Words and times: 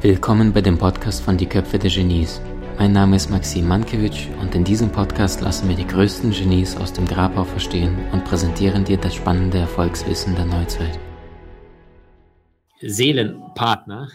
Willkommen 0.00 0.54
bei 0.54 0.62
dem 0.62 0.78
Podcast 0.78 1.22
von 1.22 1.36
Die 1.36 1.44
Köpfe 1.44 1.78
der 1.78 1.90
Genies. 1.90 2.40
Mein 2.78 2.92
Name 2.92 3.16
ist 3.16 3.28
Maxim 3.28 3.68
Mankewitsch 3.68 4.28
und 4.40 4.54
in 4.54 4.64
diesem 4.64 4.90
Podcast 4.90 5.42
lassen 5.42 5.68
wir 5.68 5.76
die 5.76 5.86
größten 5.86 6.30
Genies 6.30 6.78
aus 6.78 6.94
dem 6.94 7.04
Grabau 7.04 7.44
verstehen 7.44 7.94
und 8.12 8.24
präsentieren 8.24 8.86
dir 8.86 8.96
das 8.96 9.14
spannende 9.16 9.58
Erfolgswissen 9.58 10.34
der 10.34 10.46
Neuzeit. 10.46 10.98
Seelenpartner, 12.80 14.08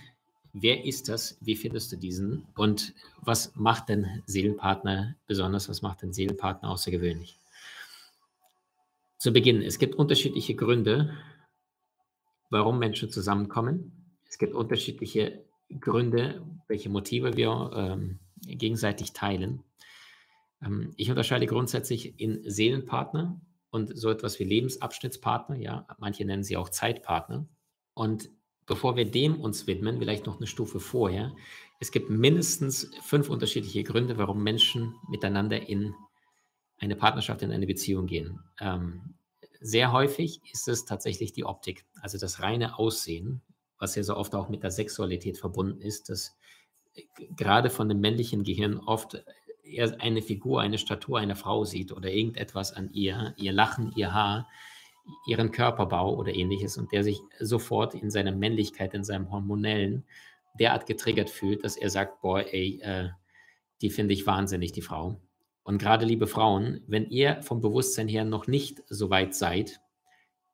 wer 0.54 0.84
ist 0.84 1.10
das? 1.10 1.38
Wie 1.42 1.56
findest 1.56 1.92
du 1.92 1.98
diesen? 1.98 2.48
Und 2.56 2.96
was 3.22 3.52
macht 3.56 3.90
denn 3.90 4.24
Seelenpartner 4.26 5.14
besonders? 5.28 5.70
Was 5.70 5.84
macht 5.84 6.02
denn 6.02 6.12
Seelenpartner 6.12 6.72
außergewöhnlich? 6.72 7.38
Zu 9.18 9.34
Beginn, 9.34 9.64
es 9.64 9.80
gibt 9.80 9.96
unterschiedliche 9.96 10.56
Gründe, 10.56 11.12
warum 12.52 12.78
Menschen 12.78 13.10
zusammenkommen. 13.10 14.16
Es 14.30 14.38
gibt 14.38 14.54
unterschiedliche 14.54 15.44
Gründe, 15.80 16.46
welche 16.68 16.90
Motive 16.90 17.36
wir 17.36 17.72
ähm, 17.74 18.20
gegenseitig 18.42 19.14
teilen. 19.14 19.64
Ähm, 20.62 20.94
ich 20.98 21.10
unterscheide 21.10 21.48
grundsätzlich 21.48 22.20
in 22.20 22.48
Seelenpartner 22.50 23.42
und 23.72 23.98
so 23.98 24.10
etwas 24.12 24.40
wie 24.40 24.44
Lebensabschnittspartner, 24.44 25.58
ja, 25.58 25.88
manche 25.98 26.24
nennen 26.24 26.44
sie 26.44 26.56
auch 26.56 26.70
Zeitpartner. 26.70 27.48
Und 27.96 28.30
bevor 28.68 28.96
wir 28.96 29.10
dem 29.10 29.42
uns 29.42 29.66
widmen, 29.66 29.98
vielleicht 29.98 30.28
noch 30.28 30.38
eine 30.38 30.48
Stufe 30.48 30.80
vorher, 30.80 31.36
es 31.80 31.92
gibt 31.92 32.12
mindestens 32.12 32.92
fünf 33.02 33.30
unterschiedliche 33.30 33.84
Gründe, 33.84 34.18
warum 34.18 34.44
Menschen 34.44 34.96
miteinander 35.10 35.68
in 35.68 35.96
eine 36.80 36.96
Partnerschaft, 36.96 37.42
in 37.42 37.52
eine 37.52 37.68
Beziehung 37.68 38.06
gehen. 38.06 38.40
Ähm, 38.60 39.16
sehr 39.60 39.92
häufig 39.92 40.42
ist 40.52 40.68
es 40.68 40.86
tatsächlich 40.86 41.34
die 41.34 41.46
Optik, 41.46 41.86
also 42.02 42.18
das 42.18 42.42
reine 42.42 42.78
Aussehen, 42.78 43.42
was 43.80 43.96
ja 43.96 44.04
so 44.04 44.16
oft 44.16 44.36
auch 44.36 44.50
mit 44.50 44.64
der 44.64 44.72
Sexualität 44.72 45.38
verbunden 45.38 45.82
ist, 45.82 46.10
dass 46.10 46.38
äh, 46.96 47.04
gerade 47.36 47.70
von 47.70 47.90
dem 47.90 48.00
männlichen 48.00 48.44
Gehirn 48.44 48.78
oft 48.78 49.24
er 49.64 50.00
eine 50.00 50.22
Figur, 50.22 50.62
eine 50.62 50.78
Statur 50.78 51.20
einer 51.20 51.36
Frau 51.36 51.66
sieht 51.66 51.92
oder 51.92 52.10
irgendetwas 52.10 52.74
an 52.74 52.90
ihr, 52.94 53.34
ihr 53.38 53.52
Lachen, 53.52 53.92
ihr 53.96 54.14
Haar, 54.14 54.48
ihren 55.26 55.52
Körperbau 55.52 56.16
oder 56.16 56.34
ähnliches 56.34 56.78
und 56.78 56.92
der 56.92 57.04
sich 57.04 57.20
sofort 57.40 57.94
in 57.94 58.10
seiner 58.10 58.32
Männlichkeit, 58.32 58.94
in 58.94 59.04
seinem 59.04 59.32
Hormonellen 59.32 60.06
derart 60.60 60.86
getriggert 60.86 61.30
fühlt, 61.30 61.64
dass 61.64 61.78
er 61.78 61.90
sagt, 61.90 62.22
boah, 62.22 62.40
ey, 62.40 62.80
äh, 62.82 63.10
die 63.82 63.90
finde 63.90 64.14
ich 64.14 64.26
wahnsinnig, 64.26 64.72
die 64.72 64.82
Frau. 64.82 65.22
Und 65.68 65.80
gerade 65.80 66.06
liebe 66.06 66.28
Frauen, 66.28 66.80
wenn 66.88 67.10
ihr 67.10 67.42
vom 67.44 67.60
Bewusstsein 67.60 68.08
her 68.08 68.24
noch 68.24 68.48
nicht 68.48 68.82
so 68.88 69.10
weit 69.10 69.36
seid, 69.36 69.82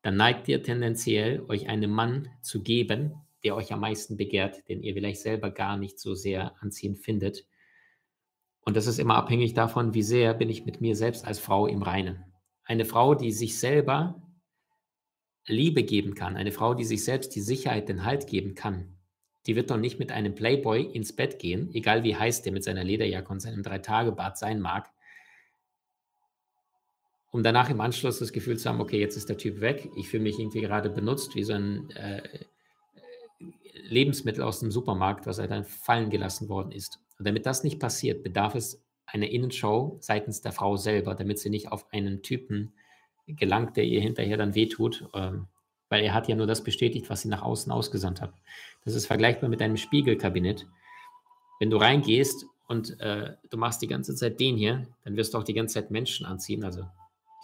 dann 0.02 0.16
neigt 0.16 0.48
ihr 0.48 0.60
tendenziell, 0.60 1.44
euch 1.46 1.68
einen 1.68 1.92
Mann 1.92 2.30
zu 2.42 2.64
geben, 2.64 3.14
der 3.44 3.54
euch 3.54 3.72
am 3.72 3.78
meisten 3.78 4.16
begehrt, 4.16 4.68
den 4.68 4.82
ihr 4.82 4.92
vielleicht 4.92 5.20
selber 5.20 5.52
gar 5.52 5.76
nicht 5.76 6.00
so 6.00 6.16
sehr 6.16 6.60
anziehend 6.60 6.98
findet. 6.98 7.46
Und 8.62 8.76
das 8.76 8.88
ist 8.88 8.98
immer 8.98 9.14
abhängig 9.14 9.54
davon, 9.54 9.94
wie 9.94 10.02
sehr 10.02 10.34
bin 10.34 10.50
ich 10.50 10.66
mit 10.66 10.80
mir 10.80 10.96
selbst 10.96 11.24
als 11.24 11.38
Frau 11.38 11.68
im 11.68 11.82
Reinen. 11.82 12.24
Eine 12.64 12.84
Frau, 12.84 13.14
die 13.14 13.30
sich 13.30 13.56
selber 13.56 14.20
Liebe 15.46 15.84
geben 15.84 16.16
kann, 16.16 16.34
eine 16.34 16.50
Frau, 16.50 16.74
die 16.74 16.84
sich 16.84 17.04
selbst 17.04 17.36
die 17.36 17.40
Sicherheit, 17.40 17.88
den 17.88 18.04
Halt 18.04 18.26
geben 18.26 18.56
kann, 18.56 18.98
die 19.46 19.54
wird 19.54 19.70
doch 19.70 19.76
nicht 19.76 20.00
mit 20.00 20.10
einem 20.10 20.34
Playboy 20.34 20.82
ins 20.82 21.14
Bett 21.14 21.38
gehen, 21.38 21.72
egal 21.72 22.02
wie 22.02 22.16
heiß 22.16 22.42
der 22.42 22.52
mit 22.52 22.64
seiner 22.64 22.82
Lederjacke 22.82 23.30
und 23.30 23.38
seinem 23.38 23.62
Drei-Tage-Bad 23.62 24.36
sein 24.36 24.60
mag, 24.60 24.90
um 27.34 27.42
danach 27.42 27.68
im 27.68 27.80
Anschluss 27.80 28.20
das 28.20 28.32
Gefühl 28.32 28.56
zu 28.58 28.68
haben, 28.68 28.80
okay, 28.80 29.00
jetzt 29.00 29.16
ist 29.16 29.28
der 29.28 29.36
Typ 29.36 29.60
weg, 29.60 29.90
ich 29.96 30.08
fühle 30.08 30.22
mich 30.22 30.38
irgendwie 30.38 30.60
gerade 30.60 30.88
benutzt 30.88 31.34
wie 31.34 31.42
so 31.42 31.52
ein 31.52 31.90
äh, 31.90 32.22
Lebensmittel 33.88 34.44
aus 34.44 34.60
dem 34.60 34.70
Supermarkt, 34.70 35.26
was 35.26 35.38
er 35.38 35.48
dann 35.48 35.64
fallen 35.64 36.10
gelassen 36.10 36.48
worden 36.48 36.70
ist. 36.70 37.00
Und 37.18 37.26
damit 37.26 37.44
das 37.44 37.64
nicht 37.64 37.80
passiert, 37.80 38.22
bedarf 38.22 38.54
es 38.54 38.84
einer 39.04 39.28
Innenshow 39.28 39.96
seitens 40.00 40.42
der 40.42 40.52
Frau 40.52 40.76
selber, 40.76 41.16
damit 41.16 41.40
sie 41.40 41.50
nicht 41.50 41.72
auf 41.72 41.92
einen 41.92 42.22
Typen 42.22 42.72
gelangt, 43.26 43.76
der 43.76 43.82
ihr 43.82 44.00
hinterher 44.00 44.36
dann 44.36 44.54
wehtut, 44.54 45.08
ähm, 45.12 45.48
weil 45.88 46.04
er 46.04 46.14
hat 46.14 46.28
ja 46.28 46.36
nur 46.36 46.46
das 46.46 46.62
bestätigt, 46.62 47.10
was 47.10 47.22
sie 47.22 47.28
nach 47.28 47.42
außen 47.42 47.72
ausgesandt 47.72 48.20
hat. 48.20 48.32
Das 48.84 48.94
ist 48.94 49.06
vergleichbar 49.06 49.50
mit 49.50 49.60
einem 49.60 49.76
Spiegelkabinett. 49.76 50.68
Wenn 51.58 51.70
du 51.70 51.78
reingehst 51.78 52.46
und 52.68 53.00
äh, 53.00 53.32
du 53.50 53.56
machst 53.56 53.82
die 53.82 53.88
ganze 53.88 54.14
Zeit 54.14 54.38
den 54.38 54.56
hier, 54.56 54.86
dann 55.02 55.16
wirst 55.16 55.34
du 55.34 55.38
auch 55.38 55.44
die 55.44 55.54
ganze 55.54 55.74
Zeit 55.74 55.90
Menschen 55.90 56.26
anziehen, 56.26 56.62
also 56.62 56.84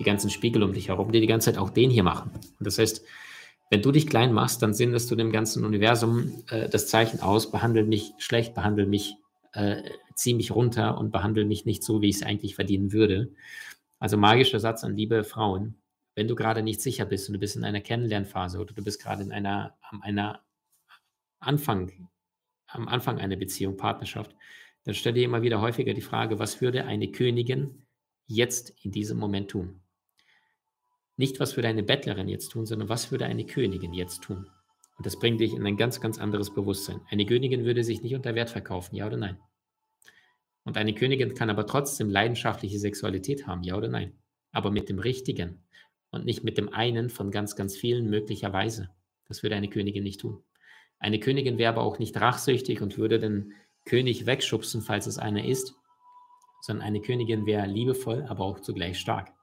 die 0.01 0.05
ganzen 0.05 0.31
Spiegel 0.31 0.63
um 0.63 0.73
dich 0.73 0.89
herum, 0.89 1.13
die 1.13 1.21
die 1.21 1.27
ganze 1.27 1.53
Zeit 1.53 1.61
auch 1.61 1.71
den 1.71 1.91
hier 1.91 2.03
machen. 2.03 2.31
Und 2.33 2.67
das 2.67 2.79
heißt, 2.79 3.05
wenn 3.71 3.83
du 3.83 3.93
dich 3.93 4.09
klein 4.09 4.33
machst, 4.33 4.63
dann 4.63 4.75
sendest 4.75 5.11
du 5.11 5.15
dem 5.15 5.31
ganzen 5.31 5.65
Universum 5.65 6.43
äh, 6.49 6.69
das 6.69 6.89
Zeichen 6.89 7.21
aus, 7.21 7.53
behandle 7.53 7.85
mich 7.85 8.15
schlecht, 8.19 8.55
behandle 8.55 8.87
mich, 8.87 9.15
äh, 9.53 9.83
zieh 10.17 10.35
mich 10.35 10.51
runter 10.51 10.99
und 10.99 11.13
behandle 11.13 11.45
mich 11.45 11.67
nicht 11.67 11.85
so, 11.85 12.03
wie 12.03 12.09
ich 12.09 12.17
es 12.17 12.23
eigentlich 12.23 12.57
verdienen 12.57 12.93
würde. 12.93 13.33
Also 14.01 14.17
magischer 14.17 14.59
Satz 14.59 14.83
an 14.83 14.97
liebe 14.97 15.23
Frauen, 15.23 15.77
wenn 16.17 16.27
du 16.27 16.35
gerade 16.35 16.63
nicht 16.63 16.81
sicher 16.81 17.05
bist 17.05 17.29
und 17.29 17.35
du 17.35 17.39
bist 17.39 17.55
in 17.57 17.65
einer 17.65 17.81
Kennenlernphase 17.81 18.59
oder 18.59 18.75
du 18.75 18.83
bist 18.83 19.01
gerade 19.03 19.23
in 19.23 19.33
einer, 19.33 19.77
einer 20.01 20.43
Anfang, 21.39 22.09
am 22.67 22.89
Anfang 22.89 23.19
einer 23.19 23.37
Beziehung, 23.37 23.77
Partnerschaft, 23.77 24.35
dann 24.85 24.95
stell 24.95 25.13
dir 25.13 25.25
immer 25.25 25.43
wieder 25.43 25.61
häufiger 25.61 25.95
die 25.95 26.01
Frage, 26.01 26.39
was 26.39 26.61
würde 26.61 26.87
eine 26.87 27.13
Königin 27.13 27.87
jetzt 28.27 28.73
in 28.83 28.91
diesem 28.91 29.19
Moment 29.19 29.51
tun? 29.51 29.81
Nicht, 31.21 31.39
was 31.39 31.55
würde 31.55 31.69
eine 31.69 31.83
Bettlerin 31.83 32.29
jetzt 32.29 32.49
tun, 32.49 32.65
sondern 32.65 32.89
was 32.89 33.11
würde 33.11 33.27
eine 33.27 33.45
Königin 33.45 33.93
jetzt 33.93 34.23
tun? 34.23 34.49
Und 34.97 35.05
das 35.05 35.19
bringt 35.19 35.39
dich 35.39 35.53
in 35.53 35.67
ein 35.67 35.77
ganz, 35.77 36.01
ganz 36.01 36.19
anderes 36.19 36.55
Bewusstsein. 36.55 37.03
Eine 37.11 37.27
Königin 37.27 37.67
würde 37.67 37.85
sich 37.85 38.01
nicht 38.01 38.15
unter 38.15 38.35
Wert 38.35 38.49
verkaufen, 38.49 38.97
ja 38.97 39.07
oder 39.07 39.19
nein? 39.19 39.39
Und 40.65 40.79
eine 40.79 40.95
Königin 40.95 41.35
kann 41.35 41.51
aber 41.51 41.67
trotzdem 41.67 42.09
leidenschaftliche 42.09 42.79
Sexualität 42.79 43.47
haben, 43.47 43.63
ja 43.65 43.77
oder 43.77 43.89
nein? 43.89 44.15
Aber 44.51 44.71
mit 44.71 44.89
dem 44.89 44.99
Richtigen 44.99 45.63
und 46.11 46.25
nicht 46.25 46.43
mit 46.43 46.57
dem 46.57 46.73
einen 46.73 47.11
von 47.11 47.31
ganz, 47.31 47.55
ganz 47.55 47.77
vielen 47.77 48.09
möglicherweise. 48.09 48.89
Das 49.29 49.43
würde 49.43 49.57
eine 49.57 49.69
Königin 49.69 50.05
nicht 50.05 50.21
tun. 50.21 50.43
Eine 50.99 51.21
Königin 51.21 51.59
wäre 51.59 51.75
aber 51.75 51.83
auch 51.83 51.99
nicht 51.99 52.19
rachsüchtig 52.19 52.81
und 52.81 52.97
würde 52.97 53.19
den 53.19 53.53
König 53.85 54.25
wegschubsen, 54.25 54.81
falls 54.81 55.07
es 55.07 55.19
einer 55.19 55.45
ist, 55.45 55.75
sondern 56.63 56.87
eine 56.87 57.03
Königin 57.03 57.45
wäre 57.45 57.67
liebevoll, 57.67 58.25
aber 58.27 58.43
auch 58.43 58.61
zugleich 58.61 58.99
stark. 58.99 59.35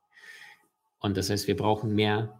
Und 0.99 1.17
das 1.17 1.29
heißt, 1.29 1.47
wir 1.47 1.55
brauchen 1.55 1.93
mehr. 1.93 2.39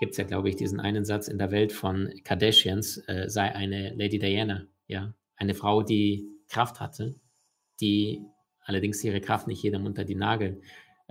Gibt 0.00 0.12
es 0.12 0.18
ja, 0.18 0.24
glaube 0.24 0.48
ich, 0.48 0.56
diesen 0.56 0.80
einen 0.80 1.04
Satz 1.04 1.28
in 1.28 1.38
der 1.38 1.50
Welt 1.50 1.72
von 1.72 2.12
Kardashians, 2.24 2.98
äh, 3.06 3.28
sei 3.28 3.54
eine 3.54 3.94
Lady 3.94 4.18
Diana, 4.18 4.66
ja, 4.88 5.14
eine 5.36 5.54
Frau, 5.54 5.82
die 5.82 6.28
Kraft 6.48 6.80
hatte, 6.80 7.14
die 7.80 8.24
allerdings 8.60 9.02
ihre 9.04 9.20
Kraft 9.20 9.46
nicht 9.46 9.62
jedem 9.62 9.86
unter 9.86 10.04
die 10.04 10.14
Nagel 10.14 10.60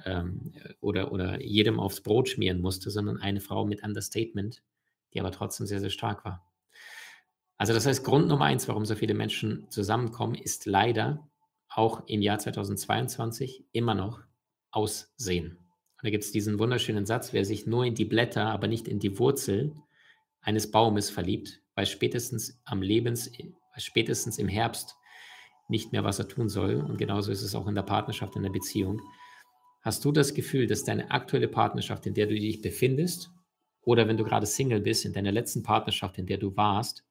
ähm, 0.06 0.54
oder, 0.82 1.12
oder 1.12 1.42
jedem 1.42 1.80
aufs 1.80 2.02
Brot 2.02 2.30
schmieren 2.30 2.62
musste, 2.62 2.90
sondern 2.92 3.18
eine 3.18 3.42
Frau 3.42 3.66
mit 3.66 3.84
Understatement, 3.84 4.62
die 5.14 5.20
aber 5.20 5.32
trotzdem 5.32 5.68
sehr, 5.68 5.80
sehr 5.80 5.90
stark 5.90 6.26
war. 6.26 6.46
Also 7.58 7.74
das 7.74 7.86
heißt, 7.86 8.04
Grund 8.04 8.28
Nummer 8.28 8.46
eins, 8.46 8.68
warum 8.68 8.86
so 8.86 8.96
viele 8.96 9.14
Menschen 9.14 9.70
zusammenkommen, 9.70 10.36
ist 10.36 10.66
leider 10.66 11.30
auch 11.70 12.08
im 12.08 12.22
Jahr 12.22 12.40
2022 12.40 13.66
immer 13.72 13.94
noch 13.94 14.22
Aussehen. 14.72 15.58
Und 16.02 16.08
da 16.08 16.10
gibt 16.10 16.24
es 16.24 16.32
diesen 16.32 16.58
wunderschönen 16.58 17.06
Satz, 17.06 17.32
wer 17.32 17.46
sich 17.46 17.68
nur 17.68 17.86
in 17.86 17.94
die 17.94 18.06
Blätter, 18.06 18.48
aber 18.48 18.68
nicht 18.68 18.88
in 18.88 18.98
die 18.98 19.20
Wurzel 19.20 19.76
eines 20.42 20.72
Baumes 20.72 21.12
verliebt, 21.12 21.62
weiß 21.76 21.92
spätestens 21.92 22.60
am 22.66 22.82
Lebens, 22.82 23.32
spätestens 23.78 24.40
im 24.40 24.48
Herbst 24.48 24.96
nicht 25.68 25.92
mehr, 25.92 26.04
was 26.04 26.18
er 26.18 26.28
tun 26.28 26.50
soll. 26.50 26.78
Und 26.78 26.98
genauso 26.98 27.32
ist 27.32 27.44
es 27.44 27.54
auch 27.54 27.68
in 27.68 27.76
der 27.76 27.84
Partnerschaft, 27.84 28.36
in 28.36 28.42
der 28.42 28.50
Beziehung. 28.50 29.00
Hast 29.84 30.04
du 30.04 30.12
das 30.12 30.34
Gefühl, 30.34 30.66
dass 30.66 30.84
deine 30.84 31.12
aktuelle 31.12 31.48
Partnerschaft, 31.48 32.08
in 32.08 32.16
der 32.16 32.26
du 32.26 32.34
dich 32.34 32.64
befindest, 32.64 33.30
oder 33.84 34.08
wenn 34.08 34.18
du 34.18 34.24
gerade 34.24 34.48
Single 34.48 34.82
bist, 34.82 35.06
in 35.06 35.14
deiner 35.14 35.32
letzten 35.32 35.62
Partnerschaft, 35.62 36.18
in 36.18 36.26
der 36.26 36.40
du 36.40 36.58
warst, 36.58 37.04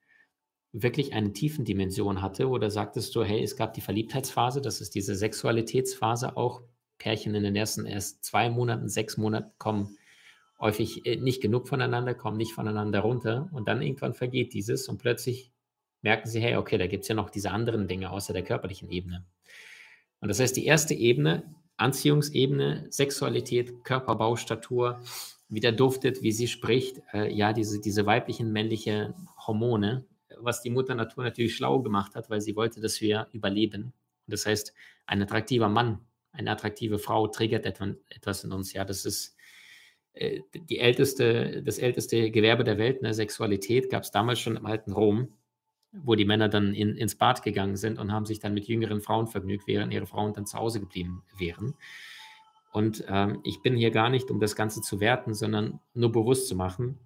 wirklich 0.73 1.13
eine 1.13 1.33
tiefen 1.33 1.65
Dimension 1.65 2.23
hatte? 2.23 2.49
Oder 2.49 2.71
sagtest 2.71 3.15
du, 3.15 3.23
hey, 3.23 3.41
es 3.41 3.57
gab 3.57 3.75
die 3.75 3.81
Verliebtheitsphase, 3.81 4.61
das 4.61 4.81
ist 4.81 4.97
diese 4.97 5.15
Sexualitätsphase 5.15 6.37
auch, 6.37 6.63
Pärchen 7.01 7.35
in 7.35 7.43
den 7.43 7.57
ersten 7.57 7.87
erst 7.87 8.23
zwei 8.25 8.49
Monaten, 8.49 8.89
sechs 8.89 9.17
Monaten 9.17 9.51
kommen 9.59 9.99
häufig 10.61 11.05
äh, 11.07 11.17
nicht 11.17 11.41
genug 11.41 11.67
voneinander, 11.67 12.15
kommen 12.15 12.37
nicht 12.37 12.53
voneinander 12.53 13.01
runter 13.01 13.49
und 13.53 13.67
dann 13.67 13.83
irgendwann 13.83 14.15
vergeht 14.15 14.53
dieses 14.53 14.89
und 14.89 14.99
plötzlich 14.99 15.51
merken 16.03 16.29
sie, 16.29 16.41
hey, 16.41 16.57
okay, 16.57 16.79
da 16.79 16.87
gibt 16.87 17.03
es 17.03 17.09
ja 17.09 17.15
noch 17.15 17.31
diese 17.31 17.51
anderen 17.51 17.89
Dinge 17.89 18.11
außer 18.11 18.33
der 18.33 18.45
körperlichen 18.45 18.91
Ebene. 18.91 19.27
Und 20.21 20.29
das 20.29 20.39
heißt, 20.39 20.57
die 20.57 20.67
erste 20.67 20.95
Ebene, 20.95 21.55
Anziehungsebene, 21.77 22.87
Sexualität, 22.91 23.85
Körperbau, 23.85 24.37
Statur, 24.37 25.01
wie 25.49 25.61
der 25.61 25.73
duftet, 25.73 26.23
wie 26.23 26.33
sie 26.33 26.47
spricht, 26.47 27.03
äh, 27.13 27.33
ja, 27.33 27.53
diese, 27.53 27.81
diese 27.81 28.07
weiblichen, 28.07 28.53
männlichen 28.53 29.15
Hormone, 29.47 30.05
was 30.39 30.63
die 30.63 30.71
Mutter 30.71 30.95
Natur 30.95 31.25
natürlich 31.25 31.57
schlau 31.57 31.81
gemacht 31.81 32.15
hat, 32.15 32.31
weil 32.31 32.41
sie 32.41 32.57
wollte, 32.57 32.81
dass 32.81 33.01
wir 33.01 33.29
überleben. 33.33 33.85
Und 34.27 34.33
das 34.33 34.47
heißt, 34.47 34.75
ein 35.07 35.23
attraktiver 35.23 35.69
Mann 35.69 35.99
eine 36.33 36.51
attraktive 36.51 36.99
Frau 36.99 37.27
triggert 37.27 37.67
etwas 37.67 38.45
in 38.45 38.53
uns. 38.53 38.73
Ja, 38.73 38.85
das 38.85 39.05
ist 39.05 39.37
äh, 40.13 40.41
die 40.55 40.79
älteste, 40.79 41.63
das 41.63 41.79
älteste 41.79 42.31
Gewerbe 42.31 42.65
der 42.65 42.79
Welt, 42.79 43.03
ne, 43.03 43.15
Sexualität, 43.15 43.91
gab 43.91 44.03
es 44.03 44.11
damals 44.11 44.41
schon 44.41 44.57
im 44.57 44.67
alten 44.67 44.93
Rom, 44.93 45.35
wo 45.93 46.15
die 46.15 46.25
Männer 46.25 46.49
dann 46.49 46.75
in, 46.75 46.97
ins 46.97 47.17
Bad 47.17 47.43
gegangen 47.43 47.77
sind 47.77 47.99
und 47.99 48.13
haben 48.13 48.27
sich 48.27 48.39
dann 48.39 48.55
mit 48.55 48.69
jüngeren 48.69 49.01
Frauen 49.01 49.27
vergnügt, 49.27 49.67
während 49.67 49.93
ihre 49.93 50.07
Frauen 50.07 50.33
dann 50.33 50.47
zu 50.47 50.59
Hause 50.59 50.81
geblieben 50.81 51.25
wären. 51.37 51.75
Und 52.73 53.05
ähm, 53.09 53.41
ich 53.43 53.63
bin 53.63 53.77
hier 53.77 53.91
gar 53.91 54.11
nicht, 54.11 54.31
um 54.31 54.39
das 54.39 54.55
Ganze 54.55 54.81
zu 54.81 55.01
werten, 55.01 55.35
sondern 55.35 55.81
nur 55.95 56.13
bewusst 56.13 56.47
zu 56.47 56.55
machen, 56.55 56.99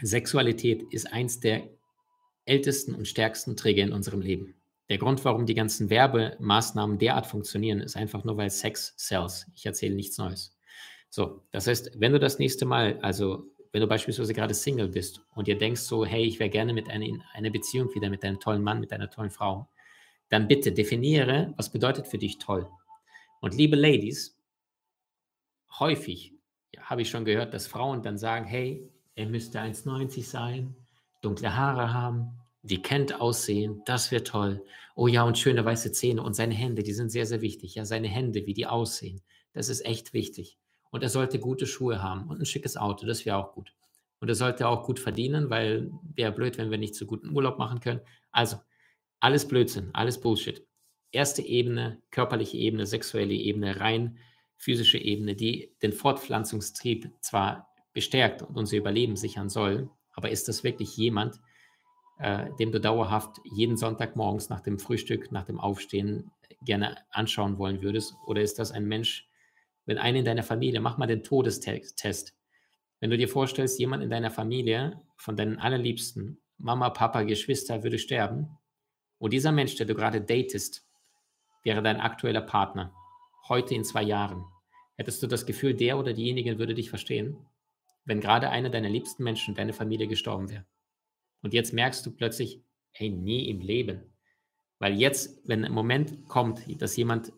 Sexualität 0.00 0.84
ist 0.90 1.12
eins 1.12 1.40
der 1.40 1.68
ältesten 2.44 2.94
und 2.94 3.06
stärksten 3.06 3.56
Träger 3.56 3.82
in 3.82 3.92
unserem 3.92 4.20
Leben. 4.20 4.54
Der 4.88 4.98
Grund, 4.98 5.24
warum 5.24 5.44
die 5.44 5.54
ganzen 5.54 5.90
Werbemaßnahmen 5.90 6.98
derart 6.98 7.26
funktionieren, 7.26 7.80
ist 7.80 7.96
einfach 7.96 8.24
nur, 8.24 8.36
weil 8.36 8.50
Sex 8.50 8.94
sells. 8.96 9.46
Ich 9.54 9.66
erzähle 9.66 9.94
nichts 9.94 10.16
Neues. 10.16 10.56
So, 11.10 11.42
das 11.50 11.66
heißt, 11.66 12.00
wenn 12.00 12.12
du 12.12 12.18
das 12.18 12.38
nächste 12.38 12.64
Mal, 12.64 12.98
also 13.02 13.44
wenn 13.72 13.82
du 13.82 13.86
beispielsweise 13.86 14.32
gerade 14.32 14.54
Single 14.54 14.88
bist 14.88 15.20
und 15.34 15.46
dir 15.46 15.58
denkst 15.58 15.82
so, 15.82 16.04
hey, 16.04 16.24
ich 16.24 16.38
wäre 16.38 16.50
gerne 16.50 16.72
mit 16.72 16.88
einer, 16.88 17.04
in 17.04 17.52
Beziehung 17.52 17.94
wieder 17.94 18.08
mit 18.08 18.24
einem 18.24 18.40
tollen 18.40 18.62
Mann, 18.62 18.80
mit 18.80 18.92
einer 18.92 19.10
tollen 19.10 19.30
Frau, 19.30 19.68
dann 20.30 20.48
bitte 20.48 20.72
definiere, 20.72 21.52
was 21.56 21.70
bedeutet 21.70 22.06
für 22.06 22.18
dich 22.18 22.38
toll. 22.38 22.66
Und 23.40 23.54
liebe 23.54 23.76
Ladies, 23.76 24.38
häufig 25.78 26.34
ja, 26.74 26.82
habe 26.82 27.02
ich 27.02 27.10
schon 27.10 27.24
gehört, 27.24 27.54
dass 27.54 27.66
Frauen 27.66 28.02
dann 28.02 28.18
sagen, 28.18 28.46
hey, 28.46 28.90
er 29.14 29.26
müsste 29.26 29.60
1,90 29.60 30.24
sein, 30.24 30.76
dunkle 31.22 31.56
Haare 31.56 31.92
haben, 31.92 32.37
die 32.62 32.82
kennt 32.82 33.20
aussehen, 33.20 33.82
das 33.86 34.10
wäre 34.10 34.24
toll. 34.24 34.64
Oh 34.94 35.06
ja, 35.06 35.22
und 35.22 35.38
schöne 35.38 35.64
weiße 35.64 35.92
Zähne 35.92 36.22
und 36.22 36.34
seine 36.34 36.54
Hände, 36.54 36.82
die 36.82 36.92
sind 36.92 37.10
sehr, 37.10 37.26
sehr 37.26 37.40
wichtig. 37.40 37.74
Ja, 37.74 37.84
seine 37.84 38.08
Hände, 38.08 38.46
wie 38.46 38.54
die 38.54 38.66
aussehen, 38.66 39.22
das 39.52 39.68
ist 39.68 39.84
echt 39.84 40.12
wichtig. 40.12 40.58
Und 40.90 41.02
er 41.02 41.08
sollte 41.08 41.38
gute 41.38 41.66
Schuhe 41.66 42.02
haben 42.02 42.28
und 42.28 42.40
ein 42.40 42.46
schickes 42.46 42.76
Auto, 42.76 43.06
das 43.06 43.24
wäre 43.24 43.36
auch 43.36 43.52
gut. 43.52 43.74
Und 44.20 44.28
er 44.28 44.34
sollte 44.34 44.66
auch 44.66 44.84
gut 44.84 44.98
verdienen, 44.98 45.50
weil 45.50 45.92
wäre 46.14 46.32
blöd, 46.32 46.58
wenn 46.58 46.70
wir 46.70 46.78
nicht 46.78 46.94
so 46.94 47.06
guten 47.06 47.34
Urlaub 47.34 47.58
machen 47.58 47.80
können. 47.80 48.00
Also, 48.32 48.56
alles 49.20 49.46
Blödsinn, 49.46 49.90
alles 49.92 50.20
Bullshit. 50.20 50.66
Erste 51.12 51.42
Ebene, 51.42 52.02
körperliche 52.10 52.56
Ebene, 52.56 52.86
sexuelle 52.86 53.34
Ebene, 53.34 53.80
rein 53.80 54.18
physische 54.56 54.98
Ebene, 54.98 55.36
die 55.36 55.74
den 55.82 55.92
Fortpflanzungstrieb 55.92 57.10
zwar 57.20 57.68
bestärkt 57.92 58.42
und 58.42 58.56
unser 58.56 58.76
Überleben 58.76 59.16
sichern 59.16 59.48
soll, 59.48 59.88
aber 60.12 60.30
ist 60.30 60.48
das 60.48 60.64
wirklich 60.64 60.96
jemand, 60.96 61.40
äh, 62.18 62.50
dem 62.58 62.72
du 62.72 62.80
dauerhaft 62.80 63.40
jeden 63.44 63.76
Sonntagmorgens 63.76 64.48
nach 64.48 64.60
dem 64.60 64.78
Frühstück, 64.78 65.32
nach 65.32 65.44
dem 65.44 65.60
Aufstehen 65.60 66.30
gerne 66.62 66.98
anschauen 67.10 67.58
wollen 67.58 67.82
würdest? 67.82 68.14
Oder 68.26 68.42
ist 68.42 68.58
das 68.58 68.72
ein 68.72 68.86
Mensch, 68.86 69.28
wenn 69.88 69.98
einer 69.98 70.18
in 70.18 70.24
deiner 70.24 70.42
Familie, 70.42 70.80
mach 70.80 70.98
mal 70.98 71.06
den 71.06 71.22
Todestest. 71.22 72.36
Wenn 73.00 73.10
du 73.10 73.16
dir 73.16 73.28
vorstellst, 73.28 73.78
jemand 73.78 74.02
in 74.02 74.10
deiner 74.10 74.30
Familie, 74.30 75.00
von 75.16 75.34
deinen 75.34 75.58
allerliebsten, 75.58 76.42
Mama, 76.58 76.90
Papa, 76.90 77.22
Geschwister, 77.22 77.82
würde 77.82 77.98
sterben, 77.98 78.58
und 79.18 79.32
dieser 79.32 79.50
Mensch, 79.50 79.76
der 79.76 79.86
du 79.86 79.94
gerade 79.94 80.20
datest, 80.20 80.86
wäre 81.64 81.82
dein 81.82 82.00
aktueller 82.00 82.42
Partner, 82.42 82.92
heute 83.48 83.74
in 83.74 83.82
zwei 83.82 84.02
Jahren, 84.02 84.44
hättest 84.96 85.22
du 85.22 85.26
das 85.26 85.46
Gefühl, 85.46 85.74
der 85.74 85.98
oder 85.98 86.12
diejenige 86.12 86.58
würde 86.58 86.74
dich 86.74 86.90
verstehen, 86.90 87.38
wenn 88.04 88.20
gerade 88.20 88.50
einer 88.50 88.68
deiner 88.68 88.90
liebsten 88.90 89.24
Menschen, 89.24 89.54
deine 89.54 89.72
Familie 89.72 90.06
gestorben 90.06 90.50
wäre? 90.50 90.66
Und 91.42 91.54
jetzt 91.54 91.72
merkst 91.72 92.04
du 92.04 92.10
plötzlich, 92.10 92.62
hey, 92.90 93.10
nie 93.10 93.48
im 93.48 93.60
Leben. 93.60 94.14
Weil 94.78 94.98
jetzt, 94.98 95.40
wenn 95.46 95.64
ein 95.64 95.72
Moment 95.72 96.26
kommt, 96.26 96.60
dass 96.80 96.96
jemand 96.96 97.32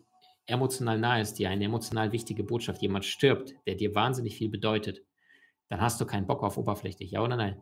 emotional 0.45 0.99
nahe 0.99 1.21
ist, 1.21 1.35
dir 1.35 1.49
eine 1.49 1.65
emotional 1.65 2.11
wichtige 2.11 2.43
Botschaft, 2.43 2.81
jemand 2.81 3.05
stirbt, 3.05 3.53
der 3.65 3.75
dir 3.75 3.95
wahnsinnig 3.95 4.35
viel 4.35 4.49
bedeutet, 4.49 5.01
dann 5.69 5.81
hast 5.81 6.01
du 6.01 6.05
keinen 6.05 6.27
Bock 6.27 6.43
auf 6.43 6.57
oberflächlich, 6.57 7.11
ja 7.11 7.23
oder 7.23 7.37
nein? 7.37 7.61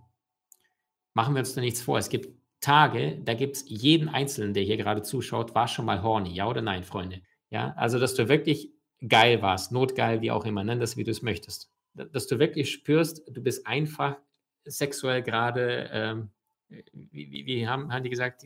Machen 1.13 1.35
wir 1.35 1.39
uns 1.39 1.53
da 1.53 1.61
nichts 1.61 1.81
vor. 1.81 1.97
Es 1.97 2.09
gibt 2.09 2.29
Tage, 2.61 3.21
da 3.23 3.33
gibt 3.33 3.57
es 3.57 3.65
jeden 3.67 4.09
Einzelnen, 4.09 4.53
der 4.53 4.63
hier 4.63 4.77
gerade 4.77 5.01
zuschaut, 5.01 5.55
war 5.55 5.67
schon 5.67 5.85
mal 5.85 6.01
horny, 6.03 6.33
ja 6.33 6.47
oder 6.47 6.61
nein, 6.61 6.83
Freunde? 6.83 7.21
Ja, 7.49 7.73
also 7.77 7.99
dass 7.99 8.15
du 8.15 8.27
wirklich 8.27 8.73
geil 9.07 9.41
warst, 9.41 9.71
notgeil, 9.71 10.21
wie 10.21 10.31
auch 10.31 10.45
immer, 10.45 10.63
nenn 10.63 10.79
das, 10.79 10.97
wie 10.97 11.03
du 11.03 11.11
es 11.11 11.21
möchtest. 11.21 11.71
Dass 11.93 12.27
du 12.27 12.39
wirklich 12.39 12.71
spürst, 12.71 13.23
du 13.27 13.41
bist 13.41 13.65
einfach 13.65 14.17
sexuell 14.65 15.21
gerade, 15.21 15.89
ähm, 15.91 16.29
wie, 16.69 17.31
wie, 17.31 17.45
wie, 17.45 17.67
haben, 17.67 17.91
haben 17.91 18.03
die 18.03 18.09
gesagt, 18.09 18.45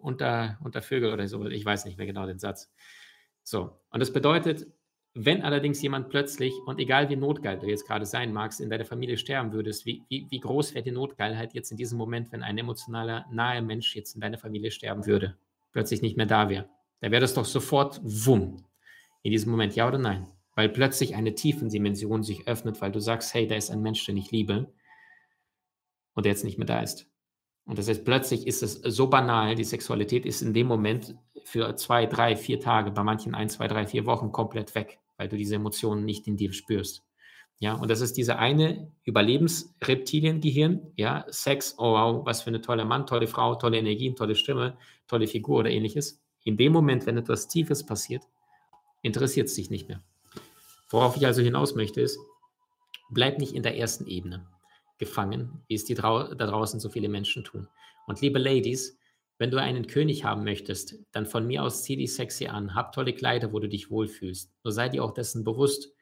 unter, 0.00 0.58
unter 0.62 0.82
Vögel 0.82 1.12
oder 1.12 1.26
so, 1.26 1.44
ich 1.46 1.64
weiß 1.64 1.84
nicht 1.84 1.98
mehr 1.98 2.06
genau 2.06 2.26
den 2.26 2.38
Satz. 2.38 2.72
So, 3.42 3.80
und 3.90 4.00
das 4.00 4.12
bedeutet, 4.12 4.66
wenn 5.14 5.42
allerdings 5.42 5.80
jemand 5.80 6.10
plötzlich, 6.10 6.52
und 6.66 6.78
egal 6.78 7.08
wie 7.08 7.16
notgeil 7.16 7.58
du 7.58 7.66
jetzt 7.66 7.86
gerade 7.86 8.04
sein 8.04 8.32
magst, 8.32 8.60
in 8.60 8.68
deiner 8.68 8.84
Familie 8.84 9.16
sterben 9.16 9.52
würdest, 9.52 9.86
wie, 9.86 10.02
wie, 10.08 10.26
wie 10.28 10.40
groß 10.40 10.74
wäre 10.74 10.84
die 10.84 10.90
Notgeilheit 10.90 11.54
jetzt 11.54 11.70
in 11.70 11.78
diesem 11.78 11.96
Moment, 11.96 12.32
wenn 12.32 12.42
ein 12.42 12.58
emotionaler, 12.58 13.24
naher 13.30 13.62
Mensch 13.62 13.96
jetzt 13.96 14.14
in 14.14 14.20
deiner 14.20 14.36
Familie 14.36 14.70
sterben 14.70 15.06
würde, 15.06 15.36
plötzlich 15.72 16.02
nicht 16.02 16.18
mehr 16.18 16.26
da 16.26 16.50
wäre? 16.50 16.68
Da 17.00 17.10
wäre 17.10 17.22
das 17.22 17.32
doch 17.32 17.46
sofort 17.46 17.98
wumm. 18.02 18.66
In 19.22 19.32
diesem 19.32 19.50
Moment, 19.50 19.74
ja 19.74 19.88
oder 19.88 19.98
nein? 19.98 20.26
Weil 20.54 20.68
plötzlich 20.68 21.14
eine 21.14 21.34
Tiefendimension 21.34 22.22
sich 22.22 22.46
öffnet, 22.46 22.80
weil 22.82 22.92
du 22.92 23.00
sagst, 23.00 23.32
hey, 23.32 23.46
da 23.46 23.54
ist 23.54 23.70
ein 23.70 23.82
Mensch, 23.82 24.04
den 24.04 24.18
ich 24.18 24.30
liebe 24.30 24.72
und 26.16 26.24
der 26.24 26.32
jetzt 26.32 26.44
nicht 26.44 26.58
mehr 26.58 26.66
da 26.66 26.80
ist. 26.80 27.06
Und 27.66 27.78
das 27.78 27.88
heißt, 27.88 28.04
plötzlich 28.04 28.46
ist 28.46 28.62
es 28.62 28.74
so 28.74 29.08
banal, 29.08 29.54
die 29.54 29.64
Sexualität 29.64 30.24
ist 30.24 30.40
in 30.40 30.54
dem 30.54 30.66
Moment 30.66 31.16
für 31.44 31.76
zwei, 31.76 32.06
drei, 32.06 32.34
vier 32.34 32.58
Tage, 32.58 32.90
bei 32.90 33.02
manchen 33.04 33.34
ein, 33.34 33.48
zwei, 33.48 33.68
drei, 33.68 33.86
vier 33.86 34.06
Wochen 34.06 34.32
komplett 34.32 34.74
weg, 34.74 34.98
weil 35.16 35.28
du 35.28 35.36
diese 35.36 35.56
Emotionen 35.56 36.04
nicht 36.04 36.26
in 36.26 36.36
dir 36.36 36.52
spürst. 36.52 37.04
Ja, 37.58 37.74
und 37.74 37.90
das 37.90 38.00
ist 38.00 38.16
diese 38.16 38.38
eine 38.38 38.92
Überlebensreptiliengehirn, 39.04 40.92
ja, 40.96 41.24
Sex, 41.28 41.74
oh 41.78 41.92
wow, 41.92 42.26
was 42.26 42.42
für 42.42 42.48
eine 42.48 42.60
tolle 42.60 42.84
Mann, 42.84 43.06
tolle 43.06 43.26
Frau, 43.26 43.54
tolle 43.54 43.78
Energien, 43.78 44.14
tolle 44.14 44.34
Stimme, 44.34 44.76
tolle 45.08 45.26
Figur 45.26 45.60
oder 45.60 45.70
ähnliches. 45.70 46.22
In 46.44 46.56
dem 46.56 46.72
Moment, 46.72 47.06
wenn 47.06 47.16
etwas 47.16 47.48
Tiefes 47.48 47.84
passiert, 47.84 48.22
interessiert 49.02 49.48
es 49.48 49.54
dich 49.54 49.70
nicht 49.70 49.88
mehr. 49.88 50.02
Worauf 50.90 51.16
ich 51.16 51.26
also 51.26 51.42
hinaus 51.42 51.74
möchte, 51.74 52.00
ist, 52.00 52.18
bleib 53.10 53.38
nicht 53.38 53.54
in 53.54 53.62
der 53.62 53.76
ersten 53.76 54.06
Ebene 54.06 54.46
gefangen, 54.98 55.62
wie 55.68 55.74
es 55.74 55.84
die 55.84 55.94
da 55.94 56.34
draußen 56.34 56.80
so 56.80 56.88
viele 56.88 57.08
Menschen 57.08 57.44
tun. 57.44 57.68
Und 58.06 58.20
liebe 58.20 58.38
Ladies, 58.38 58.98
wenn 59.38 59.50
du 59.50 59.60
einen 59.60 59.86
König 59.86 60.24
haben 60.24 60.44
möchtest, 60.44 60.94
dann 61.12 61.26
von 61.26 61.46
mir 61.46 61.62
aus 61.62 61.82
zieh 61.82 61.96
dich 61.96 62.14
sexy 62.14 62.46
an, 62.46 62.74
hab 62.74 62.92
tolle 62.92 63.12
Kleider, 63.12 63.52
wo 63.52 63.60
du 63.60 63.68
dich 63.68 63.90
wohlfühlst. 63.90 64.52
Nur 64.64 64.72
sei 64.72 64.88
dir 64.88 65.04
auch 65.04 65.12
dessen 65.12 65.44
bewusst, 65.44 65.92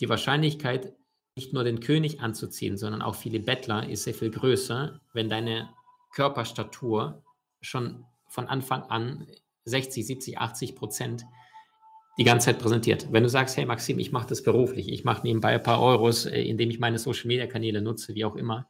die 0.00 0.08
Wahrscheinlichkeit, 0.08 0.94
nicht 1.36 1.52
nur 1.52 1.64
den 1.64 1.80
König 1.80 2.20
anzuziehen, 2.20 2.78
sondern 2.78 3.02
auch 3.02 3.14
viele 3.14 3.40
Bettler 3.40 3.88
ist 3.88 4.04
sehr 4.04 4.14
viel 4.14 4.30
größer, 4.30 5.00
wenn 5.12 5.28
deine 5.28 5.68
Körperstatur 6.14 7.22
schon 7.60 8.06
von 8.28 8.46
Anfang 8.46 8.84
an 8.84 9.26
60, 9.64 10.06
70, 10.06 10.38
80 10.38 10.76
Prozent 10.76 11.24
die 12.18 12.24
ganze 12.24 12.46
Zeit 12.46 12.58
präsentiert. 12.58 13.12
Wenn 13.12 13.22
du 13.22 13.28
sagst, 13.28 13.56
hey 13.56 13.66
Maxim, 13.66 13.98
ich 13.98 14.12
mache 14.12 14.28
das 14.28 14.42
beruflich, 14.42 14.90
ich 14.90 15.04
mache 15.04 15.22
nebenbei 15.22 15.54
ein 15.54 15.62
paar 15.62 15.82
Euros, 15.82 16.26
äh, 16.26 16.42
indem 16.42 16.70
ich 16.70 16.78
meine 16.78 16.98
Social-Media-Kanäle 16.98 17.82
nutze, 17.82 18.14
wie 18.14 18.24
auch 18.24 18.36
immer, 18.36 18.68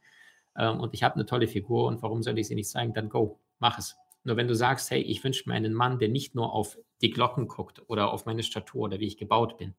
ähm, 0.57 0.79
und 0.79 0.93
ich 0.93 1.03
habe 1.03 1.15
eine 1.15 1.25
tolle 1.25 1.47
Figur 1.47 1.87
und 1.87 2.01
warum 2.01 2.23
soll 2.23 2.37
ich 2.39 2.47
sie 2.47 2.55
nicht 2.55 2.69
zeigen, 2.69 2.93
dann 2.93 3.09
go, 3.09 3.39
mach 3.59 3.77
es. 3.77 3.95
Nur 4.23 4.35
wenn 4.35 4.47
du 4.47 4.55
sagst, 4.55 4.91
hey, 4.91 5.01
ich 5.01 5.23
wünsche 5.23 5.47
mir 5.47 5.55
einen 5.55 5.73
Mann, 5.73 5.99
der 5.99 6.09
nicht 6.09 6.35
nur 6.35 6.53
auf 6.53 6.77
die 7.01 7.11
Glocken 7.11 7.47
guckt 7.47 7.81
oder 7.87 8.11
auf 8.11 8.25
meine 8.25 8.43
Statur 8.43 8.81
oder 8.81 8.99
wie 8.99 9.07
ich 9.07 9.17
gebaut 9.17 9.57
bin, 9.57 9.75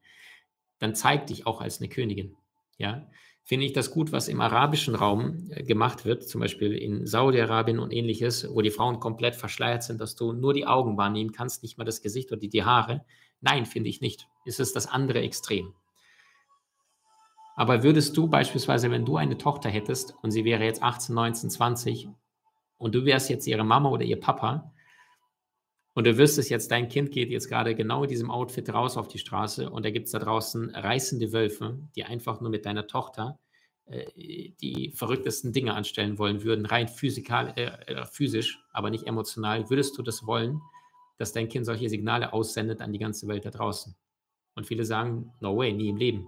dann 0.79 0.95
zeig 0.95 1.27
dich 1.27 1.47
auch 1.47 1.61
als 1.61 1.81
eine 1.81 1.89
Königin. 1.89 2.37
Ja, 2.79 3.11
finde 3.43 3.67
ich 3.67 3.73
das 3.73 3.91
gut, 3.91 4.13
was 4.13 4.29
im 4.29 4.41
arabischen 4.41 4.95
Raum 4.95 5.51
äh, 5.51 5.65
gemacht 5.65 6.05
wird, 6.05 6.29
zum 6.29 6.41
Beispiel 6.41 6.73
in 6.73 7.07
Saudi-Arabien 7.07 7.81
und 7.81 7.93
ähnliches, 7.93 8.49
wo 8.55 8.63
die 8.63 8.71
Frauen 8.71 9.01
komplett 9.01 9.35
verschleiert 9.35 9.83
sind, 9.83 10.01
dass 10.01 10.15
du 10.15 10.33
nur 10.33 10.55
die 10.55 10.67
Augen 10.67 10.97
wahrnehmen 10.97 11.33
kannst, 11.33 11.63
nicht 11.63 11.77
mal 11.77 11.85
das 11.85 12.01
Gesicht 12.01 12.31
oder 12.31 12.41
die, 12.41 12.49
die 12.49 12.65
Haare. 12.65 13.05
Nein, 13.41 13.67
finde 13.67 13.89
ich 13.89 14.01
nicht. 14.01 14.27
Es 14.45 14.59
ist 14.59 14.75
das 14.77 14.87
andere 14.87 15.21
Extrem. 15.21 15.75
Aber 17.57 17.83
würdest 17.83 18.17
du 18.17 18.29
beispielsweise, 18.29 18.91
wenn 18.91 19.05
du 19.05 19.17
eine 19.17 19.37
Tochter 19.37 19.69
hättest 19.69 20.15
und 20.23 20.31
sie 20.31 20.45
wäre 20.45 20.65
jetzt 20.65 20.83
18, 20.83 21.15
19, 21.15 21.51
20 21.51 22.09
und 22.77 22.95
du 22.95 23.05
wärst 23.05 23.31
jetzt 23.31 23.47
ihre 23.47 23.65
Mama 23.65 23.89
oder 23.91 24.05
ihr 24.05 24.21
Papa 24.21 24.73
und 25.95 26.07
du 26.07 26.17
wüsstest 26.17 26.51
jetzt, 26.51 26.71
dein 26.71 26.89
Kind 26.89 27.11
geht 27.11 27.31
jetzt 27.31 27.49
gerade 27.49 27.75
genau 27.75 28.05
in 28.05 28.09
diesem 28.09 28.31
Outfit 28.31 28.73
raus 28.73 28.97
auf 28.97 29.09
die 29.09 29.19
Straße 29.19 29.69
und 29.71 29.85
da 29.85 29.91
gibt 29.91 30.07
es 30.07 30.13
da 30.13 30.21
draußen 30.21 30.71
reißende 30.71 31.33
Wölfe, 31.33 31.81
die 31.97 32.05
einfach 32.05 32.41
nur 32.41 32.51
mit 32.51 32.65
deiner 32.65 32.87
Tochter 32.87 33.41
äh, 33.87 34.05
die 34.61 34.93
verrücktesten 34.95 35.53
Dinge 35.53 35.75
anstellen 35.75 36.19
wollen 36.19 36.45
würden, 36.45 36.65
rein 36.65 36.87
physikal, 36.87 37.55
äh, 37.57 37.93
äh, 37.93 38.07
physisch, 38.07 38.63
aber 38.73 38.91
nicht 38.91 39.09
emotional, 39.09 39.69
würdest 39.69 39.99
du 39.99 40.03
das 40.03 40.25
wollen, 40.25 40.61
dass 41.19 41.33
dein 41.33 41.49
Kind 41.49 41.67
solche 41.67 41.89
Signale 41.89 42.33
aussendet 42.33 42.81
an 42.81 42.93
die 42.93 42.99
ganze 42.99 43.29
Welt 43.29 43.45
da 43.45 43.51
draußen? 43.51 43.95
Und 44.55 44.67
viele 44.67 44.85
sagen, 44.85 45.33
no 45.41 45.57
way, 45.57 45.73
nie 45.73 45.89
im 45.89 45.97
Leben. 45.97 46.27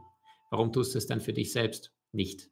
Warum 0.51 0.73
tust 0.73 0.95
du 0.95 0.99
es 0.99 1.07
dann 1.07 1.21
für 1.21 1.33
dich 1.33 1.53
selbst 1.53 1.93
nicht? 2.13 2.51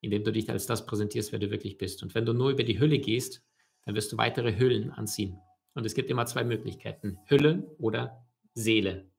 Indem 0.00 0.24
du 0.24 0.32
dich 0.32 0.48
als 0.50 0.66
das 0.66 0.86
präsentierst, 0.86 1.32
wer 1.32 1.38
du 1.38 1.50
wirklich 1.50 1.78
bist. 1.78 2.02
Und 2.02 2.14
wenn 2.14 2.26
du 2.26 2.32
nur 2.32 2.50
über 2.50 2.64
die 2.64 2.78
Hülle 2.78 2.98
gehst, 2.98 3.42
dann 3.84 3.94
wirst 3.94 4.12
du 4.12 4.16
weitere 4.16 4.58
Hüllen 4.58 4.90
anziehen. 4.90 5.38
Und 5.74 5.84
es 5.84 5.94
gibt 5.94 6.10
immer 6.10 6.26
zwei 6.26 6.44
Möglichkeiten: 6.44 7.18
Hülle 7.26 7.74
oder 7.78 8.24
Seele. 8.54 9.10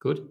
Gut? 0.00 0.26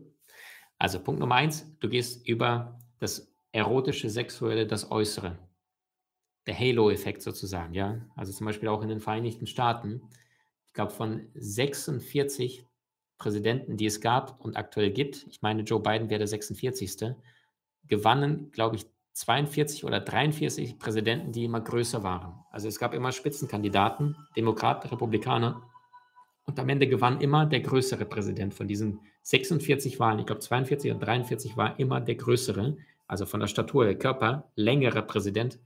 Also 0.78 1.00
Punkt 1.00 1.20
Nummer 1.20 1.36
eins, 1.36 1.78
du 1.80 1.90
gehst 1.90 2.28
über 2.28 2.80
das 3.00 3.32
erotische, 3.52 4.10
sexuelle, 4.10 4.66
das 4.66 4.90
Äußere. 4.90 5.38
Der 6.48 6.58
Halo-Effekt 6.58 7.22
sozusagen, 7.22 7.74
ja. 7.74 8.02
Also 8.16 8.32
zum 8.32 8.46
Beispiel 8.46 8.70
auch 8.70 8.82
in 8.82 8.90
den 8.90 9.00
Vereinigten 9.00 9.46
Staaten. 9.46 10.02
Ich 10.72 10.74
glaube, 10.74 10.94
von 10.94 11.28
46 11.34 12.66
Präsidenten, 13.18 13.76
die 13.76 13.88
es 13.88 14.00
gab 14.00 14.40
und 14.40 14.56
aktuell 14.56 14.90
gibt, 14.92 15.28
ich 15.30 15.42
meine, 15.42 15.64
Joe 15.64 15.82
Biden 15.82 16.10
wäre 16.10 16.20
der 16.20 16.30
46. 16.30 17.14
gewannen, 17.90 18.52
glaube 18.54 18.78
ich, 18.78 18.86
42 19.12 19.84
oder 19.84 20.00
43 20.00 20.80
Präsidenten, 20.80 21.34
die 21.34 21.44
immer 21.44 21.60
größer 21.60 22.04
waren. 22.04 22.40
Also 22.52 22.70
es 22.70 22.80
gab 22.80 22.94
immer 22.94 23.12
Spitzenkandidaten, 23.12 24.16
Demokraten, 24.38 24.88
Republikaner. 24.88 25.62
Und 26.46 26.58
am 26.58 26.70
Ende 26.70 26.88
gewann 26.88 27.20
immer 27.20 27.46
der 27.46 27.60
größere 27.60 28.06
Präsident 28.06 28.54
von 28.54 28.70
diesen 28.70 29.02
46 29.24 30.00
Wahlen. 30.00 30.20
Ich 30.20 30.26
glaube, 30.26 30.40
42 30.40 30.90
oder 30.92 31.06
43 31.06 31.58
war 31.58 31.78
immer 31.82 32.00
der 32.00 32.16
größere, 32.16 32.78
also 33.08 33.26
von 33.26 33.42
der 33.42 33.48
Statur, 33.48 33.84
der 33.84 34.00
Körper, 34.00 34.50
längere 34.56 35.02
Präsident 35.02 35.60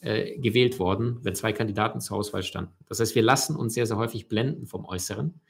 äh, 0.00 0.38
gewählt 0.38 0.78
worden, 0.78 1.18
wenn 1.22 1.34
zwei 1.34 1.52
Kandidaten 1.52 2.00
zur 2.00 2.16
Auswahl 2.16 2.42
standen. 2.42 2.72
Das 2.86 3.00
heißt, 3.00 3.14
wir 3.14 3.22
lassen 3.22 3.56
uns 3.56 3.74
sehr, 3.74 3.86
sehr 3.86 3.96
häufig 3.96 4.28
blenden 4.28 4.66
vom 4.66 4.84
Äußeren. 4.84 5.40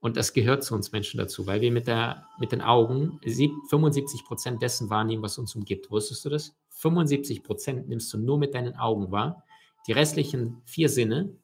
Und 0.00 0.16
das 0.16 0.32
gehört 0.32 0.62
zu 0.62 0.74
uns 0.74 0.92
Menschen 0.92 1.18
dazu, 1.18 1.46
weil 1.46 1.60
wir 1.60 1.72
mit, 1.72 1.86
der, 1.86 2.26
mit 2.38 2.52
den 2.52 2.60
Augen 2.60 3.18
75 3.24 4.24
Prozent 4.24 4.62
dessen 4.62 4.88
wahrnehmen, 4.88 5.22
was 5.22 5.36
uns 5.36 5.54
umgibt. 5.54 5.90
Wusstest 5.90 6.24
du 6.24 6.28
das? 6.28 6.54
75 6.70 7.42
Prozent 7.42 7.88
nimmst 7.88 8.12
du 8.12 8.18
nur 8.18 8.38
mit 8.38 8.54
deinen 8.54 8.76
Augen 8.76 9.10
wahr. 9.10 9.44
Die 9.86 9.92
restlichen 9.92 10.62
vier 10.64 10.88
Sinne 10.88 11.36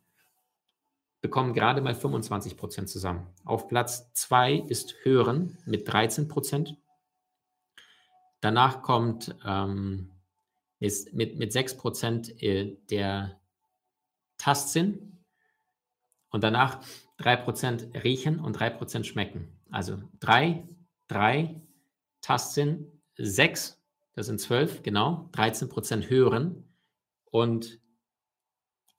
bekommen 1.21 1.55
gerade 1.55 1.81
mal 1.81 1.95
25 1.95 2.57
Prozent 2.57 2.89
zusammen. 2.89 3.27
Auf 3.45 3.69
Platz 3.69 4.13
zwei 4.13 4.55
ist 4.55 4.95
Hören 5.03 5.59
mit 5.65 5.91
13 5.91 6.29
Prozent. 6.29 6.77
Danach 8.41 8.83
kommt 8.83 9.35
ähm, 9.47 10.12
ist 10.83 11.13
mit, 11.13 11.39
mit 11.39 11.53
6 11.53 11.77
Prozent 11.77 12.43
äh, 12.43 12.77
der 12.91 13.41
Tastsinn 14.39 15.25
und 16.31 16.43
danach 16.43 16.85
3 17.19 17.37
Prozent 17.37 17.89
riechen 18.03 18.41
und 18.41 18.55
3 18.55 18.71
Prozent 18.71 19.07
schmecken. 19.07 19.61
Also 19.71 19.99
3, 20.21 20.67
3, 21.09 21.61
Tastsinn, 22.21 23.01
6, 23.17 23.81
das 24.15 24.27
sind 24.27 24.41
12, 24.41 24.83
genau, 24.83 25.29
13 25.33 25.69
Prozent 25.69 26.11
hören 26.11 26.65
und 27.31 27.81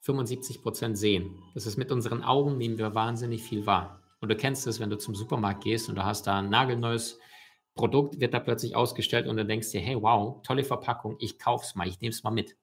75 0.00 0.62
Prozent 0.62 0.98
sehen. 0.98 1.42
Das 1.54 1.66
ist 1.66 1.76
mit 1.76 1.90
unseren 1.90 2.22
Augen 2.22 2.58
nehmen 2.58 2.78
wir 2.78 2.94
wahnsinnig 2.94 3.42
viel 3.42 3.66
wahr. 3.66 4.02
Und 4.20 4.28
du 4.28 4.36
kennst 4.36 4.66
es, 4.66 4.80
wenn 4.80 4.90
du 4.90 4.98
zum 4.98 5.14
Supermarkt 5.14 5.64
gehst 5.64 5.88
und 5.88 5.96
du 5.96 6.04
hast 6.04 6.26
da 6.26 6.38
ein 6.38 6.50
nagelneues 6.50 7.18
Produkt, 7.74 8.20
wird 8.20 8.34
da 8.34 8.40
plötzlich 8.40 8.76
ausgestellt 8.76 9.26
und 9.26 9.36
du 9.36 9.44
denkst 9.44 9.70
dir, 9.70 9.80
hey, 9.80 10.00
wow, 10.00 10.40
tolle 10.42 10.64
Verpackung, 10.64 11.16
ich 11.18 11.38
kauf's 11.38 11.74
mal, 11.74 11.88
ich 11.88 12.00
nehme 12.00 12.10
es 12.12 12.22
mal 12.22 12.30
mit. 12.30 12.56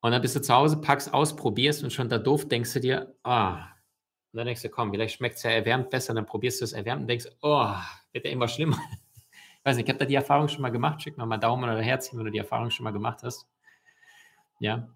Und 0.00 0.12
dann 0.12 0.22
bist 0.22 0.34
du 0.34 0.40
zu 0.40 0.54
Hause, 0.54 0.80
packst 0.80 1.12
aus, 1.12 1.36
probierst 1.36 1.84
und 1.84 1.92
schon 1.92 2.08
da 2.08 2.18
doof 2.18 2.48
denkst 2.48 2.72
du 2.72 2.80
dir, 2.80 3.14
ah, 3.22 3.66
und 4.32 4.38
dann 4.38 4.46
denkst 4.46 4.62
du, 4.62 4.68
komm, 4.68 4.90
vielleicht 4.90 5.16
schmeckt 5.16 5.36
es 5.36 5.42
ja 5.42 5.50
erwärmt 5.50 5.90
besser, 5.90 6.14
dann 6.14 6.26
probierst 6.26 6.60
du 6.60 6.64
es 6.64 6.72
erwärmt 6.72 7.02
und 7.02 7.08
denkst, 7.08 7.26
oh, 7.42 7.74
wird 8.12 8.24
ja 8.24 8.30
immer 8.30 8.48
schlimmer. 8.48 8.78
Ich 9.60 9.66
weiß 9.66 9.76
nicht, 9.76 9.88
ich 9.88 9.90
habe 9.90 9.98
da 9.98 10.06
die 10.06 10.14
Erfahrung 10.14 10.48
schon 10.48 10.62
mal 10.62 10.70
gemacht. 10.70 11.02
Schick 11.02 11.18
mir 11.18 11.26
mal 11.26 11.36
Daumen 11.36 11.64
oder 11.64 11.82
Herzchen, 11.82 12.18
wenn 12.18 12.24
du 12.24 12.32
die 12.32 12.38
Erfahrung 12.38 12.70
schon 12.70 12.84
mal 12.84 12.92
gemacht 12.92 13.20
hast. 13.22 13.46
Ja, 14.58 14.88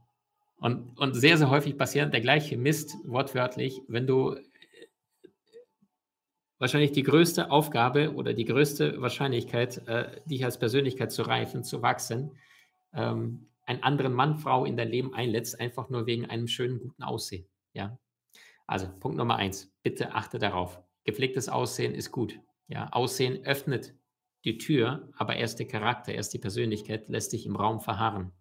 und, 0.57 0.99
und 0.99 1.13
sehr, 1.13 1.37
sehr 1.37 1.51
häufig 1.51 1.77
passiert 1.77 2.15
der 2.15 2.23
gleiche 2.23 2.57
Mist, 2.57 2.97
wortwörtlich, 3.05 3.83
wenn 3.89 4.07
du 4.07 4.37
wahrscheinlich 6.65 6.93
die 6.93 7.03
größte 7.03 7.51
Aufgabe 7.51 8.15
oder 8.15 8.33
die 8.33 8.47
größte 8.47 8.99
Wahrscheinlichkeit, 9.03 9.87
äh, 9.87 10.19
dich 10.25 10.47
als 10.47 10.59
Persönlichkeit 10.59 11.13
zu 11.13 11.21
reifen, 11.21 11.63
zu 11.63 11.83
wachsen, 11.83 12.39
ähm, 12.95 13.49
einen 13.67 13.83
anderen 13.83 14.15
Mann, 14.15 14.39
Frau 14.39 14.65
in 14.65 14.75
dein 14.75 14.89
Leben 14.89 15.13
einlädst, 15.13 15.61
einfach 15.61 15.91
nur 15.91 16.07
wegen 16.07 16.25
einem 16.25 16.49
schönen, 16.49 16.81
guten 16.81 17.03
Aussehen. 17.03 17.47
Ja. 17.75 17.99
Also 18.67 18.89
Punkt 18.99 19.19
Nummer 19.19 19.37
eins, 19.37 19.75
bitte 19.83 20.15
achte 20.15 20.39
darauf. 20.39 20.81
Gepflegtes 21.05 21.51
Aussehen 21.51 21.95
ist 21.95 22.11
gut. 22.11 22.41
Ja, 22.69 22.89
Aussehen 22.93 23.45
öffnet 23.45 23.95
die 24.47 24.57
Tür, 24.57 25.13
aber 25.19 25.37
erst 25.37 25.59
der 25.59 25.69
Charakter, 25.69 26.15
erst 26.15 26.33
die 26.33 26.39
Persönlichkeit 26.39 27.11
lässt 27.11 27.35
dich 27.35 27.45
im 27.45 27.57
Raum 27.57 27.81
verharren. 27.81 28.33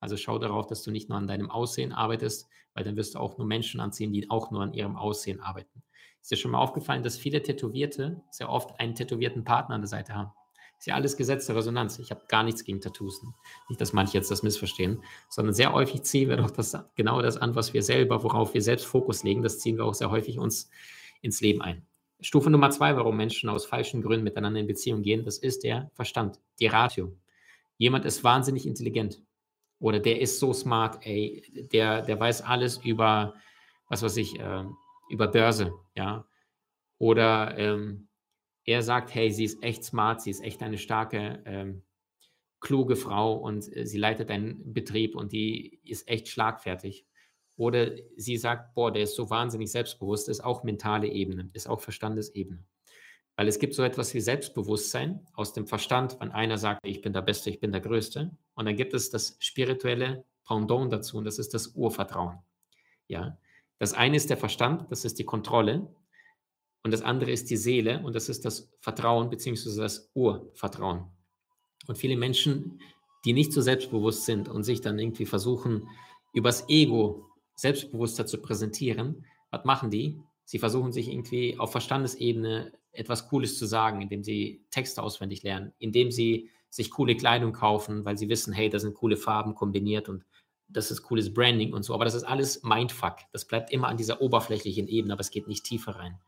Also 0.00 0.16
schau 0.16 0.40
darauf, 0.40 0.66
dass 0.66 0.82
du 0.82 0.90
nicht 0.90 1.08
nur 1.08 1.18
an 1.18 1.28
deinem 1.28 1.52
Aussehen 1.52 1.92
arbeitest, 1.92 2.48
weil 2.74 2.82
dann 2.82 2.96
wirst 2.96 3.14
du 3.14 3.20
auch 3.20 3.38
nur 3.38 3.46
Menschen 3.46 3.78
anziehen, 3.78 4.12
die 4.12 4.28
auch 4.28 4.50
nur 4.50 4.62
an 4.62 4.74
ihrem 4.74 4.96
Aussehen 4.96 5.38
arbeiten. 5.38 5.84
Ist 6.20 6.30
dir 6.30 6.36
schon 6.36 6.50
mal 6.50 6.58
aufgefallen, 6.58 7.02
dass 7.02 7.16
viele 7.16 7.42
Tätowierte 7.42 8.22
sehr 8.30 8.50
oft 8.50 8.78
einen 8.78 8.94
tätowierten 8.94 9.44
Partner 9.44 9.74
an 9.76 9.80
der 9.80 9.88
Seite 9.88 10.14
haben? 10.14 10.32
Ist 10.78 10.86
ja 10.86 10.94
alles 10.94 11.18
Gesetz 11.18 11.44
der 11.46 11.56
Resonanz. 11.56 11.98
Ich 11.98 12.10
habe 12.10 12.22
gar 12.26 12.42
nichts 12.42 12.64
gegen 12.64 12.80
Tattoos. 12.80 13.22
Nicht, 13.68 13.80
dass 13.82 13.92
manche 13.92 14.14
jetzt 14.14 14.30
das 14.30 14.42
missverstehen, 14.42 15.02
sondern 15.28 15.54
sehr 15.54 15.74
häufig 15.74 16.04
ziehen 16.04 16.30
wir 16.30 16.38
doch 16.38 16.50
das, 16.50 16.74
genau 16.94 17.20
das 17.20 17.36
an, 17.36 17.54
was 17.54 17.74
wir 17.74 17.82
selber, 17.82 18.22
worauf 18.22 18.54
wir 18.54 18.62
selbst 18.62 18.86
Fokus 18.86 19.22
legen, 19.22 19.42
das 19.42 19.58
ziehen 19.58 19.76
wir 19.76 19.84
auch 19.84 19.92
sehr 19.92 20.10
häufig 20.10 20.38
uns 20.38 20.70
ins 21.20 21.42
Leben 21.42 21.60
ein. 21.60 21.86
Stufe 22.22 22.48
Nummer 22.48 22.70
zwei, 22.70 22.96
warum 22.96 23.16
Menschen 23.16 23.50
aus 23.50 23.66
falschen 23.66 24.00
Gründen 24.00 24.24
miteinander 24.24 24.60
in 24.60 24.66
Beziehung 24.66 25.02
gehen, 25.02 25.22
das 25.22 25.36
ist 25.36 25.64
der 25.64 25.90
Verstand, 25.94 26.40
die 26.60 26.66
Ratio. 26.66 27.14
Jemand 27.76 28.06
ist 28.06 28.24
wahnsinnig 28.24 28.66
intelligent 28.66 29.22
oder 29.80 30.00
der 30.00 30.20
ist 30.20 30.38
so 30.38 30.54
smart, 30.54 31.04
ey, 31.06 31.42
der, 31.72 32.02
der 32.02 32.18
weiß 32.18 32.40
alles 32.42 32.78
über, 32.78 33.34
was 33.88 34.02
weiß 34.02 34.16
ich, 34.16 34.38
äh, 34.38 34.64
über 35.10 35.28
Börse, 35.28 35.72
ja. 35.94 36.26
Oder 36.98 37.56
ähm, 37.58 38.08
er 38.64 38.82
sagt, 38.82 39.14
hey, 39.14 39.30
sie 39.30 39.44
ist 39.44 39.62
echt 39.62 39.84
smart, 39.84 40.20
sie 40.20 40.30
ist 40.30 40.42
echt 40.42 40.62
eine 40.62 40.78
starke, 40.78 41.42
ähm, 41.46 41.82
kluge 42.60 42.96
Frau 42.96 43.34
und 43.34 43.74
äh, 43.74 43.86
sie 43.86 43.98
leitet 43.98 44.30
einen 44.30 44.72
Betrieb 44.72 45.16
und 45.16 45.32
die 45.32 45.80
ist 45.84 46.08
echt 46.08 46.28
schlagfertig. 46.28 47.06
Oder 47.56 47.92
sie 48.16 48.36
sagt, 48.36 48.74
boah, 48.74 48.92
der 48.92 49.02
ist 49.02 49.16
so 49.16 49.28
wahnsinnig 49.28 49.70
selbstbewusst, 49.70 50.28
ist 50.28 50.42
auch 50.42 50.62
mentale 50.62 51.08
Ebene, 51.08 51.50
ist 51.52 51.68
auch 51.68 51.80
Verstandesebene. 51.80 52.64
Weil 53.36 53.48
es 53.48 53.58
gibt 53.58 53.74
so 53.74 53.82
etwas 53.82 54.12
wie 54.14 54.20
Selbstbewusstsein 54.20 55.26
aus 55.34 55.52
dem 55.52 55.66
Verstand, 55.66 56.18
wenn 56.20 56.30
einer 56.30 56.58
sagt, 56.58 56.86
ich 56.86 57.00
bin 57.00 57.12
der 57.12 57.22
Beste, 57.22 57.48
ich 57.50 57.60
bin 57.60 57.72
der 57.72 57.80
Größte. 57.80 58.30
Und 58.54 58.64
dann 58.66 58.76
gibt 58.76 58.92
es 58.92 59.10
das 59.10 59.36
spirituelle 59.40 60.24
Pendant 60.46 60.92
dazu 60.92 61.16
und 61.16 61.24
das 61.24 61.38
ist 61.38 61.54
das 61.54 61.68
Urvertrauen. 61.68 62.38
Ja, 63.08 63.38
das 63.80 63.94
eine 63.94 64.16
ist 64.16 64.30
der 64.30 64.36
Verstand, 64.36 64.90
das 64.92 65.04
ist 65.04 65.18
die 65.18 65.24
Kontrolle. 65.24 65.92
Und 66.82 66.92
das 66.92 67.02
andere 67.02 67.30
ist 67.30 67.50
die 67.50 67.56
Seele 67.56 68.02
und 68.04 68.14
das 68.14 68.28
ist 68.28 68.44
das 68.44 68.70
Vertrauen 68.80 69.28
beziehungsweise 69.28 69.80
das 69.80 70.10
Urvertrauen. 70.14 71.10
Und 71.86 71.98
viele 71.98 72.16
Menschen, 72.16 72.80
die 73.24 73.32
nicht 73.32 73.52
so 73.52 73.60
selbstbewusst 73.60 74.24
sind 74.24 74.48
und 74.48 74.64
sich 74.64 74.80
dann 74.80 74.98
irgendwie 74.98 75.26
versuchen, 75.26 75.88
übers 76.32 76.68
Ego 76.68 77.26
selbstbewusster 77.54 78.26
zu 78.26 78.40
präsentieren, 78.40 79.26
was 79.50 79.64
machen 79.64 79.90
die? 79.90 80.20
Sie 80.44 80.58
versuchen 80.58 80.92
sich 80.92 81.08
irgendwie 81.08 81.58
auf 81.58 81.72
Verstandesebene 81.72 82.72
etwas 82.92 83.28
Cooles 83.28 83.58
zu 83.58 83.66
sagen, 83.66 84.00
indem 84.00 84.22
sie 84.22 84.64
Texte 84.70 85.02
auswendig 85.02 85.42
lernen, 85.42 85.72
indem 85.78 86.10
sie 86.10 86.50
sich 86.70 86.90
coole 86.90 87.16
Kleidung 87.16 87.52
kaufen, 87.52 88.04
weil 88.04 88.16
sie 88.16 88.28
wissen, 88.28 88.52
hey, 88.52 88.68
da 88.68 88.78
sind 88.78 88.94
coole 88.94 89.16
Farben 89.16 89.54
kombiniert 89.54 90.08
und 90.08 90.24
das 90.72 90.90
ist 90.90 91.02
cooles 91.02 91.32
Branding 91.32 91.72
und 91.72 91.82
so. 91.82 91.94
Aber 91.94 92.04
das 92.04 92.14
ist 92.14 92.24
alles 92.24 92.62
Mindfuck. 92.62 93.16
Das 93.32 93.44
bleibt 93.44 93.72
immer 93.72 93.88
an 93.88 93.96
dieser 93.96 94.20
oberflächlichen 94.20 94.88
Ebene, 94.88 95.12
aber 95.12 95.20
es 95.20 95.30
geht 95.30 95.48
nicht 95.48 95.64
tiefer 95.64 95.96
rein. 95.96 96.18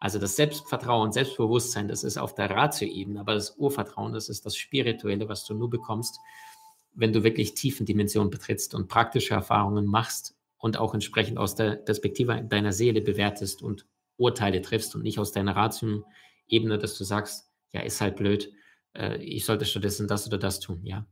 Also 0.00 0.18
das 0.18 0.36
Selbstvertrauen, 0.36 1.12
Selbstbewusstsein, 1.12 1.88
das 1.88 2.04
ist 2.04 2.18
auf 2.18 2.34
der 2.34 2.50
Ratio-Ebene, 2.50 3.18
aber 3.18 3.34
das 3.34 3.56
Urvertrauen, 3.56 4.12
das 4.12 4.28
ist 4.28 4.46
das 4.46 4.56
Spirituelle, 4.56 5.28
was 5.28 5.44
du 5.44 5.54
nur 5.54 5.70
bekommst, 5.70 6.20
wenn 6.94 7.12
du 7.12 7.24
wirklich 7.24 7.54
tiefen 7.54 7.84
Dimensionen 7.84 8.30
betrittst 8.30 8.74
und 8.74 8.88
praktische 8.88 9.34
Erfahrungen 9.34 9.86
machst 9.86 10.36
und 10.56 10.76
auch 10.78 10.94
entsprechend 10.94 11.38
aus 11.38 11.56
der 11.56 11.76
Perspektive 11.76 12.42
deiner 12.42 12.72
Seele 12.72 13.00
bewertest 13.00 13.60
und 13.62 13.86
Urteile 14.16 14.62
triffst 14.62 14.94
und 14.94 15.02
nicht 15.02 15.18
aus 15.18 15.32
deiner 15.32 15.56
Ratio-Ebene, 15.56 16.78
dass 16.78 16.96
du 16.96 17.04
sagst, 17.04 17.50
ja, 17.72 17.80
ist 17.80 18.00
halt 18.00 18.16
blöd, 18.16 18.52
äh, 18.94 19.16
ich 19.18 19.44
sollte 19.44 19.64
stattdessen 19.64 20.06
das 20.06 20.26
oder 20.26 20.38
das 20.38 20.60
tun, 20.60 20.80
ja. 20.84 21.06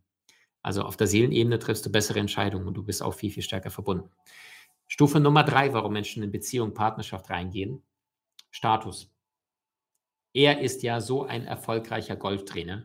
Also 0.67 0.83
auf 0.83 0.97
der 0.97 1.07
Seelenebene 1.07 1.61
triffst 1.61 1.87
du 1.87 1.93
bessere 1.93 2.19
Entscheidungen 2.19 2.67
und 2.67 2.75
du 2.75 2.83
bist 2.83 3.01
auch 3.01 3.15
viel, 3.15 3.31
viel 3.31 3.45
stärker 3.45 3.71
verbunden. 3.71 4.11
Stufe 4.89 5.21
Nummer 5.21 5.45
drei, 5.45 5.73
warum 5.73 5.93
Menschen 5.93 6.25
in 6.25 6.33
Beziehung, 6.33 6.75
Partnerschaft 6.75 7.31
reingehen, 7.31 7.85
Status. 8.51 9.09
Er 10.33 10.59
ist 10.59 10.83
ja 10.83 11.01
so 11.01 11.23
ein 11.23 11.47
erfolgreicher 11.47 12.17
Golftrainer. 12.17 12.85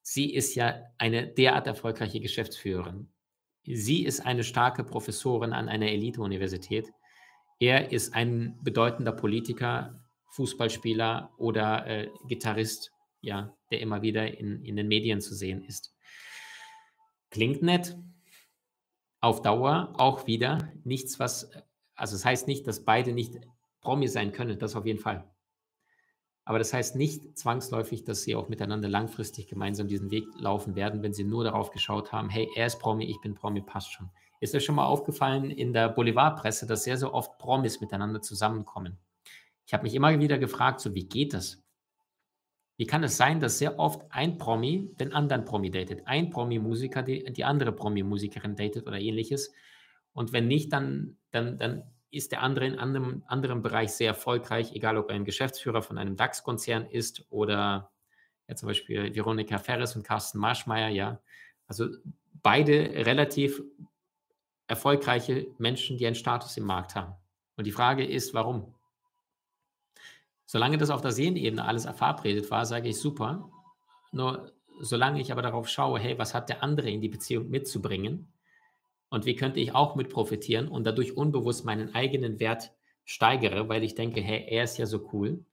Sie 0.00 0.32
ist 0.32 0.54
ja 0.54 0.86
eine 0.96 1.26
derart 1.28 1.66
erfolgreiche 1.66 2.18
Geschäftsführerin. 2.20 3.10
Sie 3.66 4.06
ist 4.06 4.20
eine 4.20 4.42
starke 4.42 4.82
Professorin 4.82 5.52
an 5.52 5.68
einer 5.68 5.88
Elite-Universität. 5.88 6.90
Er 7.60 7.92
ist 7.92 8.14
ein 8.14 8.58
bedeutender 8.62 9.12
Politiker, 9.12 10.02
Fußballspieler 10.30 11.34
oder 11.36 11.86
äh, 11.86 12.08
Gitarrist, 12.26 12.90
ja, 13.20 13.54
der 13.70 13.80
immer 13.80 14.00
wieder 14.00 14.38
in, 14.38 14.64
in 14.64 14.76
den 14.76 14.88
Medien 14.88 15.20
zu 15.20 15.34
sehen 15.34 15.62
ist. 15.62 15.92
Klingt 17.30 17.62
nett. 17.62 17.96
Auf 19.20 19.42
Dauer 19.42 19.94
auch 19.98 20.26
wieder 20.26 20.72
nichts, 20.84 21.18
was, 21.18 21.50
also 21.94 22.14
es 22.14 22.22
das 22.22 22.24
heißt 22.24 22.48
nicht, 22.48 22.66
dass 22.66 22.84
beide 22.84 23.12
nicht 23.12 23.40
Promi 23.80 24.08
sein 24.08 24.32
können, 24.32 24.58
das 24.58 24.76
auf 24.76 24.86
jeden 24.86 25.00
Fall. 25.00 25.28
Aber 26.44 26.58
das 26.58 26.72
heißt 26.72 26.96
nicht 26.96 27.36
zwangsläufig, 27.36 28.04
dass 28.04 28.22
sie 28.22 28.34
auch 28.34 28.48
miteinander 28.48 28.88
langfristig 28.88 29.48
gemeinsam 29.48 29.86
diesen 29.86 30.10
Weg 30.10 30.24
laufen 30.38 30.76
werden, 30.76 31.02
wenn 31.02 31.12
sie 31.12 31.24
nur 31.24 31.44
darauf 31.44 31.70
geschaut 31.70 32.10
haben, 32.12 32.30
hey, 32.30 32.48
er 32.54 32.66
ist 32.66 32.78
Promi, 32.78 33.04
ich 33.04 33.20
bin 33.20 33.34
Promi, 33.34 33.60
passt 33.60 33.92
schon. 33.92 34.08
Ist 34.40 34.54
euch 34.54 34.64
schon 34.64 34.76
mal 34.76 34.86
aufgefallen 34.86 35.50
in 35.50 35.74
der 35.74 35.90
Boulevardpresse, 35.90 36.66
dass 36.66 36.84
sehr, 36.84 36.96
sehr 36.96 37.12
oft 37.12 37.38
Promis 37.38 37.82
miteinander 37.82 38.22
zusammenkommen? 38.22 38.96
Ich 39.66 39.74
habe 39.74 39.82
mich 39.82 39.94
immer 39.94 40.18
wieder 40.18 40.38
gefragt, 40.38 40.80
so 40.80 40.94
wie 40.94 41.06
geht 41.06 41.34
das? 41.34 41.62
Wie 42.78 42.86
kann 42.86 43.02
es 43.02 43.16
sein, 43.16 43.40
dass 43.40 43.58
sehr 43.58 43.78
oft 43.78 44.02
ein 44.10 44.38
Promi 44.38 44.88
den 45.00 45.12
anderen 45.12 45.44
Promi 45.44 45.70
datet? 45.70 46.06
Ein 46.06 46.30
Promi-Musiker 46.30 47.02
die, 47.02 47.24
die 47.32 47.44
andere 47.44 47.72
Promi-Musikerin 47.72 48.54
datet 48.54 48.86
oder 48.86 48.98
ähnliches. 48.98 49.52
Und 50.12 50.32
wenn 50.32 50.46
nicht, 50.46 50.72
dann, 50.72 51.16
dann, 51.32 51.58
dann 51.58 51.82
ist 52.12 52.30
der 52.30 52.40
andere 52.40 52.66
in 52.66 52.78
einem 52.78 53.24
anderen 53.26 53.62
Bereich 53.62 53.90
sehr 53.90 54.08
erfolgreich, 54.08 54.72
egal 54.74 54.96
ob 54.96 55.10
er 55.10 55.16
ein 55.16 55.24
Geschäftsführer 55.24 55.82
von 55.82 55.98
einem 55.98 56.16
DAX-Konzern 56.16 56.86
ist 56.86 57.26
oder 57.30 57.90
ja, 58.46 58.54
zum 58.54 58.68
Beispiel 58.68 59.12
Veronika 59.12 59.58
Ferres 59.58 59.96
und 59.96 60.04
Carsten 60.04 60.38
Marschmeier, 60.38 60.88
ja. 60.88 61.20
Also 61.66 61.88
beide 62.42 63.04
relativ 63.04 63.60
erfolgreiche 64.68 65.48
Menschen, 65.58 65.98
die 65.98 66.06
einen 66.06 66.14
Status 66.14 66.56
im 66.56 66.64
Markt 66.64 66.94
haben. 66.94 67.14
Und 67.56 67.66
die 67.66 67.72
Frage 67.72 68.06
ist, 68.06 68.34
warum? 68.34 68.72
Solange 70.50 70.78
das 70.78 70.88
auf 70.88 71.02
der 71.02 71.12
Seelenebene 71.12 71.62
alles 71.62 71.84
verabredet 71.84 72.50
war, 72.50 72.64
sage 72.64 72.88
ich 72.88 72.98
super. 72.98 73.50
Nur 74.12 74.50
solange 74.80 75.20
ich 75.20 75.30
aber 75.30 75.42
darauf 75.42 75.68
schaue, 75.68 76.00
hey, 76.00 76.18
was 76.18 76.32
hat 76.32 76.48
der 76.48 76.62
andere 76.62 76.88
in 76.88 77.02
die 77.02 77.10
Beziehung 77.10 77.50
mitzubringen, 77.50 78.32
und 79.10 79.24
wie 79.24 79.36
könnte 79.36 79.60
ich 79.60 79.74
auch 79.74 79.94
mit 79.94 80.10
profitieren 80.10 80.68
und 80.68 80.84
dadurch 80.84 81.16
unbewusst 81.16 81.64
meinen 81.64 81.94
eigenen 81.94 82.40
Wert 82.40 82.72
steigere, 83.04 83.68
weil 83.68 83.84
ich 83.84 83.94
denke, 83.94 84.20
hey, 84.20 84.44
er 84.48 84.64
ist 84.64 84.78
ja 84.78 84.86
so 84.86 85.08
cool, 85.12 85.44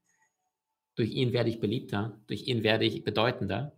durch 0.95 1.11
ihn 1.11 1.33
werde 1.33 1.49
ich 1.49 1.59
beliebter, 1.59 2.19
durch 2.27 2.47
ihn 2.47 2.63
werde 2.63 2.85
ich 2.85 3.03
bedeutender, 3.03 3.73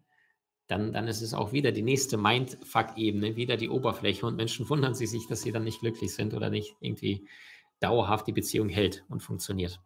dann, 0.68 0.94
dann 0.94 1.08
ist 1.08 1.22
es 1.22 1.34
auch 1.34 1.52
wieder 1.52 1.72
die 1.72 1.82
nächste 1.82 2.18
Mindfuck-Ebene, 2.18 3.36
wieder 3.36 3.56
die 3.58 3.70
Oberfläche 3.70 4.26
und 4.26 4.36
Menschen 4.36 4.70
wundern 4.70 4.94
sich, 4.94 5.28
dass 5.28 5.42
sie 5.42 5.52
dann 5.52 5.64
nicht 5.64 5.80
glücklich 5.80 6.14
sind 6.14 6.34
oder 6.34 6.50
nicht 6.50 6.76
irgendwie 6.80 7.28
dauerhaft 7.80 8.28
die 8.28 8.34
Beziehung 8.34 8.70
hält 8.70 9.06
und 9.10 9.22
funktioniert 9.22 9.80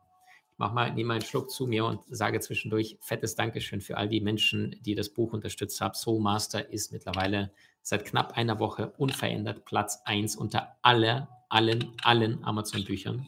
mach 0.62 0.74
mal, 0.74 0.94
nehme 0.94 1.08
mal 1.08 1.14
einen 1.16 1.26
Schluck 1.26 1.50
zu 1.50 1.66
mir 1.66 1.86
und 1.86 2.02
sage 2.08 2.40
zwischendurch 2.40 2.98
fettes 3.02 3.36
Dankeschön 3.36 3.82
für 3.82 3.98
all 3.98 4.08
die 4.08 4.22
Menschen, 4.22 4.80
die 4.82 4.94
das 4.94 5.10
Buch 5.10 5.34
unterstützt 5.34 5.82
haben. 5.82 5.96
Soul 5.96 6.22
Master 6.22 6.70
ist 6.70 6.92
mittlerweile 6.92 7.52
seit 7.82 8.06
knapp 8.06 8.38
einer 8.38 8.60
Woche 8.60 8.94
unverändert 8.98 9.66
Platz 9.66 10.04
1 10.06 10.36
unter 10.36 10.78
alle, 10.84 11.28
allen, 11.50 11.94
allen 12.04 12.44
Amazon-Büchern. 12.44 13.28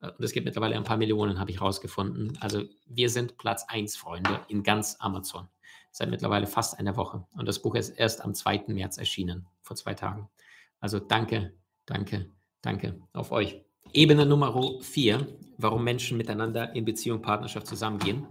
Äh, 0.00 0.10
und 0.10 0.24
es 0.24 0.32
gibt 0.32 0.46
mittlerweile 0.46 0.76
ein 0.76 0.84
paar 0.84 0.96
Millionen, 0.96 1.40
habe 1.40 1.50
ich 1.50 1.60
rausgefunden. 1.60 2.38
Also 2.40 2.62
wir 2.86 3.10
sind 3.10 3.36
Platz 3.36 3.64
1, 3.66 3.96
Freunde, 3.96 4.40
in 4.46 4.62
ganz 4.62 4.96
Amazon. 5.00 5.48
Seit 5.90 6.08
mittlerweile 6.08 6.46
fast 6.46 6.78
einer 6.78 6.96
Woche. 6.96 7.26
Und 7.32 7.46
das 7.46 7.60
Buch 7.60 7.74
ist 7.74 7.90
erst 7.90 8.24
am 8.24 8.32
2. 8.32 8.66
März 8.68 8.96
erschienen, 8.96 9.48
vor 9.60 9.74
zwei 9.74 9.94
Tagen. 9.94 10.30
Also 10.78 11.00
danke, 11.00 11.52
danke, 11.84 12.30
danke 12.62 13.02
auf 13.12 13.32
euch. 13.32 13.69
Ebene 13.92 14.24
Nummer 14.24 14.80
vier, 14.80 15.26
warum 15.58 15.84
Menschen 15.84 16.16
miteinander 16.16 16.74
in 16.74 16.84
Beziehung, 16.84 17.22
Partnerschaft 17.22 17.66
zusammengehen. 17.66 18.26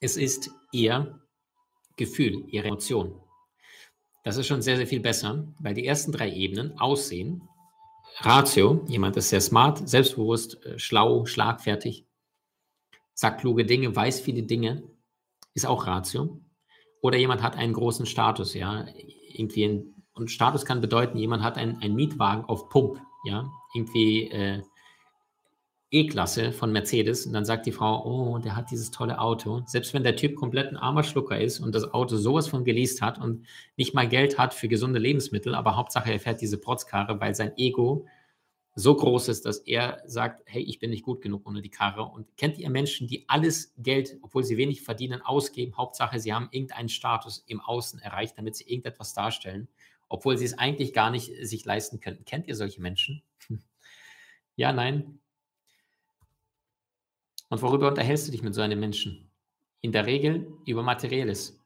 Es 0.00 0.16
ist 0.16 0.50
ihr 0.72 1.20
Gefühl, 1.96 2.44
ihre 2.48 2.68
Emotion. 2.68 3.20
Das 4.24 4.36
ist 4.36 4.46
schon 4.46 4.62
sehr, 4.62 4.76
sehr 4.76 4.86
viel 4.86 5.00
besser, 5.00 5.46
weil 5.58 5.74
die 5.74 5.86
ersten 5.86 6.12
drei 6.12 6.32
Ebenen, 6.32 6.78
Aussehen, 6.78 7.48
Ratio, 8.18 8.84
jemand 8.88 9.16
ist 9.16 9.30
sehr 9.30 9.40
smart, 9.40 9.88
selbstbewusst, 9.88 10.64
äh, 10.64 10.78
schlau, 10.78 11.24
schlagfertig, 11.26 12.06
sagt 13.14 13.40
kluge 13.40 13.64
Dinge, 13.64 13.94
weiß 13.94 14.20
viele 14.20 14.42
Dinge, 14.42 14.82
ist 15.54 15.66
auch 15.66 15.86
Ratio. 15.86 16.40
Oder 17.00 17.18
jemand 17.18 17.42
hat 17.42 17.56
einen 17.56 17.72
großen 17.72 18.06
Status, 18.06 18.54
ja, 18.54 18.86
irgendwie 19.28 19.64
ein, 19.64 19.94
und 20.14 20.30
Status 20.30 20.64
kann 20.64 20.80
bedeuten, 20.80 21.18
jemand 21.18 21.42
hat 21.42 21.56
einen, 21.56 21.78
einen 21.78 21.94
Mietwagen 21.94 22.44
auf 22.44 22.68
Pump, 22.68 23.00
ja, 23.24 23.50
irgendwie 23.74 24.28
äh, 24.30 24.62
E-Klasse 25.92 26.52
von 26.52 26.72
Mercedes 26.72 27.26
und 27.26 27.34
dann 27.34 27.44
sagt 27.44 27.66
die 27.66 27.72
Frau, 27.72 28.02
oh, 28.06 28.38
der 28.38 28.56
hat 28.56 28.70
dieses 28.70 28.90
tolle 28.90 29.20
Auto. 29.20 29.62
Selbst 29.66 29.92
wenn 29.92 30.02
der 30.02 30.16
Typ 30.16 30.36
komplett 30.36 30.68
ein 30.68 30.78
armer 30.78 31.02
Schlucker 31.04 31.38
ist 31.38 31.60
und 31.60 31.74
das 31.74 31.92
Auto 31.92 32.16
sowas 32.16 32.48
von 32.48 32.64
geleast 32.64 33.02
hat 33.02 33.20
und 33.20 33.46
nicht 33.76 33.92
mal 33.92 34.08
Geld 34.08 34.38
hat 34.38 34.54
für 34.54 34.68
gesunde 34.68 34.98
Lebensmittel, 34.98 35.54
aber 35.54 35.76
Hauptsache 35.76 36.10
er 36.10 36.18
fährt 36.18 36.40
diese 36.40 36.58
Protzkarre, 36.58 37.20
weil 37.20 37.34
sein 37.34 37.52
Ego 37.58 38.06
so 38.74 38.94
groß 38.96 39.28
ist, 39.28 39.44
dass 39.44 39.58
er 39.58 40.02
sagt, 40.06 40.44
hey, 40.46 40.62
ich 40.62 40.78
bin 40.78 40.88
nicht 40.88 41.04
gut 41.04 41.20
genug 41.20 41.46
ohne 41.46 41.60
die 41.60 41.68
Karre. 41.68 42.04
Und 42.04 42.36
kennt 42.38 42.56
ihr 42.56 42.70
Menschen, 42.70 43.06
die 43.06 43.28
alles 43.28 43.74
Geld, 43.76 44.16
obwohl 44.22 44.44
sie 44.44 44.56
wenig 44.56 44.80
verdienen, 44.80 45.20
ausgeben? 45.20 45.76
Hauptsache, 45.76 46.18
sie 46.18 46.32
haben 46.32 46.48
irgendeinen 46.52 46.88
Status 46.88 47.44
im 47.46 47.60
Außen 47.60 48.00
erreicht, 48.00 48.38
damit 48.38 48.56
sie 48.56 48.64
irgendetwas 48.64 49.12
darstellen, 49.12 49.68
obwohl 50.12 50.36
sie 50.36 50.44
es 50.44 50.58
eigentlich 50.58 50.92
gar 50.92 51.10
nicht 51.10 51.32
sich 51.40 51.64
leisten 51.64 51.98
könnten. 52.00 52.26
Kennt 52.26 52.46
ihr 52.46 52.54
solche 52.54 52.82
Menschen? 52.82 53.22
ja, 54.56 54.70
nein. 54.70 55.18
Und 57.48 57.62
worüber 57.62 57.88
unterhältst 57.88 58.28
du 58.28 58.32
dich 58.32 58.42
mit 58.42 58.54
so 58.54 58.60
einem 58.60 58.78
Menschen? 58.78 59.30
In 59.80 59.90
der 59.90 60.04
Regel 60.04 60.52
über 60.66 60.82
Materielles. 60.82 61.58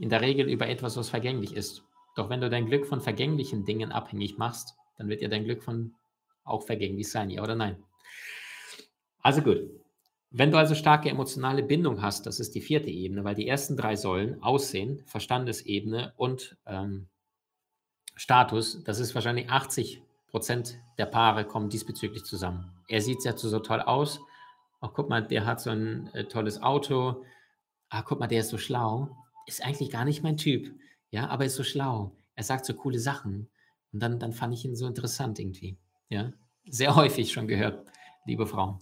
In 0.00 0.08
der 0.08 0.22
Regel 0.22 0.48
über 0.48 0.66
etwas, 0.66 0.96
was 0.96 1.10
vergänglich 1.10 1.54
ist. 1.54 1.84
Doch 2.16 2.30
wenn 2.30 2.40
du 2.40 2.48
dein 2.48 2.64
Glück 2.64 2.86
von 2.86 3.02
vergänglichen 3.02 3.66
Dingen 3.66 3.92
abhängig 3.92 4.38
machst, 4.38 4.76
dann 4.96 5.10
wird 5.10 5.20
ja 5.20 5.28
dein 5.28 5.44
Glück 5.44 5.62
von 5.62 5.94
auch 6.42 6.64
vergänglich 6.64 7.10
sein, 7.10 7.28
ja 7.28 7.42
oder 7.42 7.54
nein? 7.54 7.84
Also 9.20 9.42
gut. 9.42 9.68
Wenn 10.30 10.50
du 10.50 10.56
also 10.56 10.74
starke 10.74 11.10
emotionale 11.10 11.62
Bindung 11.62 12.00
hast, 12.00 12.24
das 12.24 12.40
ist 12.40 12.54
die 12.54 12.62
vierte 12.62 12.88
Ebene, 12.88 13.24
weil 13.24 13.34
die 13.34 13.46
ersten 13.46 13.76
drei 13.76 13.94
Säulen, 13.94 14.42
Aussehen, 14.42 15.02
Verstandesebene 15.04 16.14
und 16.16 16.56
ähm, 16.64 17.10
Status, 18.20 18.84
das 18.84 19.00
ist 19.00 19.14
wahrscheinlich 19.14 19.48
80 19.48 20.02
Prozent 20.26 20.78
der 20.98 21.06
Paare 21.06 21.46
kommen 21.46 21.70
diesbezüglich 21.70 22.22
zusammen. 22.22 22.70
Er 22.86 23.00
sieht 23.00 23.24
ja 23.24 23.34
so 23.34 23.58
toll 23.60 23.80
aus, 23.80 24.20
ach 24.82 24.90
guck 24.92 25.08
mal, 25.08 25.26
der 25.26 25.46
hat 25.46 25.62
so 25.62 25.70
ein 25.70 26.10
äh, 26.12 26.24
tolles 26.24 26.62
Auto, 26.62 27.24
ah, 27.88 28.02
guck 28.02 28.20
mal, 28.20 28.26
der 28.26 28.40
ist 28.40 28.50
so 28.50 28.58
schlau, 28.58 29.16
ist 29.46 29.64
eigentlich 29.64 29.90
gar 29.90 30.04
nicht 30.04 30.22
mein 30.22 30.36
Typ, 30.36 30.70
ja, 31.10 31.28
aber 31.28 31.46
ist 31.46 31.56
so 31.56 31.64
schlau, 31.64 32.14
er 32.34 32.44
sagt 32.44 32.66
so 32.66 32.74
coole 32.74 32.98
Sachen 32.98 33.48
und 33.90 34.02
dann, 34.02 34.18
dann 34.18 34.34
fand 34.34 34.52
ich 34.52 34.66
ihn 34.66 34.76
so 34.76 34.86
interessant 34.86 35.38
irgendwie, 35.38 35.78
ja, 36.10 36.30
sehr 36.68 36.96
häufig 36.96 37.32
schon 37.32 37.48
gehört, 37.48 37.88
liebe 38.26 38.46
Frau. 38.46 38.78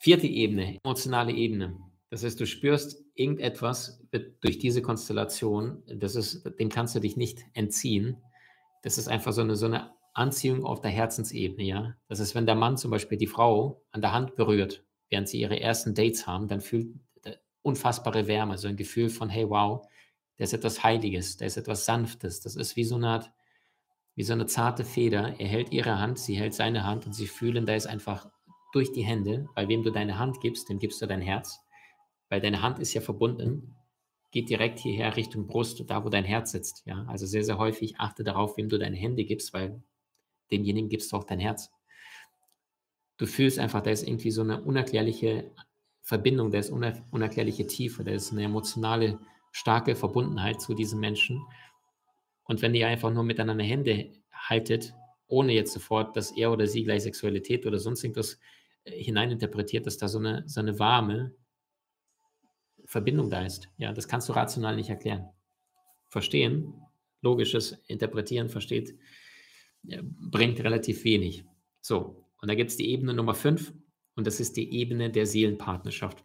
Vierte 0.00 0.26
Ebene, 0.26 0.80
emotionale 0.82 1.30
Ebene. 1.30 1.76
Das 2.10 2.24
heißt, 2.24 2.40
du 2.40 2.46
spürst 2.46 3.00
irgendetwas 3.14 4.02
durch 4.40 4.58
diese 4.58 4.82
Konstellation, 4.82 5.84
das 5.86 6.16
ist, 6.16 6.42
dem 6.58 6.68
kannst 6.68 6.96
du 6.96 6.98
dich 6.98 7.16
nicht 7.16 7.44
entziehen. 7.52 8.16
Das 8.82 8.98
ist 8.98 9.08
einfach 9.08 9.32
so 9.32 9.42
eine, 9.42 9.56
so 9.56 9.66
eine 9.66 9.92
Anziehung 10.14 10.64
auf 10.64 10.80
der 10.80 10.90
Herzensebene, 10.90 11.62
ja. 11.62 11.94
Das 12.08 12.20
ist, 12.20 12.34
wenn 12.34 12.46
der 12.46 12.54
Mann 12.54 12.76
zum 12.76 12.90
Beispiel 12.90 13.18
die 13.18 13.26
Frau 13.26 13.82
an 13.92 14.00
der 14.00 14.12
Hand 14.12 14.36
berührt 14.36 14.84
während 15.10 15.28
sie 15.28 15.40
ihre 15.40 15.60
ersten 15.60 15.94
Dates 15.94 16.26
haben, 16.26 16.48
dann 16.48 16.60
fühlt 16.60 16.94
unfassbare 17.62 18.26
Wärme, 18.26 18.56
so 18.56 18.68
ein 18.68 18.76
Gefühl 18.76 19.10
von, 19.10 19.28
hey, 19.28 19.48
wow, 19.50 19.86
da 20.38 20.44
ist 20.44 20.54
etwas 20.54 20.82
Heiliges, 20.82 21.36
da 21.36 21.44
ist 21.44 21.58
etwas 21.58 21.84
Sanftes, 21.84 22.40
das 22.40 22.56
ist 22.56 22.76
wie 22.76 22.84
so 22.84 22.94
eine 22.94 23.08
Art, 23.08 23.30
wie 24.14 24.22
so 24.22 24.32
eine 24.32 24.46
zarte 24.46 24.84
Feder. 24.84 25.34
Er 25.38 25.48
hält 25.48 25.70
ihre 25.72 25.98
Hand, 25.98 26.18
sie 26.18 26.36
hält 26.36 26.54
seine 26.54 26.84
Hand 26.84 27.04
und 27.04 27.12
sie 27.12 27.26
fühlen, 27.26 27.66
da 27.66 27.74
ist 27.74 27.86
einfach 27.86 28.30
durch 28.72 28.92
die 28.92 29.02
Hände, 29.02 29.46
weil 29.54 29.68
wem 29.68 29.82
du 29.82 29.90
deine 29.90 30.18
Hand 30.18 30.40
gibst, 30.40 30.68
dem 30.70 30.78
gibst 30.78 31.02
du 31.02 31.06
dein 31.06 31.20
Herz, 31.20 31.60
weil 32.30 32.40
deine 32.40 32.62
Hand 32.62 32.78
ist 32.78 32.94
ja 32.94 33.00
verbunden, 33.00 33.76
geht 34.30 34.48
direkt 34.48 34.78
hierher 34.78 35.16
Richtung 35.16 35.46
Brust, 35.46 35.82
da 35.88 36.04
wo 36.04 36.08
dein 36.08 36.24
Herz 36.24 36.52
sitzt. 36.52 36.82
Ja, 36.86 37.04
also 37.08 37.26
sehr, 37.26 37.44
sehr 37.44 37.58
häufig 37.58 37.98
achte 37.98 38.24
darauf, 38.24 38.56
wem 38.56 38.68
du 38.68 38.78
deine 38.78 38.96
Hände 38.96 39.24
gibst, 39.24 39.52
weil 39.52 39.82
demjenigen 40.50 40.88
gibst 40.88 41.12
du 41.12 41.16
auch 41.16 41.24
dein 41.24 41.40
Herz 41.40 41.70
du 43.20 43.26
fühlst 43.26 43.58
einfach, 43.58 43.82
da 43.82 43.90
ist 43.90 44.08
irgendwie 44.08 44.30
so 44.30 44.40
eine 44.40 44.62
unerklärliche 44.62 45.52
Verbindung, 46.00 46.50
da 46.50 46.58
ist 46.58 46.70
uner 46.70 47.06
unerklärliche 47.10 47.66
Tiefe, 47.66 48.02
da 48.02 48.12
ist 48.12 48.32
eine 48.32 48.44
emotionale, 48.44 49.20
starke 49.52 49.94
Verbundenheit 49.94 50.60
zu 50.60 50.74
diesen 50.74 51.00
Menschen. 51.00 51.42
Und 52.44 52.62
wenn 52.62 52.74
ihr 52.74 52.86
einfach 52.86 53.12
nur 53.12 53.24
miteinander 53.24 53.64
Hände 53.64 54.12
haltet, 54.32 54.94
ohne 55.26 55.52
jetzt 55.52 55.72
sofort, 55.72 56.16
dass 56.16 56.30
er 56.30 56.50
oder 56.50 56.66
sie 56.66 56.84
gleich 56.84 57.02
Sexualität 57.02 57.66
oder 57.66 57.78
sonst 57.78 58.02
irgendwas 58.02 58.38
äh, 58.84 58.92
hineininterpretiert, 58.92 59.86
dass 59.86 59.98
da 59.98 60.08
so 60.08 60.18
eine, 60.18 60.44
so 60.46 60.60
eine 60.60 60.78
warme 60.78 61.34
Verbindung 62.90 63.30
da 63.30 63.46
ist. 63.46 63.68
Ja, 63.76 63.92
das 63.92 64.08
kannst 64.08 64.28
du 64.28 64.32
rational 64.32 64.74
nicht 64.74 64.90
erklären. 64.90 65.28
Verstehen, 66.08 66.74
logisches 67.22 67.80
Interpretieren, 67.86 68.48
versteht, 68.48 68.98
bringt 69.82 70.58
relativ 70.58 71.04
wenig. 71.04 71.44
So, 71.80 72.26
und 72.42 72.50
da 72.50 72.56
gibt 72.56 72.70
es 72.70 72.76
die 72.76 72.90
Ebene 72.90 73.14
Nummer 73.14 73.34
5 73.34 73.72
und 74.16 74.26
das 74.26 74.40
ist 74.40 74.56
die 74.56 74.72
Ebene 74.72 75.08
der 75.08 75.24
Seelenpartnerschaft. 75.26 76.24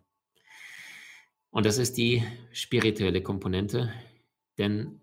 Und 1.51 1.67
das 1.67 1.78
ist 1.78 1.97
die 1.97 2.23
spirituelle 2.51 3.21
Komponente, 3.21 3.93
denn 4.58 5.01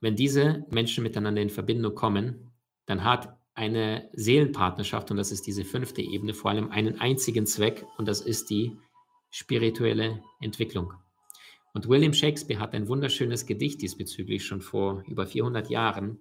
wenn 0.00 0.16
diese 0.16 0.66
Menschen 0.72 1.04
miteinander 1.04 1.40
in 1.40 1.50
Verbindung 1.50 1.94
kommen, 1.94 2.52
dann 2.86 3.04
hat 3.04 3.38
eine 3.54 4.10
Seelenpartnerschaft, 4.12 5.12
und 5.12 5.18
das 5.18 5.30
ist 5.30 5.46
diese 5.46 5.64
fünfte 5.64 6.02
Ebene, 6.02 6.34
vor 6.34 6.50
allem 6.50 6.72
einen 6.72 7.00
einzigen 7.00 7.46
Zweck, 7.46 7.86
und 7.96 8.08
das 8.08 8.20
ist 8.20 8.50
die 8.50 8.76
spirituelle 9.34 10.22
Entwicklung. 10.40 10.92
Und 11.72 11.88
William 11.88 12.12
Shakespeare 12.12 12.60
hat 12.60 12.72
ein 12.72 12.86
wunderschönes 12.86 13.46
Gedicht 13.46 13.82
diesbezüglich 13.82 14.46
schon 14.46 14.60
vor 14.60 15.02
über 15.08 15.26
400 15.26 15.68
Jahren 15.70 16.20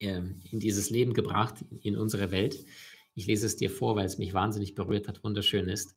äh, 0.00 0.20
in 0.50 0.58
dieses 0.58 0.90
Leben 0.90 1.14
gebracht, 1.14 1.64
in 1.80 1.96
unsere 1.96 2.32
Welt. 2.32 2.66
Ich 3.14 3.26
lese 3.26 3.46
es 3.46 3.54
dir 3.54 3.70
vor, 3.70 3.94
weil 3.94 4.06
es 4.06 4.18
mich 4.18 4.34
wahnsinnig 4.34 4.74
berührt 4.74 5.06
hat, 5.06 5.22
wunderschön 5.22 5.68
ist. 5.68 5.96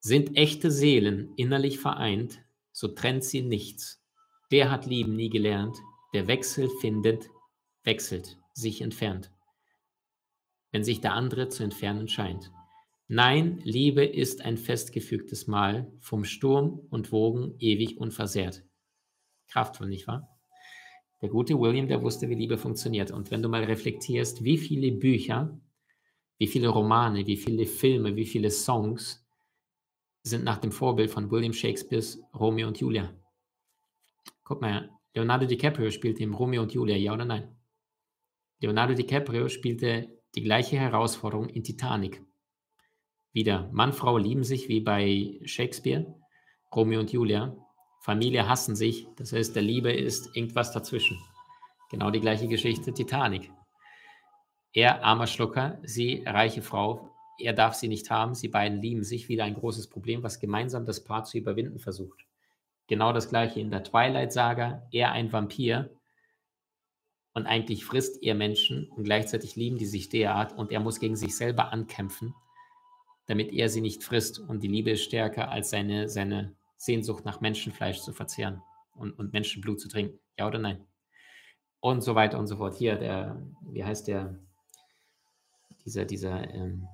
Sind 0.00 0.36
echte 0.36 0.72
Seelen 0.72 1.34
innerlich 1.36 1.78
vereint, 1.78 2.42
so 2.72 2.88
trennt 2.88 3.22
sie 3.22 3.42
nichts. 3.42 4.02
Der 4.50 4.72
hat 4.72 4.86
Lieben 4.86 5.14
nie 5.14 5.30
gelernt, 5.30 5.76
der 6.14 6.26
Wechsel 6.26 6.68
findet, 6.80 7.30
wechselt, 7.84 8.38
sich 8.54 8.80
entfernt, 8.80 9.30
wenn 10.72 10.82
sich 10.82 11.00
der 11.00 11.12
andere 11.12 11.48
zu 11.48 11.62
entfernen 11.62 12.08
scheint. 12.08 12.50
Nein, 13.12 13.60
Liebe 13.64 14.04
ist 14.04 14.44
ein 14.44 14.56
festgefügtes 14.56 15.48
Mal, 15.48 15.92
vom 15.98 16.22
Sturm 16.22 16.86
und 16.90 17.10
Wogen 17.10 17.56
ewig 17.58 17.98
unversehrt. 17.98 18.62
Kraftvoll, 19.48 19.88
nicht 19.88 20.06
wahr? 20.06 20.38
Der 21.20 21.28
gute 21.28 21.58
William, 21.58 21.88
der 21.88 22.04
wusste, 22.04 22.28
wie 22.28 22.36
Liebe 22.36 22.56
funktioniert. 22.56 23.10
Und 23.10 23.32
wenn 23.32 23.42
du 23.42 23.48
mal 23.48 23.64
reflektierst, 23.64 24.44
wie 24.44 24.56
viele 24.56 24.92
Bücher, 24.92 25.58
wie 26.38 26.46
viele 26.46 26.68
Romane, 26.68 27.26
wie 27.26 27.36
viele 27.36 27.66
Filme, 27.66 28.14
wie 28.14 28.26
viele 28.26 28.52
Songs 28.52 29.26
sind 30.22 30.44
nach 30.44 30.58
dem 30.58 30.70
Vorbild 30.70 31.10
von 31.10 31.32
William 31.32 31.52
Shakespeares 31.52 32.22
Romeo 32.32 32.68
und 32.68 32.78
Julia. 32.78 33.12
Guck 34.44 34.60
mal, 34.60 34.88
Leonardo 35.16 35.46
DiCaprio 35.46 35.90
spielte 35.90 36.22
im 36.22 36.34
Romeo 36.34 36.62
und 36.62 36.74
Julia, 36.74 36.94
ja 36.94 37.12
oder 37.12 37.24
nein? 37.24 37.56
Leonardo 38.60 38.94
DiCaprio 38.94 39.48
spielte 39.48 40.16
die 40.36 40.42
gleiche 40.42 40.78
Herausforderung 40.78 41.48
in 41.48 41.64
Titanic. 41.64 42.22
Wieder, 43.32 43.68
Mann, 43.70 43.92
Frau 43.92 44.18
lieben 44.18 44.42
sich 44.42 44.68
wie 44.68 44.80
bei 44.80 45.38
Shakespeare, 45.44 46.04
Romeo 46.74 46.98
und 46.98 47.12
Julia. 47.12 47.56
Familie 48.00 48.48
hassen 48.48 48.74
sich, 48.74 49.06
das 49.16 49.32
heißt, 49.32 49.54
der 49.54 49.62
Liebe 49.62 49.92
ist 49.92 50.34
irgendwas 50.34 50.72
dazwischen. 50.72 51.16
Genau 51.90 52.10
die 52.10 52.20
gleiche 52.20 52.48
Geschichte 52.48 52.92
Titanic. 52.92 53.52
Er, 54.72 55.04
armer 55.04 55.28
Schlucker, 55.28 55.78
sie, 55.84 56.24
reiche 56.26 56.62
Frau, 56.62 57.08
er 57.38 57.52
darf 57.52 57.74
sie 57.74 57.86
nicht 57.86 58.10
haben, 58.10 58.34
sie 58.34 58.48
beiden 58.48 58.82
lieben 58.82 59.04
sich, 59.04 59.28
wieder 59.28 59.44
ein 59.44 59.54
großes 59.54 59.88
Problem, 59.88 60.24
was 60.24 60.40
gemeinsam 60.40 60.84
das 60.84 61.04
Paar 61.04 61.22
zu 61.22 61.38
überwinden 61.38 61.78
versucht. 61.78 62.26
Genau 62.88 63.12
das 63.12 63.28
gleiche 63.28 63.60
in 63.60 63.70
der 63.70 63.84
Twilight-Saga, 63.84 64.88
er 64.90 65.12
ein 65.12 65.32
Vampir 65.32 65.90
und 67.32 67.46
eigentlich 67.46 67.84
frisst 67.84 68.20
er 68.24 68.34
Menschen 68.34 68.88
und 68.90 69.04
gleichzeitig 69.04 69.54
lieben 69.54 69.78
die 69.78 69.86
sich 69.86 70.08
derart 70.08 70.52
und 70.58 70.72
er 70.72 70.80
muss 70.80 70.98
gegen 70.98 71.14
sich 71.14 71.36
selber 71.36 71.72
ankämpfen 71.72 72.34
damit 73.30 73.52
er 73.52 73.68
sie 73.68 73.80
nicht 73.80 74.02
frisst. 74.02 74.40
Und 74.40 74.64
die 74.64 74.66
Liebe 74.66 74.90
ist 74.90 75.04
stärker 75.04 75.52
als 75.52 75.70
seine, 75.70 76.08
seine 76.08 76.56
Sehnsucht 76.76 77.24
nach 77.24 77.40
Menschenfleisch 77.40 78.00
zu 78.00 78.12
verzehren 78.12 78.60
und, 78.96 79.12
und 79.12 79.32
Menschenblut 79.32 79.80
zu 79.80 79.86
trinken. 79.88 80.18
Ja 80.36 80.48
oder 80.48 80.58
nein? 80.58 80.84
Und 81.78 82.02
so 82.02 82.16
weiter 82.16 82.40
und 82.40 82.48
so 82.48 82.56
fort. 82.56 82.74
Hier, 82.74 82.96
der, 82.96 83.40
wie 83.70 83.84
heißt 83.84 84.08
der, 84.08 84.36
dieser, 85.84 86.06
dieser 86.06 86.52
ähm, 86.52 86.88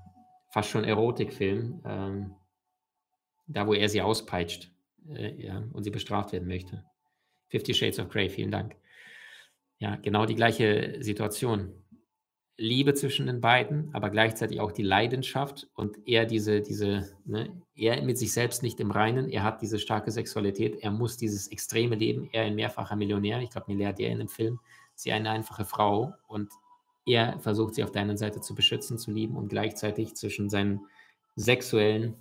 fast 0.52 0.68
schon 0.68 0.84
Erotikfilm, 0.84 1.80
ähm, 1.86 2.34
da 3.46 3.66
wo 3.66 3.72
er 3.72 3.88
sie 3.88 4.02
auspeitscht 4.02 4.70
äh, 5.08 5.42
ja, 5.42 5.64
und 5.72 5.84
sie 5.84 5.90
bestraft 5.90 6.32
werden 6.32 6.48
möchte. 6.48 6.84
Fifty 7.48 7.72
Shades 7.72 7.98
of 7.98 8.10
Grey, 8.10 8.28
vielen 8.28 8.50
Dank. 8.50 8.76
Ja, 9.78 9.96
genau 9.96 10.26
die 10.26 10.34
gleiche 10.34 10.98
Situation. 11.00 11.82
Liebe 12.58 12.94
zwischen 12.94 13.26
den 13.26 13.42
beiden, 13.42 13.90
aber 13.92 14.08
gleichzeitig 14.08 14.60
auch 14.60 14.72
die 14.72 14.82
Leidenschaft 14.82 15.68
und 15.74 15.98
er 16.06 16.24
diese, 16.24 16.62
diese, 16.62 17.10
ne, 17.26 17.50
er 17.74 18.02
mit 18.02 18.16
sich 18.16 18.32
selbst 18.32 18.62
nicht 18.62 18.80
im 18.80 18.90
Reinen, 18.90 19.28
er 19.28 19.42
hat 19.42 19.60
diese 19.60 19.78
starke 19.78 20.10
Sexualität, 20.10 20.76
er 20.80 20.90
muss 20.90 21.18
dieses 21.18 21.48
extreme 21.48 21.96
Leben, 21.96 22.30
er 22.32 22.44
ein 22.44 22.54
mehrfacher 22.54 22.96
Millionär, 22.96 23.40
ich 23.40 23.50
glaube 23.50 23.70
Milliardär 23.70 24.10
in 24.10 24.18
dem 24.18 24.28
Film, 24.28 24.58
sie 24.94 25.12
eine 25.12 25.30
einfache 25.30 25.66
Frau 25.66 26.14
und 26.28 26.50
er 27.04 27.38
versucht 27.40 27.74
sie 27.74 27.84
auf 27.84 27.92
der 27.92 28.02
einen 28.02 28.16
Seite 28.16 28.40
zu 28.40 28.54
beschützen, 28.54 28.98
zu 28.98 29.10
lieben 29.10 29.36
und 29.36 29.48
gleichzeitig 29.48 30.14
zwischen 30.14 30.48
seinen 30.48 30.80
sexuellen 31.36 32.16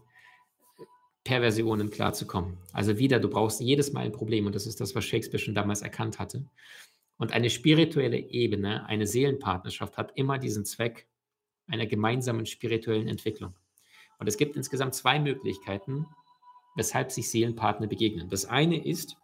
Perversionen 1.23 1.89
klarzukommen. 1.89 2.57
Also 2.71 2.99
wieder, 2.99 3.19
du 3.19 3.29
brauchst 3.29 3.59
jedes 3.59 3.93
Mal 3.93 4.01
ein 4.01 4.11
Problem 4.11 4.45
und 4.45 4.53
das 4.53 4.67
ist 4.67 4.79
das, 4.79 4.93
was 4.93 5.05
Shakespeare 5.05 5.43
schon 5.43 5.55
damals 5.55 5.81
erkannt 5.81 6.19
hatte. 6.19 6.45
Und 7.17 7.32
eine 7.32 7.49
spirituelle 7.49 8.17
Ebene, 8.17 8.86
eine 8.88 9.08
Seelenpartnerschaft 9.08 9.97
hat 9.97 10.17
immer 10.17 10.38
diesen 10.38 10.65
Zweck 10.65 11.08
einer 11.67 11.86
gemeinsamen 11.86 12.45
spirituellen 12.45 13.08
Entwicklung. 13.08 13.56
Und 14.19 14.28
es 14.28 14.38
gibt 14.38 14.56
insgesamt 14.56 14.95
zwei 14.95 15.19
Möglichkeiten, 15.19 16.06
weshalb 16.75 17.12
sich 17.12 17.30
Seelenpartner 17.30 17.88
begegnen. 17.88 18.30
Das 18.30 18.45
eine 18.45 18.84
ist, 18.84 19.17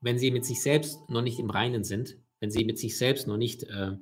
wenn 0.00 0.18
sie 0.18 0.30
mit 0.30 0.44
sich 0.44 0.62
selbst 0.62 1.08
noch 1.08 1.22
nicht 1.22 1.38
im 1.38 1.50
Reinen 1.50 1.84
sind, 1.84 2.16
wenn 2.40 2.50
sie 2.50 2.64
mit 2.64 2.78
sich 2.78 2.96
selbst 2.98 3.26
noch 3.26 3.36
nicht 3.36 3.64
äh, 3.64 3.96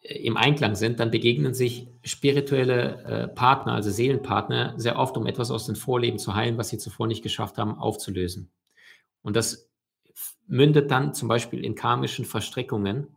im 0.00 0.36
Einklang 0.36 0.74
sind, 0.74 1.00
dann 1.00 1.10
begegnen 1.10 1.54
sich 1.54 1.88
spirituelle 2.02 3.04
äh, 3.04 3.28
Partner, 3.28 3.72
also 3.72 3.90
Seelenpartner, 3.90 4.74
sehr 4.76 4.98
oft, 4.98 5.16
um 5.16 5.26
etwas 5.26 5.50
aus 5.50 5.64
den 5.64 5.76
Vorleben 5.76 6.18
zu 6.18 6.34
heilen, 6.34 6.58
was 6.58 6.68
sie 6.68 6.78
zuvor 6.78 7.06
nicht 7.06 7.22
geschafft 7.22 7.56
haben, 7.56 7.78
aufzulösen. 7.78 8.50
Und 9.22 9.34
das 9.34 9.70
mündet 10.46 10.90
dann 10.90 11.14
zum 11.14 11.28
Beispiel 11.28 11.64
in 11.64 11.74
karmischen 11.74 12.24
Verstrickungen, 12.24 13.16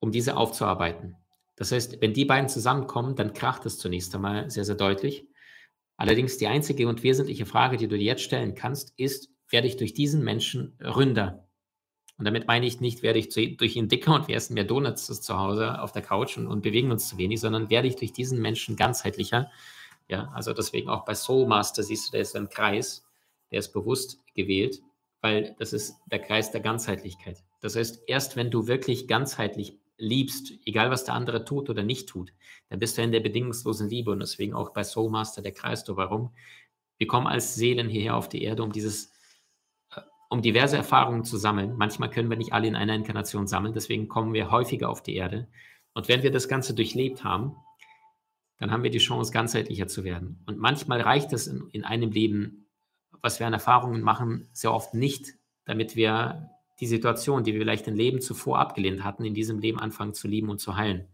um 0.00 0.10
diese 0.10 0.36
aufzuarbeiten. 0.36 1.16
Das 1.56 1.72
heißt, 1.72 2.00
wenn 2.00 2.14
die 2.14 2.24
beiden 2.24 2.48
zusammenkommen, 2.48 3.14
dann 3.14 3.34
kracht 3.34 3.66
es 3.66 3.78
zunächst 3.78 4.14
einmal 4.14 4.50
sehr, 4.50 4.64
sehr 4.64 4.74
deutlich. 4.74 5.26
Allerdings 5.96 6.38
die 6.38 6.46
einzige 6.46 6.88
und 6.88 7.02
wesentliche 7.02 7.46
Frage, 7.46 7.76
die 7.76 7.86
du 7.86 7.96
dir 7.96 8.04
jetzt 8.04 8.22
stellen 8.22 8.54
kannst, 8.54 8.92
ist, 8.96 9.28
werde 9.48 9.68
ich 9.68 9.76
durch 9.76 9.94
diesen 9.94 10.24
Menschen 10.24 10.76
ründer? 10.80 11.46
Und 12.18 12.24
damit 12.24 12.46
meine 12.46 12.66
ich 12.66 12.80
nicht, 12.80 13.02
werde 13.02 13.18
ich 13.18 13.28
durch 13.28 13.76
ihn 13.76 13.88
dicker 13.88 14.14
und 14.14 14.28
wir 14.28 14.36
essen 14.36 14.54
mehr 14.54 14.64
Donuts 14.64 15.06
zu 15.20 15.38
Hause 15.38 15.80
auf 15.80 15.92
der 15.92 16.02
Couch 16.02 16.36
und, 16.36 16.46
und 16.46 16.62
bewegen 16.62 16.90
uns 16.90 17.08
zu 17.08 17.18
wenig, 17.18 17.40
sondern 17.40 17.70
werde 17.70 17.88
ich 17.88 17.96
durch 17.96 18.12
diesen 18.12 18.40
Menschen 18.40 18.76
ganzheitlicher. 18.76 19.50
Ja, 20.08 20.30
also 20.34 20.52
deswegen 20.52 20.88
auch 20.88 21.04
bei 21.04 21.14
Soulmaster 21.14 21.82
siehst 21.82 22.08
du, 22.08 22.12
der 22.12 22.22
ist 22.22 22.34
ein 22.36 22.48
Kreis, 22.48 23.04
der 23.50 23.60
ist 23.60 23.72
bewusst 23.72 24.18
gewählt 24.34 24.82
weil 25.22 25.54
das 25.58 25.72
ist 25.72 25.96
der 26.10 26.18
Kreis 26.18 26.50
der 26.50 26.60
Ganzheitlichkeit. 26.60 27.42
Das 27.60 27.76
heißt, 27.76 28.02
erst 28.08 28.36
wenn 28.36 28.50
du 28.50 28.66
wirklich 28.66 29.08
ganzheitlich 29.08 29.78
liebst, 29.96 30.52
egal 30.66 30.90
was 30.90 31.04
der 31.04 31.14
andere 31.14 31.44
tut 31.44 31.70
oder 31.70 31.84
nicht 31.84 32.08
tut, 32.08 32.32
dann 32.68 32.80
bist 32.80 32.98
du 32.98 33.02
in 33.02 33.12
der 33.12 33.20
bedingungslosen 33.20 33.88
Liebe 33.88 34.10
und 34.10 34.18
deswegen 34.18 34.52
auch 34.52 34.70
bei 34.70 34.82
Soulmaster 34.82 35.40
der 35.40 35.52
Kreis. 35.52 35.84
Warum? 35.86 36.32
Wir 36.98 37.06
kommen 37.06 37.28
als 37.28 37.54
Seelen 37.54 37.88
hierher 37.88 38.16
auf 38.16 38.28
die 38.28 38.42
Erde, 38.42 38.64
um 38.64 38.72
dieses, 38.72 39.12
äh, 39.94 40.00
um 40.28 40.42
diverse 40.42 40.76
Erfahrungen 40.76 41.24
zu 41.24 41.36
sammeln. 41.36 41.76
Manchmal 41.76 42.10
können 42.10 42.28
wir 42.28 42.36
nicht 42.36 42.52
alle 42.52 42.66
in 42.66 42.74
einer 42.74 42.94
Inkarnation 42.94 43.46
sammeln, 43.46 43.74
deswegen 43.74 44.08
kommen 44.08 44.34
wir 44.34 44.50
häufiger 44.50 44.88
auf 44.88 45.04
die 45.04 45.14
Erde. 45.14 45.48
Und 45.94 46.08
wenn 46.08 46.24
wir 46.24 46.32
das 46.32 46.48
Ganze 46.48 46.74
durchlebt 46.74 47.22
haben, 47.22 47.54
dann 48.58 48.72
haben 48.72 48.82
wir 48.82 48.90
die 48.90 48.98
Chance, 48.98 49.32
ganzheitlicher 49.32 49.86
zu 49.86 50.02
werden. 50.04 50.42
Und 50.46 50.58
manchmal 50.58 51.00
reicht 51.00 51.32
es 51.32 51.46
in, 51.46 51.68
in 51.72 51.84
einem 51.84 52.10
Leben 52.10 52.61
was 53.22 53.38
wir 53.38 53.46
an 53.46 53.52
Erfahrungen 53.52 54.02
machen, 54.02 54.48
sehr 54.52 54.74
oft 54.74 54.92
nicht, 54.94 55.34
damit 55.64 55.96
wir 55.96 56.50
die 56.80 56.86
Situation, 56.86 57.44
die 57.44 57.52
wir 57.52 57.60
vielleicht 57.60 57.86
im 57.86 57.94
Leben 57.94 58.20
zuvor 58.20 58.58
abgelehnt 58.58 59.04
hatten, 59.04 59.24
in 59.24 59.34
diesem 59.34 59.60
Leben 59.60 59.78
anfangen 59.78 60.14
zu 60.14 60.26
lieben 60.26 60.50
und 60.50 60.58
zu 60.58 60.76
heilen. 60.76 61.06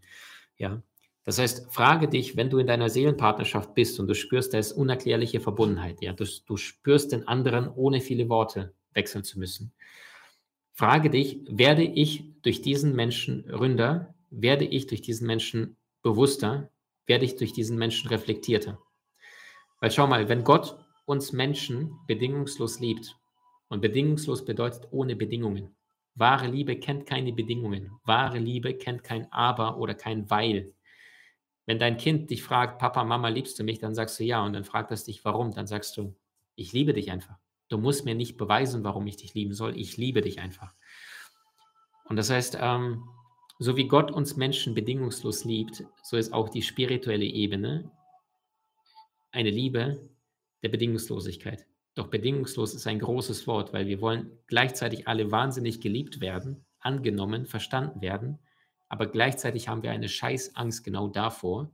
Ja. 0.57 0.81
Das 1.23 1.37
heißt, 1.37 1.71
frage 1.71 2.07
dich, 2.07 2.35
wenn 2.35 2.49
du 2.49 2.57
in 2.57 2.65
deiner 2.65 2.89
Seelenpartnerschaft 2.89 3.75
bist 3.75 3.99
und 3.99 4.07
du 4.07 4.15
spürst, 4.15 4.53
da 4.53 4.57
ist 4.57 4.71
unerklärliche 4.71 5.39
Verbundenheit, 5.39 6.01
ja, 6.01 6.11
du, 6.11 6.25
du 6.45 6.57
spürst 6.57 7.11
den 7.11 7.27
anderen, 7.27 7.69
ohne 7.69 8.01
viele 8.01 8.29
Worte 8.29 8.73
wechseln 8.93 9.23
zu 9.23 9.37
müssen. 9.37 9.71
Frage 10.73 11.09
dich, 11.09 11.41
werde 11.47 11.83
ich 11.83 12.23
durch 12.41 12.61
diesen 12.61 12.95
Menschen 12.95 13.43
ründer? 13.49 14.15
Werde 14.31 14.65
ich 14.65 14.87
durch 14.87 15.01
diesen 15.01 15.27
Menschen 15.27 15.77
bewusster? 16.01 16.71
Werde 17.05 17.25
ich 17.25 17.35
durch 17.35 17.53
diesen 17.53 17.77
Menschen 17.77 18.07
reflektierter? 18.09 18.79
Weil 19.81 19.91
schau 19.91 20.07
mal, 20.07 20.29
wenn 20.29 20.43
Gott 20.43 20.77
uns 21.09 21.33
Menschen 21.33 21.99
bedingungslos 22.07 22.79
liebt. 22.79 23.17
Und 23.67 23.81
bedingungslos 23.81 24.45
bedeutet 24.45 24.87
ohne 24.91 25.15
Bedingungen. 25.15 25.75
Wahre 26.15 26.47
Liebe 26.47 26.79
kennt 26.79 27.05
keine 27.05 27.33
Bedingungen. 27.33 27.91
Wahre 28.03 28.37
Liebe 28.37 28.75
kennt 28.75 29.03
kein 29.03 29.31
Aber 29.31 29.77
oder 29.77 29.95
kein 29.95 30.29
Weil. 30.29 30.73
Wenn 31.65 31.79
dein 31.79 31.97
Kind 31.97 32.29
dich 32.29 32.43
fragt, 32.43 32.79
Papa, 32.79 33.03
Mama, 33.03 33.29
liebst 33.29 33.57
du 33.59 33.63
mich? 33.63 33.79
Dann 33.79 33.95
sagst 33.95 34.19
du 34.19 34.23
ja. 34.23 34.43
Und 34.43 34.53
dann 34.53 34.63
fragt 34.63 34.91
es 34.91 35.03
dich, 35.03 35.25
warum? 35.25 35.51
Dann 35.51 35.67
sagst 35.67 35.97
du, 35.97 36.15
ich 36.55 36.73
liebe 36.73 36.93
dich 36.93 37.11
einfach. 37.11 37.37
Du 37.69 37.77
musst 37.77 38.05
mir 38.05 38.15
nicht 38.15 38.37
beweisen, 38.37 38.83
warum 38.83 39.05
ich 39.07 39.17
dich 39.17 39.33
lieben 39.33 39.53
soll. 39.53 39.77
Ich 39.77 39.97
liebe 39.97 40.21
dich 40.21 40.39
einfach. 40.39 40.73
Und 42.05 42.17
das 42.17 42.29
heißt, 42.29 42.57
ähm, 42.59 43.03
so 43.57 43.77
wie 43.77 43.87
Gott 43.87 44.11
uns 44.11 44.35
Menschen 44.35 44.73
bedingungslos 44.73 45.43
liebt, 45.43 45.83
so 46.03 46.17
ist 46.17 46.33
auch 46.33 46.49
die 46.49 46.61
spirituelle 46.61 47.25
Ebene 47.25 47.91
eine 49.31 49.49
Liebe, 49.49 50.09
der 50.63 50.69
Bedingungslosigkeit. 50.69 51.65
Doch 51.95 52.07
bedingungslos 52.07 52.73
ist 52.73 52.87
ein 52.87 52.99
großes 52.99 53.47
Wort, 53.47 53.73
weil 53.73 53.87
wir 53.87 54.01
wollen 54.01 54.31
gleichzeitig 54.47 55.07
alle 55.07 55.31
wahnsinnig 55.31 55.81
geliebt 55.81 56.21
werden, 56.21 56.65
angenommen, 56.79 57.45
verstanden 57.45 58.01
werden, 58.01 58.39
aber 58.87 59.07
gleichzeitig 59.07 59.67
haben 59.67 59.83
wir 59.83 59.91
eine 59.91 60.09
Scheißangst 60.09 60.83
genau 60.83 61.07
davor, 61.07 61.71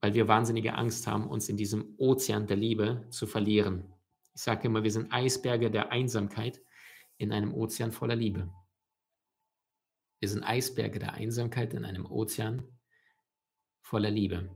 weil 0.00 0.14
wir 0.14 0.28
wahnsinnige 0.28 0.74
Angst 0.74 1.06
haben, 1.06 1.28
uns 1.28 1.48
in 1.48 1.56
diesem 1.56 1.94
Ozean 1.98 2.46
der 2.46 2.56
Liebe 2.56 3.06
zu 3.10 3.26
verlieren. 3.26 3.92
Ich 4.34 4.42
sage 4.42 4.68
immer, 4.68 4.84
wir 4.84 4.92
sind 4.92 5.12
Eisberge 5.12 5.70
der 5.70 5.90
Einsamkeit 5.90 6.62
in 7.18 7.32
einem 7.32 7.52
Ozean 7.52 7.92
voller 7.92 8.16
Liebe. 8.16 8.50
Wir 10.20 10.28
sind 10.28 10.44
Eisberge 10.44 10.98
der 10.98 11.14
Einsamkeit 11.14 11.74
in 11.74 11.84
einem 11.84 12.06
Ozean 12.06 12.62
voller 13.82 14.10
Liebe. 14.10 14.48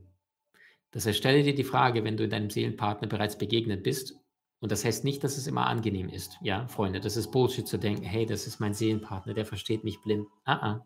Das 0.95 1.05
heißt, 1.05 1.17
stelle 1.17 1.43
dir 1.43 1.53
die 1.53 1.65
Frage, 1.65 2.05
wenn 2.05 2.15
du 2.15 2.25
deinem 2.25 2.49
Seelenpartner 2.49 3.09
bereits 3.09 3.37
begegnet 3.37 3.83
bist, 3.83 4.15
und 4.61 4.71
das 4.71 4.85
heißt 4.85 5.03
nicht, 5.03 5.25
dass 5.25 5.37
es 5.37 5.45
immer 5.45 5.67
angenehm 5.67 6.07
ist, 6.07 6.37
ja, 6.41 6.69
Freunde, 6.69 7.01
das 7.01 7.17
ist 7.17 7.31
Bullshit 7.31 7.67
zu 7.67 7.77
denken, 7.77 8.03
hey, 8.03 8.25
das 8.25 8.47
ist 8.47 8.61
mein 8.61 8.73
Seelenpartner, 8.73 9.33
der 9.33 9.45
versteht 9.45 9.83
mich 9.83 9.99
blind. 9.99 10.25
Ah, 10.45 10.53
ah. 10.53 10.85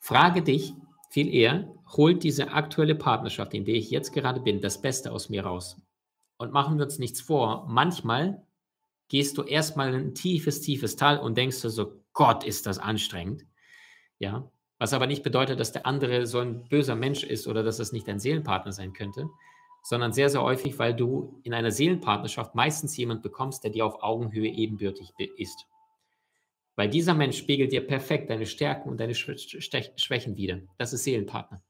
Frage 0.00 0.42
dich 0.42 0.74
viel 1.10 1.32
eher, 1.32 1.72
holt 1.96 2.24
diese 2.24 2.50
aktuelle 2.50 2.96
Partnerschaft, 2.96 3.54
in 3.54 3.64
der 3.64 3.76
ich 3.76 3.88
jetzt 3.88 4.12
gerade 4.12 4.40
bin, 4.40 4.60
das 4.60 4.82
Beste 4.82 5.12
aus 5.12 5.28
mir 5.28 5.44
raus. 5.44 5.80
Und 6.36 6.52
machen 6.52 6.76
wir 6.76 6.84
uns 6.84 6.98
nichts 6.98 7.20
vor, 7.20 7.66
manchmal 7.68 8.44
gehst 9.06 9.38
du 9.38 9.44
erstmal 9.44 9.94
in 9.94 10.08
ein 10.08 10.14
tiefes, 10.16 10.60
tiefes 10.60 10.96
Tal 10.96 11.18
und 11.18 11.38
denkst 11.38 11.62
du 11.62 11.68
so, 11.68 12.02
Gott, 12.14 12.42
ist 12.42 12.66
das 12.66 12.80
anstrengend. 12.80 13.46
Ja, 14.18 14.50
was 14.78 14.92
aber 14.92 15.06
nicht 15.06 15.22
bedeutet, 15.22 15.58
dass 15.58 15.72
der 15.72 15.86
andere 15.86 16.26
so 16.26 16.38
ein 16.38 16.64
böser 16.64 16.94
Mensch 16.94 17.24
ist 17.24 17.46
oder 17.46 17.62
dass 17.62 17.78
es 17.78 17.92
nicht 17.92 18.06
dein 18.06 18.20
Seelenpartner 18.20 18.72
sein 18.72 18.92
könnte, 18.92 19.28
sondern 19.82 20.12
sehr, 20.12 20.30
sehr 20.30 20.42
häufig, 20.42 20.78
weil 20.78 20.94
du 20.94 21.40
in 21.42 21.54
einer 21.54 21.70
Seelenpartnerschaft 21.70 22.54
meistens 22.54 22.96
jemand 22.96 23.22
bekommst, 23.22 23.64
der 23.64 23.70
dir 23.70 23.86
auf 23.86 24.02
Augenhöhe 24.02 24.48
ebenbürtig 24.48 25.12
ist. 25.36 25.66
Weil 26.76 26.88
dieser 26.88 27.14
Mensch 27.14 27.36
spiegelt 27.36 27.72
dir 27.72 27.84
perfekt 27.84 28.30
deine 28.30 28.46
Stärken 28.46 28.88
und 28.88 29.00
deine 29.00 29.14
Schwächen 29.14 30.36
wider. 30.36 30.60
Das 30.78 30.92
ist 30.92 31.04
Seelenpartner. 31.04 31.60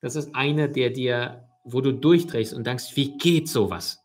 Das 0.00 0.14
ist 0.14 0.34
einer, 0.34 0.68
der 0.68 0.90
dir, 0.90 1.48
wo 1.64 1.80
du 1.80 1.92
durchdrehst 1.92 2.52
und 2.52 2.66
denkst, 2.66 2.94
wie 2.96 3.16
geht 3.16 3.48
sowas? 3.48 4.04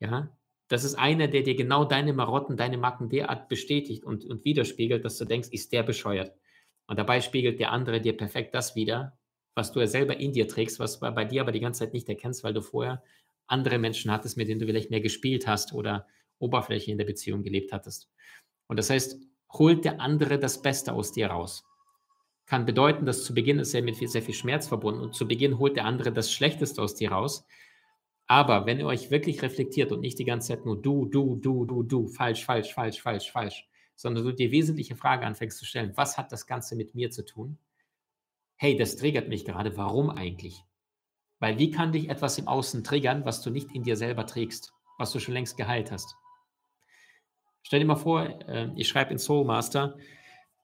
Ja, 0.00 0.30
das 0.68 0.84
ist 0.84 0.94
einer, 0.94 1.28
der 1.28 1.42
dir 1.42 1.56
genau 1.56 1.84
deine 1.84 2.12
Marotten, 2.12 2.56
deine 2.56 2.78
Macken 2.78 3.08
derart 3.08 3.48
bestätigt 3.48 4.04
und, 4.04 4.24
und 4.24 4.44
widerspiegelt, 4.44 5.04
dass 5.04 5.18
du 5.18 5.24
denkst, 5.24 5.48
ist 5.50 5.72
der 5.72 5.82
bescheuert. 5.82 6.32
Und 6.88 6.98
dabei 6.98 7.20
spiegelt 7.20 7.60
der 7.60 7.70
andere 7.70 8.00
dir 8.00 8.16
perfekt 8.16 8.54
das 8.54 8.74
wieder, 8.74 9.16
was 9.54 9.72
du 9.72 9.80
ja 9.80 9.86
selber 9.86 10.16
in 10.16 10.32
dir 10.32 10.48
trägst, 10.48 10.80
was 10.80 10.98
bei 10.98 11.24
dir 11.24 11.42
aber 11.42 11.52
die 11.52 11.60
ganze 11.60 11.80
Zeit 11.80 11.92
nicht 11.92 12.08
erkennst, 12.08 12.42
weil 12.42 12.54
du 12.54 12.62
vorher 12.62 13.02
andere 13.46 13.78
Menschen 13.78 14.10
hattest, 14.10 14.36
mit 14.36 14.48
denen 14.48 14.60
du 14.60 14.66
vielleicht 14.66 14.90
mehr 14.90 15.00
gespielt 15.00 15.46
hast 15.46 15.72
oder 15.72 16.06
Oberfläche 16.38 16.90
in 16.90 16.98
der 16.98 17.04
Beziehung 17.04 17.42
gelebt 17.42 17.72
hattest. 17.72 18.10
Und 18.66 18.78
das 18.78 18.90
heißt, 18.90 19.20
holt 19.52 19.84
der 19.84 20.00
andere 20.00 20.38
das 20.38 20.62
Beste 20.62 20.92
aus 20.92 21.12
dir 21.12 21.28
raus. 21.28 21.64
Kann 22.46 22.64
bedeuten, 22.64 23.04
dass 23.04 23.24
zu 23.24 23.34
Beginn 23.34 23.58
ist 23.58 23.74
er 23.74 23.82
mit 23.82 23.96
sehr 23.96 24.22
viel 24.22 24.34
Schmerz 24.34 24.68
verbunden 24.68 25.00
und 25.00 25.14
zu 25.14 25.28
Beginn 25.28 25.58
holt 25.58 25.76
der 25.76 25.84
andere 25.84 26.12
das 26.12 26.32
Schlechteste 26.32 26.80
aus 26.80 26.94
dir 26.94 27.12
raus. 27.12 27.46
Aber 28.26 28.66
wenn 28.66 28.78
ihr 28.78 28.86
euch 28.86 29.10
wirklich 29.10 29.42
reflektiert 29.42 29.92
und 29.92 30.00
nicht 30.00 30.18
die 30.18 30.24
ganze 30.24 30.48
Zeit 30.48 30.64
nur 30.64 30.80
du, 30.80 31.06
du, 31.06 31.36
du, 31.36 31.64
du, 31.64 31.82
du, 31.82 32.08
falsch, 32.08 32.44
falsch, 32.44 32.72
falsch, 32.72 33.00
falsch, 33.00 33.30
falsch, 33.30 33.67
sondern 33.98 34.24
du 34.24 34.32
dir 34.32 34.52
wesentliche 34.52 34.94
Frage 34.94 35.26
anfängst 35.26 35.58
zu 35.58 35.66
stellen, 35.66 35.92
was 35.96 36.16
hat 36.16 36.30
das 36.30 36.46
Ganze 36.46 36.76
mit 36.76 36.94
mir 36.94 37.10
zu 37.10 37.24
tun? 37.24 37.58
Hey, 38.54 38.76
das 38.76 38.94
triggert 38.94 39.28
mich 39.28 39.44
gerade, 39.44 39.76
warum 39.76 40.08
eigentlich? 40.08 40.62
Weil 41.40 41.58
wie 41.58 41.72
kann 41.72 41.90
dich 41.90 42.08
etwas 42.08 42.38
im 42.38 42.46
Außen 42.46 42.84
triggern, 42.84 43.24
was 43.24 43.42
du 43.42 43.50
nicht 43.50 43.72
in 43.72 43.82
dir 43.82 43.96
selber 43.96 44.24
trägst, 44.24 44.72
was 44.98 45.10
du 45.10 45.18
schon 45.18 45.34
längst 45.34 45.56
geheilt 45.56 45.90
hast? 45.90 46.14
Stell 47.62 47.80
dir 47.80 47.86
mal 47.86 47.96
vor, 47.96 48.22
äh, 48.48 48.70
ich 48.76 48.86
schreibe 48.86 49.10
in 49.10 49.18
Soul 49.18 49.44
Master, 49.44 49.96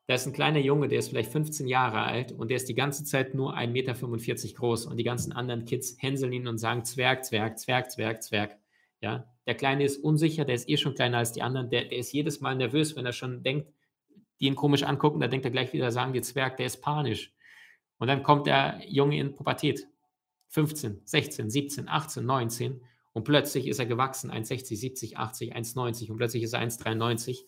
da 0.06 0.14
ist 0.14 0.26
ein 0.26 0.32
kleiner 0.32 0.60
Junge, 0.60 0.86
der 0.86 1.00
ist 1.00 1.08
vielleicht 1.08 1.32
15 1.32 1.66
Jahre 1.66 2.02
alt 2.02 2.30
und 2.30 2.50
der 2.50 2.56
ist 2.56 2.68
die 2.68 2.74
ganze 2.74 3.02
Zeit 3.04 3.34
nur 3.34 3.56
1,45 3.56 3.72
Meter 3.72 4.54
groß 4.54 4.86
und 4.86 4.96
die 4.96 5.04
ganzen 5.04 5.32
anderen 5.32 5.64
Kids 5.64 5.96
hänseln 5.98 6.32
ihn 6.32 6.46
und 6.46 6.58
sagen 6.58 6.84
Zwerg, 6.84 7.24
Zwerg, 7.24 7.58
Zwerg, 7.58 7.90
Zwerg, 7.90 8.22
Zwerg. 8.22 8.58
Ja, 9.00 9.33
der 9.46 9.54
Kleine 9.54 9.84
ist 9.84 10.02
unsicher, 10.02 10.44
der 10.44 10.54
ist 10.54 10.68
eh 10.68 10.76
schon 10.76 10.94
kleiner 10.94 11.18
als 11.18 11.32
die 11.32 11.42
anderen, 11.42 11.70
der, 11.70 11.84
der 11.84 11.98
ist 11.98 12.12
jedes 12.12 12.40
Mal 12.40 12.56
nervös, 12.56 12.96
wenn 12.96 13.06
er 13.06 13.12
schon 13.12 13.42
denkt, 13.42 13.72
die 14.40 14.46
ihn 14.46 14.56
komisch 14.56 14.82
angucken, 14.82 15.20
da 15.20 15.28
denkt 15.28 15.44
er 15.44 15.52
gleich 15.52 15.72
wieder, 15.72 15.90
sagen 15.92 16.12
die 16.12 16.22
Zwerg, 16.22 16.56
der 16.56 16.66
ist 16.66 16.80
panisch. 16.80 17.32
Und 17.98 18.08
dann 18.08 18.22
kommt 18.22 18.46
der 18.46 18.80
Junge 18.86 19.18
in 19.18 19.34
Pubertät. 19.34 19.86
15, 20.48 21.02
16, 21.04 21.50
17, 21.50 21.88
18, 21.88 22.24
19 22.24 22.80
und 23.12 23.24
plötzlich 23.24 23.66
ist 23.66 23.80
er 23.80 23.86
gewachsen, 23.86 24.30
1,60, 24.30 24.76
70, 24.76 25.18
80, 25.18 25.56
1,90 25.56 26.10
und 26.10 26.16
plötzlich 26.16 26.44
ist 26.44 26.52
er 26.52 26.60
1,93 26.60 27.44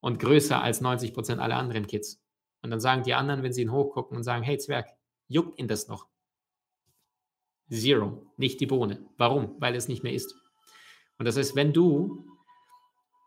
und 0.00 0.20
größer 0.20 0.62
als 0.62 0.80
90 0.80 1.14
Prozent 1.14 1.40
aller 1.40 1.56
anderen 1.56 1.88
Kids. 1.88 2.22
Und 2.62 2.70
dann 2.70 2.80
sagen 2.80 3.02
die 3.02 3.14
anderen, 3.14 3.42
wenn 3.42 3.52
sie 3.52 3.62
ihn 3.62 3.72
hochgucken 3.72 4.16
und 4.16 4.22
sagen, 4.22 4.44
hey 4.44 4.56
Zwerg, 4.58 4.88
juckt 5.26 5.58
ihn 5.58 5.66
das 5.66 5.88
noch? 5.88 6.06
Zero, 7.70 8.32
nicht 8.36 8.60
die 8.60 8.66
Bohne. 8.66 9.04
Warum? 9.16 9.56
Weil 9.58 9.74
es 9.74 9.88
nicht 9.88 10.02
mehr 10.02 10.12
ist. 10.12 10.34
Und 11.18 11.24
das 11.24 11.36
heißt, 11.36 11.56
wenn 11.56 11.72
du 11.72 12.24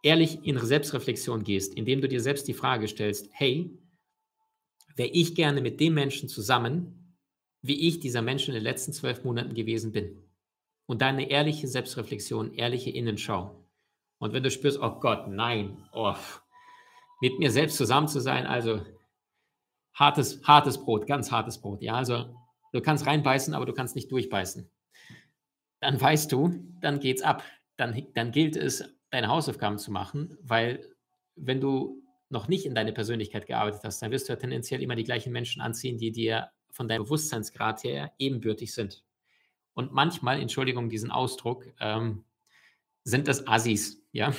ehrlich 0.04 0.46
in 0.46 0.58
Selbstreflexion 0.58 1.44
gehst, 1.44 1.76
indem 1.76 2.02
du 2.02 2.08
dir 2.08 2.22
selbst 2.22 2.48
die 2.48 2.54
Frage 2.54 2.88
stellst, 2.88 3.30
hey, 3.34 3.78
wäre 4.96 5.10
ich 5.10 5.36
gerne 5.36 5.62
mit 5.62 5.80
dem 5.80 5.94
Menschen 5.94 6.28
zusammen, 6.28 7.18
wie 7.62 7.88
ich 7.88 8.00
dieser 8.00 8.22
Mensch 8.22 8.48
in 8.48 8.54
den 8.54 8.64
letzten 8.64 8.94
zwölf 8.94 9.24
Monaten 9.24 9.54
gewesen 9.54 9.92
bin. 9.92 10.24
Und 10.88 11.02
deine 11.02 11.30
ehrliche 11.30 11.68
Selbstreflexion, 11.68 12.54
ehrliche 12.54 12.90
Innenschau. 12.90 13.66
Und 14.18 14.34
wenn 14.34 14.44
du 14.44 14.52
spürst, 14.52 14.80
oh 14.82 15.00
Gott, 15.00 15.28
nein, 15.28 15.78
oh, 15.94 16.16
mit 17.22 17.38
mir 17.40 17.52
selbst 17.52 17.78
zusammen 17.78 18.08
zu 18.08 18.20
sein, 18.20 18.48
also 18.48 18.82
hartes, 19.94 20.42
hartes 20.44 20.80
Brot, 20.80 21.08
ganz 21.08 21.32
hartes 21.32 21.62
Brot. 21.62 21.82
Ja, 21.82 21.96
also 21.96 22.36
du 22.74 22.82
kannst 22.82 23.06
reinbeißen, 23.06 23.54
aber 23.54 23.66
du 23.66 23.74
kannst 23.74 23.96
nicht 23.96 24.12
durchbeißen. 24.12 24.70
Dann 25.82 26.02
weißt 26.02 26.32
du, 26.32 26.76
dann 26.82 27.00
geht's 27.00 27.22
ab 27.22 27.44
dann, 27.82 28.02
dann 28.14 28.32
gilt 28.32 28.56
es, 28.56 28.84
deine 29.10 29.28
Hausaufgaben 29.28 29.78
zu 29.78 29.92
machen, 29.92 30.38
weil 30.42 30.88
wenn 31.36 31.60
du 31.60 32.02
noch 32.30 32.48
nicht 32.48 32.66
in 32.66 32.76
deine 32.76 32.94
Persönlichkeit 32.94 33.46
gearbeitet 33.46 33.82
hast, 33.84 34.02
dann 34.02 34.12
wirst 34.12 34.30
du 34.30 34.34
ja 34.34 34.38
tendenziell 34.38 34.82
immer 34.82 34.96
die 34.96 35.04
gleichen 35.04 35.34
Menschen 35.34 35.62
anziehen, 35.62 35.98
die 35.98 36.12
dir 36.12 36.50
von 36.70 36.88
deinem 36.88 37.04
Bewusstseinsgrad 37.04 37.84
her 37.84 38.14
ebenbürtig 38.18 38.74
sind. 38.74 39.04
Und 39.74 39.92
manchmal, 39.94 40.40
Entschuldigung, 40.40 40.90
diesen 40.90 41.12
Ausdruck, 41.12 41.66
ähm, 41.80 42.24
sind 43.04 43.28
das 43.28 43.48
Assis, 43.48 44.02
ja. 44.12 44.34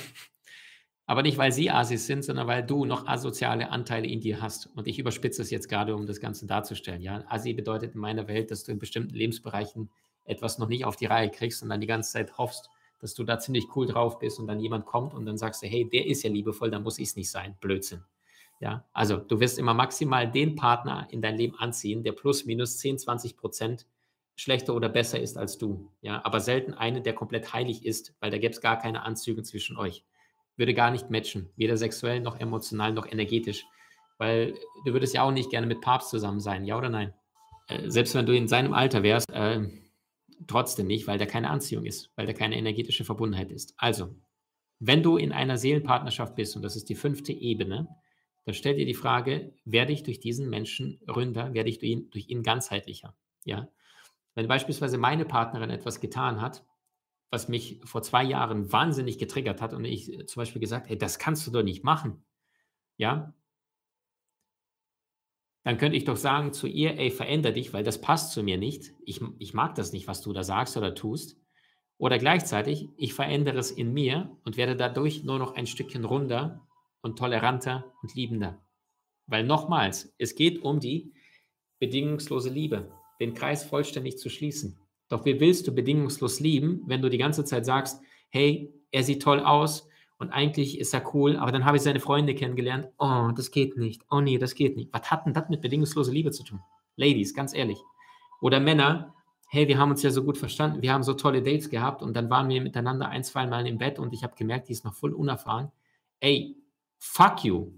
Aber 1.05 1.21
nicht, 1.21 1.37
weil 1.37 1.51
sie 1.51 1.69
Assis 1.69 2.07
sind, 2.07 2.23
sondern 2.23 2.47
weil 2.47 2.65
du 2.65 2.85
noch 2.85 3.07
asoziale 3.07 3.69
Anteile 3.69 4.07
in 4.07 4.21
dir 4.21 4.41
hast. 4.41 4.67
Und 4.67 4.87
ich 4.87 4.99
überspitze 4.99 5.41
es 5.41 5.51
jetzt 5.51 5.67
gerade, 5.67 5.95
um 5.95 6.07
das 6.07 6.21
Ganze 6.21 6.47
darzustellen. 6.47 7.01
Ja, 7.01 7.25
Assi 7.27 7.53
bedeutet 7.53 7.93
in 7.93 7.99
meiner 7.99 8.27
Welt, 8.29 8.51
dass 8.51 8.63
du 8.63 8.71
in 8.71 8.79
bestimmten 8.79 9.13
Lebensbereichen 9.13 9.91
etwas 10.23 10.59
noch 10.59 10.69
nicht 10.69 10.85
auf 10.85 10.95
die 10.95 11.05
Reihe 11.05 11.29
kriegst 11.29 11.61
und 11.61 11.69
dann 11.69 11.81
die 11.81 11.87
ganze 11.87 12.13
Zeit 12.13 12.37
hoffst, 12.37 12.69
dass 13.03 13.15
du 13.15 13.25
da 13.25 13.37
ziemlich 13.37 13.67
cool 13.75 13.85
drauf 13.85 14.17
bist 14.17 14.39
und 14.39 14.47
dann 14.47 14.61
jemand 14.61 14.85
kommt 14.85 15.13
und 15.13 15.25
dann 15.25 15.37
sagst 15.37 15.61
du, 15.61 15.67
hey, 15.67 15.87
der 15.89 16.07
ist 16.07 16.23
ja 16.23 16.29
liebevoll, 16.29 16.71
dann 16.71 16.83
muss 16.83 16.99
ich 16.99 17.09
es 17.09 17.15
nicht 17.17 17.29
sein. 17.29 17.57
Blödsinn. 17.59 18.01
Ja, 18.61 18.85
also 18.93 19.17
du 19.17 19.41
wirst 19.41 19.59
immer 19.59 19.73
maximal 19.73 20.31
den 20.31 20.55
Partner 20.55 21.05
in 21.11 21.21
dein 21.21 21.35
Leben 21.35 21.59
anziehen, 21.59 22.01
der 22.03 22.13
plus 22.13 22.45
minus 22.45 22.77
10, 22.77 22.99
20 22.99 23.35
Prozent 23.35 23.87
schlechter 24.35 24.73
oder 24.73 24.87
besser 24.87 25.19
ist 25.19 25.37
als 25.37 25.57
du. 25.57 25.91
Ja, 25.99 26.23
aber 26.23 26.39
selten 26.39 26.73
einen, 26.73 27.03
der 27.03 27.11
komplett 27.11 27.51
heilig 27.51 27.85
ist, 27.85 28.15
weil 28.21 28.31
da 28.31 28.37
gäbe 28.37 28.53
es 28.53 28.61
gar 28.61 28.79
keine 28.79 29.03
Anzüge 29.03 29.43
zwischen 29.43 29.75
euch. 29.75 30.05
Würde 30.55 30.73
gar 30.73 30.89
nicht 30.89 31.09
matchen, 31.09 31.49
weder 31.57 31.75
sexuell 31.75 32.21
noch 32.21 32.39
emotional 32.39 32.93
noch 32.93 33.05
energetisch. 33.05 33.65
Weil 34.17 34.53
du 34.85 34.93
würdest 34.93 35.13
ja 35.13 35.23
auch 35.23 35.31
nicht 35.31 35.49
gerne 35.49 35.67
mit 35.67 35.81
Papst 35.81 36.09
zusammen 36.09 36.39
sein, 36.39 36.63
ja 36.63 36.77
oder 36.77 36.89
nein? 36.89 37.13
Äh, 37.67 37.89
selbst 37.89 38.15
wenn 38.15 38.25
du 38.25 38.33
in 38.33 38.47
seinem 38.47 38.73
Alter 38.73 39.03
wärst, 39.03 39.29
äh, 39.29 39.67
Trotzdem 40.47 40.87
nicht, 40.87 41.07
weil 41.07 41.17
da 41.17 41.25
keine 41.25 41.49
Anziehung 41.49 41.85
ist, 41.85 42.11
weil 42.15 42.25
da 42.25 42.33
keine 42.33 42.57
energetische 42.57 43.05
Verbundenheit 43.05 43.51
ist. 43.51 43.73
Also, 43.77 44.15
wenn 44.79 45.03
du 45.03 45.17
in 45.17 45.31
einer 45.31 45.57
Seelenpartnerschaft 45.57 46.35
bist, 46.35 46.55
und 46.55 46.61
das 46.61 46.75
ist 46.75 46.89
die 46.89 46.95
fünfte 46.95 47.31
Ebene, 47.31 47.87
dann 48.45 48.53
stell 48.53 48.75
dir 48.75 48.85
die 48.85 48.93
Frage, 48.93 49.53
werde 49.63 49.93
ich 49.93 50.03
durch 50.03 50.19
diesen 50.19 50.49
Menschen 50.49 50.99
ründer, 51.07 51.53
werde 51.53 51.69
ich 51.69 51.79
durch 51.79 51.91
ihn, 51.91 52.09
durch 52.09 52.27
ihn 52.29 52.43
ganzheitlicher? 52.43 53.15
Ja? 53.45 53.69
Wenn 54.35 54.47
beispielsweise 54.47 54.97
meine 54.97 55.25
Partnerin 55.25 55.69
etwas 55.69 56.01
getan 56.01 56.41
hat, 56.41 56.65
was 57.29 57.47
mich 57.47 57.79
vor 57.83 58.03
zwei 58.03 58.23
Jahren 58.23 58.71
wahnsinnig 58.71 59.17
getriggert 59.17 59.61
hat 59.61 59.73
und 59.73 59.85
ich 59.85 60.27
zum 60.27 60.41
Beispiel 60.41 60.59
gesagt, 60.59 60.89
hey, 60.89 60.97
das 60.97 61.17
kannst 61.17 61.47
du 61.47 61.51
doch 61.51 61.63
nicht 61.63 61.83
machen. 61.83 62.23
Ja, 62.97 63.33
dann 65.63 65.77
könnte 65.77 65.97
ich 65.97 66.03
doch 66.03 66.17
sagen 66.17 66.51
zu 66.51 66.67
ihr, 66.67 66.99
ey, 66.99 67.09
veränder 67.09 67.51
dich, 67.51 67.73
weil 67.73 67.83
das 67.83 68.01
passt 68.01 68.33
zu 68.33 68.43
mir 68.43 68.57
nicht. 68.57 68.93
Ich, 69.05 69.21
ich 69.39 69.53
mag 69.53 69.75
das 69.75 69.93
nicht, 69.93 70.07
was 70.07 70.21
du 70.21 70.33
da 70.33 70.43
sagst 70.43 70.75
oder 70.75 70.93
tust. 70.93 71.37
Oder 71.97 72.17
gleichzeitig, 72.17 72.89
ich 72.97 73.13
verändere 73.13 73.59
es 73.59 73.71
in 73.71 73.93
mir 73.93 74.37
und 74.43 74.57
werde 74.57 74.75
dadurch 74.75 75.23
nur 75.23 75.39
noch 75.39 75.55
ein 75.55 75.67
Stückchen 75.67 76.03
runder 76.03 76.67
und 77.01 77.17
toleranter 77.17 77.93
und 78.01 78.13
liebender. 78.13 78.61
Weil 79.25 79.45
nochmals, 79.45 80.13
es 80.17 80.35
geht 80.35 80.61
um 80.63 80.81
die 80.81 81.13
bedingungslose 81.79 82.49
Liebe, 82.49 82.91
den 83.21 83.33
Kreis 83.33 83.63
vollständig 83.63 84.17
zu 84.17 84.29
schließen. 84.29 84.77
Doch 85.07 85.23
wie 85.25 85.39
willst 85.39 85.67
du 85.67 85.73
bedingungslos 85.73 86.41
lieben, 86.41 86.83
wenn 86.87 87.01
du 87.01 87.09
die 87.09 87.17
ganze 87.17 87.45
Zeit 87.45 87.65
sagst, 87.65 88.01
hey, 88.29 88.73
er 88.91 89.03
sieht 89.03 89.21
toll 89.21 89.39
aus, 89.39 89.87
und 90.17 90.29
eigentlich 90.31 90.79
ist 90.79 90.93
er 90.93 91.13
cool, 91.13 91.37
aber 91.37 91.51
dann 91.51 91.65
habe 91.65 91.77
ich 91.77 91.83
seine 91.83 91.99
Freunde 91.99 92.35
kennengelernt. 92.35 92.87
Oh, 92.97 93.31
das 93.35 93.51
geht 93.51 93.77
nicht. 93.77 94.03
Oh 94.09 94.21
nee, 94.21 94.37
das 94.37 94.55
geht 94.55 94.75
nicht. 94.75 94.89
Was 94.93 95.09
hat 95.11 95.25
denn 95.25 95.33
das 95.33 95.49
mit 95.49 95.61
bedingungsloser 95.61 96.11
Liebe 96.11 96.31
zu 96.31 96.43
tun? 96.43 96.61
Ladies, 96.95 97.33
ganz 97.33 97.53
ehrlich. 97.53 97.79
Oder 98.41 98.59
Männer, 98.59 99.13
hey, 99.49 99.67
wir 99.67 99.77
haben 99.77 99.91
uns 99.91 100.03
ja 100.03 100.11
so 100.11 100.23
gut 100.23 100.37
verstanden, 100.37 100.81
wir 100.81 100.91
haben 100.93 101.03
so 101.03 101.13
tolle 101.13 101.41
Dates 101.41 101.69
gehabt 101.69 102.01
und 102.01 102.15
dann 102.15 102.29
waren 102.29 102.49
wir 102.49 102.61
miteinander 102.61 103.09
ein, 103.09 103.23
zwei 103.23 103.45
Mal 103.45 103.67
im 103.67 103.77
Bett 103.77 103.99
und 103.99 104.13
ich 104.13 104.23
habe 104.23 104.35
gemerkt, 104.35 104.67
die 104.67 104.73
ist 104.73 104.83
noch 104.83 104.93
voll 104.93 105.13
unerfahren. 105.13 105.71
Ey, 106.19 106.57
fuck 106.97 107.43
you. 107.43 107.71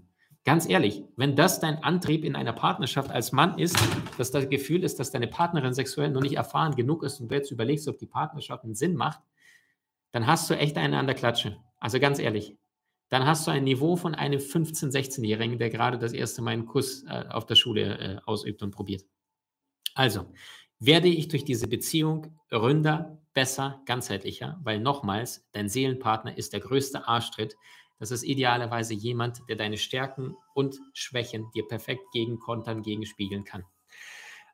Ganz 0.44 0.68
ehrlich, 0.68 1.02
wenn 1.16 1.34
das 1.34 1.58
dein 1.58 1.82
Antrieb 1.82 2.24
in 2.24 2.36
einer 2.36 2.52
Partnerschaft 2.52 3.10
als 3.10 3.32
Mann 3.32 3.58
ist, 3.58 3.76
dass 4.16 4.30
das 4.30 4.48
Gefühl 4.48 4.84
ist, 4.84 5.00
dass 5.00 5.10
deine 5.10 5.26
Partnerin 5.26 5.74
sexuell 5.74 6.10
noch 6.10 6.22
nicht 6.22 6.36
erfahren 6.36 6.76
genug 6.76 7.02
ist 7.02 7.20
und 7.20 7.28
du 7.28 7.34
jetzt 7.34 7.50
überlegst, 7.50 7.88
ob 7.88 7.98
die 7.98 8.06
Partnerschaft 8.06 8.62
einen 8.62 8.76
Sinn 8.76 8.94
macht, 8.94 9.20
dann 10.12 10.26
hast 10.26 10.48
du 10.48 10.54
echt 10.54 10.78
eine 10.78 10.98
an 10.98 11.06
der 11.06 11.16
Klatsche. 11.16 11.56
Also 11.78 12.00
ganz 12.00 12.18
ehrlich, 12.18 12.56
dann 13.08 13.24
hast 13.24 13.46
du 13.46 13.50
ein 13.50 13.64
Niveau 13.64 13.96
von 13.96 14.14
einem 14.14 14.40
15-, 14.40 14.90
16-Jährigen, 14.90 15.58
der 15.58 15.70
gerade 15.70 15.98
das 15.98 16.12
erste 16.12 16.42
Mal 16.42 16.52
einen 16.52 16.66
Kuss 16.66 17.04
äh, 17.04 17.24
auf 17.28 17.46
der 17.46 17.54
Schule 17.54 17.98
äh, 17.98 18.18
ausübt 18.24 18.62
und 18.62 18.72
probiert. 18.72 19.04
Also, 19.94 20.26
werde 20.78 21.08
ich 21.08 21.28
durch 21.28 21.44
diese 21.44 21.68
Beziehung 21.68 22.38
ründer, 22.52 23.18
besser, 23.32 23.80
ganzheitlicher, 23.86 24.58
weil 24.62 24.80
nochmals, 24.80 25.46
dein 25.52 25.68
Seelenpartner 25.68 26.36
ist 26.36 26.52
der 26.52 26.60
größte 26.60 27.06
Arschtritt. 27.06 27.56
Das 27.98 28.10
ist 28.10 28.24
idealerweise 28.24 28.92
jemand, 28.94 29.40
der 29.48 29.56
deine 29.56 29.78
Stärken 29.78 30.36
und 30.54 30.78
Schwächen 30.92 31.50
dir 31.54 31.66
perfekt 31.66 32.02
gegenkontern, 32.12 32.82
gegenspiegeln 32.82 33.44
kann. 33.44 33.64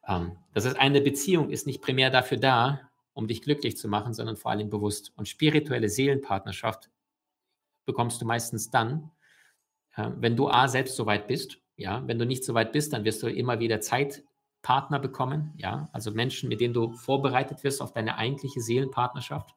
Ähm, 0.07 0.37
das 0.53 0.65
ist 0.65 0.77
eine 0.77 1.01
Beziehung 1.01 1.51
ist 1.51 1.67
nicht 1.67 1.83
primär 1.83 2.11
dafür 2.11 2.39
da, 2.39 2.81
um 3.15 3.27
dich 3.27 3.43
glücklich 3.43 3.77
zu 3.77 3.89
machen, 3.89 4.15
sondern 4.15 4.37
vor 4.37 4.51
allem 4.51 4.71
bewusst. 4.71 5.13
Und 5.17 5.29
spirituelle 5.29 5.89
Seelenpartnerschaft 5.89 6.91
bekommst 7.85 8.21
du 8.21 8.27
meistens 8.27 8.71
dann, 8.71 9.11
äh, 9.97 10.11
wenn 10.17 10.37
du 10.37 10.49
A, 10.49 10.69
selbst 10.69 10.97
so 10.97 11.07
weit 11.07 11.27
bist. 11.27 11.59
Ja, 11.77 12.07
wenn 12.07 12.19
du 12.19 12.27
nicht 12.27 12.45
so 12.45 12.55
weit 12.55 12.73
bist, 12.73 12.93
dann 12.93 13.05
wirst 13.05 13.23
du 13.23 13.29
immer 13.29 13.59
wieder 13.59 13.81
Zeit 13.81 14.23
Partner 14.63 14.99
bekommen, 15.01 15.53
ja, 15.57 15.89
also 15.93 16.13
Menschen, 16.13 16.49
mit 16.49 16.61
denen 16.61 16.75
du 16.75 16.93
vorbereitet 16.93 17.65
wirst 17.65 17.83
auf 17.83 17.93
deine 17.93 18.17
eigentliche 18.17 18.61
Seelenpartnerschaft. 18.61 19.55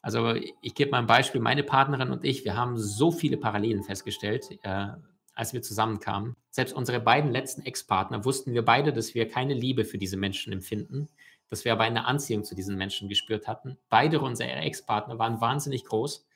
Also 0.00 0.34
ich 0.34 0.74
gebe 0.74 0.90
mal 0.92 0.98
ein 0.98 1.06
Beispiel, 1.06 1.40
meine 1.40 1.64
Partnerin 1.64 2.10
und 2.10 2.24
ich, 2.24 2.44
wir 2.44 2.56
haben 2.56 2.78
so 2.78 3.10
viele 3.10 3.36
Parallelen 3.36 3.82
festgestellt, 3.82 4.50
äh, 4.62 4.88
als 5.34 5.52
wir 5.52 5.62
zusammenkamen. 5.62 6.36
Selbst 6.50 6.74
unsere 6.74 7.00
beiden 7.00 7.32
letzten 7.32 7.62
Ex-Partner 7.62 8.24
wussten 8.24 8.52
wir 8.52 8.64
beide, 8.64 8.92
dass 8.92 9.14
wir 9.14 9.26
keine 9.28 9.54
Liebe 9.54 9.84
für 9.84 9.98
diese 9.98 10.16
Menschen 10.16 10.52
empfinden, 10.52 11.08
dass 11.48 11.64
wir 11.64 11.72
aber 11.72 11.84
eine 11.84 12.04
Anziehung 12.04 12.44
zu 12.44 12.54
diesen 12.54 12.76
Menschen 12.76 13.08
gespürt 13.08 13.48
hatten. 13.48 13.78
Beide 13.88 14.20
unserer 14.20 14.62
Ex-Partner 14.62 15.18
waren 15.18 15.40
wahnsinnig 15.40 15.84
groß. 15.84 16.26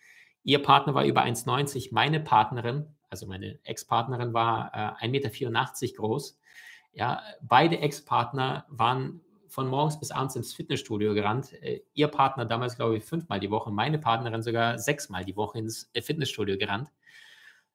Ihr 0.45 0.63
Partner 0.63 0.95
war 0.95 1.05
über 1.05 1.23
1,90, 1.25 1.89
meine 1.93 2.21
Partnerin, 2.21 2.87
also 3.11 3.27
meine 3.27 3.59
Ex-Partnerin 3.65 4.33
war 4.33 4.99
äh, 5.01 5.07
1,84 5.07 5.09
Meter 5.09 5.97
groß. 5.97 6.39
Ja, 6.93 7.23
beide 7.43 7.79
Ex-Partner 7.79 8.67
waren 8.69 9.21
von 9.49 9.69
morgens 9.69 9.99
bis 9.99 10.11
abends 10.11 10.37
ins 10.37 10.55
Fitnessstudio 10.55 11.15
gerannt. 11.15 11.53
Äh, 11.63 11.81
ihr 11.95 12.09
Partner 12.09 12.45
damals, 12.45 12.77
glaube 12.77 12.97
ich, 12.97 13.05
fünfmal 13.05 13.41
die 13.41 13.51
Woche, 13.51 13.71
meine 13.71 13.99
Partnerin 13.99 14.43
sogar 14.43 14.79
sechsmal 14.79 15.25
die 15.25 15.37
Woche 15.37 15.59
ins 15.59 15.91
äh, 15.95 16.03
Fitnessstudio 16.03 16.59
gerannt. 16.59 16.91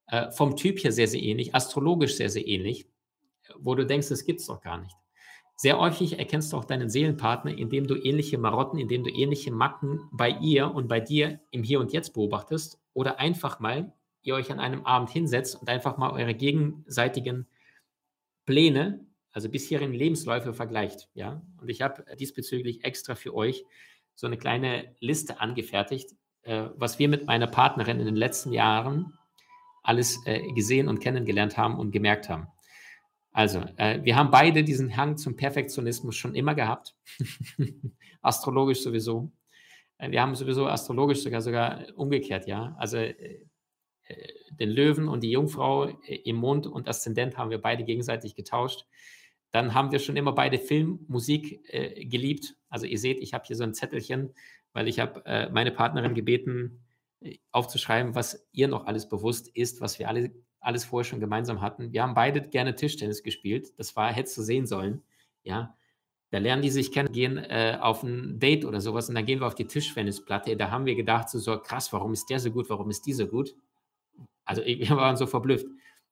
Äh, 0.08 0.32
vom 0.32 0.56
Typ 0.56 0.84
her 0.84 0.92
sehr, 0.92 1.08
sehr 1.08 1.22
ähnlich, 1.22 1.56
astrologisch 1.56 2.16
sehr, 2.16 2.30
sehr 2.30 2.48
ähnlich, 2.48 2.88
wo 3.58 3.76
du 3.76 3.86
denkst, 3.86 4.10
das 4.10 4.26
gibt 4.26 4.42
es 4.42 4.48
doch 4.48 4.62
gar 4.62 4.78
nicht. 4.78 4.96
Sehr 5.56 5.80
häufig 5.80 6.20
erkennst 6.20 6.52
du 6.52 6.58
auch 6.58 6.66
deinen 6.66 6.90
Seelenpartner, 6.90 7.58
indem 7.58 7.88
du 7.88 7.96
ähnliche 7.96 8.38
Marotten, 8.38 8.80
indem 8.80 9.04
du 9.04 9.10
ähnliche 9.10 9.52
Macken 9.52 10.02
bei 10.12 10.30
ihr 10.30 10.74
und 10.74 10.88
bei 10.88 11.00
dir 11.00 11.40
im 11.52 11.64
Hier 11.64 11.80
und 11.80 11.94
Jetzt 11.94 12.14
beobachtest 12.14 12.80
oder 12.94 13.20
einfach 13.20 13.60
mal 13.60 13.94
ihr 14.24 14.36
euch 14.36 14.52
an 14.52 14.60
einem 14.60 14.86
Abend 14.86 15.10
hinsetzt 15.10 15.60
und 15.60 15.70
einfach 15.70 15.98
mal 15.98 16.12
eure 16.12 16.34
gegenseitigen 16.34 17.48
Pläne 18.46 19.06
also 19.34 19.50
bisherigen 19.50 19.94
Lebensläufe 19.94 20.54
vergleicht. 20.54 21.10
Ja? 21.16 21.42
Und 21.60 21.70
ich 21.70 21.82
habe 21.82 22.06
diesbezüglich 22.16 22.84
extra 22.84 23.16
für 23.16 23.34
euch 23.34 23.66
so 24.16 24.28
eine 24.28 24.38
kleine 24.38 24.96
Liste 25.00 25.42
angefertigt, 25.42 26.12
äh, 26.44 26.68
was 26.76 27.00
wir 27.00 27.10
mit 27.10 27.26
meiner 27.26 27.48
Partnerin 27.48 28.00
in 28.00 28.06
den 28.06 28.16
letzten 28.16 28.54
Jahren 28.54 29.18
alles 29.82 30.24
äh, 30.26 30.40
gesehen 30.54 30.88
und 30.88 31.00
kennengelernt 31.00 31.58
haben 31.58 31.78
und 31.78 31.92
gemerkt 31.92 32.30
haben. 32.30 32.48
Also, 33.34 33.64
äh, 33.78 34.00
wir 34.04 34.16
haben 34.16 34.30
beide 34.30 34.64
diesen 34.64 34.96
Hang 34.96 35.18
zum 35.18 35.36
Perfektionismus 35.36 36.16
schon 36.16 36.36
immer 36.36 36.54
gehabt. 36.54 36.96
astrologisch 38.22 38.82
sowieso. 38.82 39.32
Äh, 39.98 40.12
wir 40.12 40.22
haben 40.22 40.36
sowieso 40.36 40.68
astrologisch 40.68 41.24
sogar 41.24 41.42
sogar 41.42 41.86
umgekehrt, 41.96 42.48
ja. 42.48 42.76
Also 42.78 42.98
äh, 42.98 43.46
äh, 44.06 44.34
den 44.52 44.70
Löwen 44.70 45.08
und 45.08 45.24
die 45.24 45.32
Jungfrau 45.32 45.86
im 45.86 46.36
Mond 46.36 46.68
und 46.68 46.88
Aszendent 46.88 47.38
haben 47.38 47.50
wir 47.50 47.60
beide 47.60 47.84
gegenseitig 47.84 48.36
getauscht. 48.36 48.86
Dann 49.52 49.74
haben 49.74 49.92
wir 49.92 50.00
schon 50.00 50.16
immer 50.16 50.34
beide 50.34 50.60
Film, 50.60 51.06
Musik 51.08 51.60
äh, 51.68 52.06
geliebt. 52.06 52.56
Also 52.70 52.86
ihr 52.86 53.00
seht, 53.00 53.20
ich 53.20 53.34
habe 53.34 53.46
hier 53.46 53.56
so 53.56 53.64
ein 53.64 53.74
Zettelchen, 53.74 54.34
weil 54.74 54.88
ich 54.88 55.00
habe 55.00 55.26
äh, 55.26 55.50
meine 55.50 55.72
Partnerin 55.72 56.14
gebeten, 56.14 56.84
äh, 57.22 57.38
aufzuschreiben, 57.52 58.14
was 58.14 58.48
ihr 58.52 58.68
noch 58.68 58.86
alles 58.86 59.10
bewusst 59.10 59.48
ist, 59.48 59.82
was 59.82 59.98
wir 59.98 60.08
alle 60.08 60.32
alles 60.64 60.86
vorher 60.86 61.04
schon 61.04 61.20
gemeinsam 61.20 61.62
hatten. 61.62 61.92
Wir 61.92 62.04
haben 62.04 62.14
beide 62.14 62.42
gerne 62.42 62.76
Tischtennis 62.76 63.22
gespielt. 63.22 63.78
Das 63.78 63.96
war, 63.96 64.12
hättest 64.12 64.38
du 64.38 64.42
sehen 64.42 64.66
sollen. 64.66 65.04
Ja, 65.44 65.76
da 66.32 66.40
lernen 66.40 66.64
die 66.64 66.72
sich 66.72 66.92
kennen, 66.92 67.12
gehen 67.12 67.38
äh, 67.38 67.78
auf 67.80 68.02
ein 68.02 68.40
Date 68.40 68.66
oder 68.66 68.82
sowas 68.82 69.08
und 69.08 69.14
dann 69.14 69.26
gehen 69.26 69.40
wir 69.40 69.46
auf 69.46 69.54
die 69.54 69.68
Tischtennisplatte. 69.68 70.58
Da 70.58 70.72
haben 70.72 70.88
wir 70.88 70.96
gedacht, 70.96 71.30
so, 71.30 71.38
so 71.38 71.60
krass, 71.60 71.94
warum 71.94 72.14
ist 72.14 72.28
der 72.30 72.40
so 72.40 72.50
gut, 72.50 72.70
warum 72.72 72.90
ist 72.90 73.06
die 73.06 73.14
so 73.14 73.28
gut? 73.28 73.56
Also 74.44 74.64
wir 74.66 74.90
waren 74.90 75.16
so 75.16 75.28
verblüfft. 75.28 75.68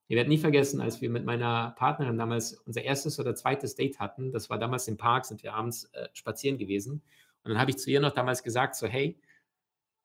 Ich 0.08 0.16
werde 0.16 0.30
nie 0.30 0.38
vergessen, 0.38 0.82
als 0.82 1.02
wir 1.02 1.10
mit 1.10 1.26
meiner 1.26 1.72
Partnerin 1.78 2.18
damals 2.18 2.54
unser 2.66 2.84
erstes 2.84 3.20
oder 3.20 3.34
zweites 3.34 3.76
Date 3.76 4.00
hatten. 4.00 4.32
Das 4.32 4.50
war 4.50 4.60
damals 4.60 4.88
im 4.88 4.98
Park, 4.98 5.26
sind 5.26 5.42
wir 5.42 5.54
abends 5.54 5.86
äh, 5.94 6.10
spazieren 6.14 6.58
gewesen. 6.58 7.02
Und 7.44 7.52
dann 7.52 7.60
habe 7.60 7.72
ich 7.72 7.78
zu 7.78 7.90
ihr 7.90 8.02
noch 8.02 8.12
damals 8.12 8.44
gesagt: 8.44 8.76
So, 8.76 8.88
hey, 8.88 9.18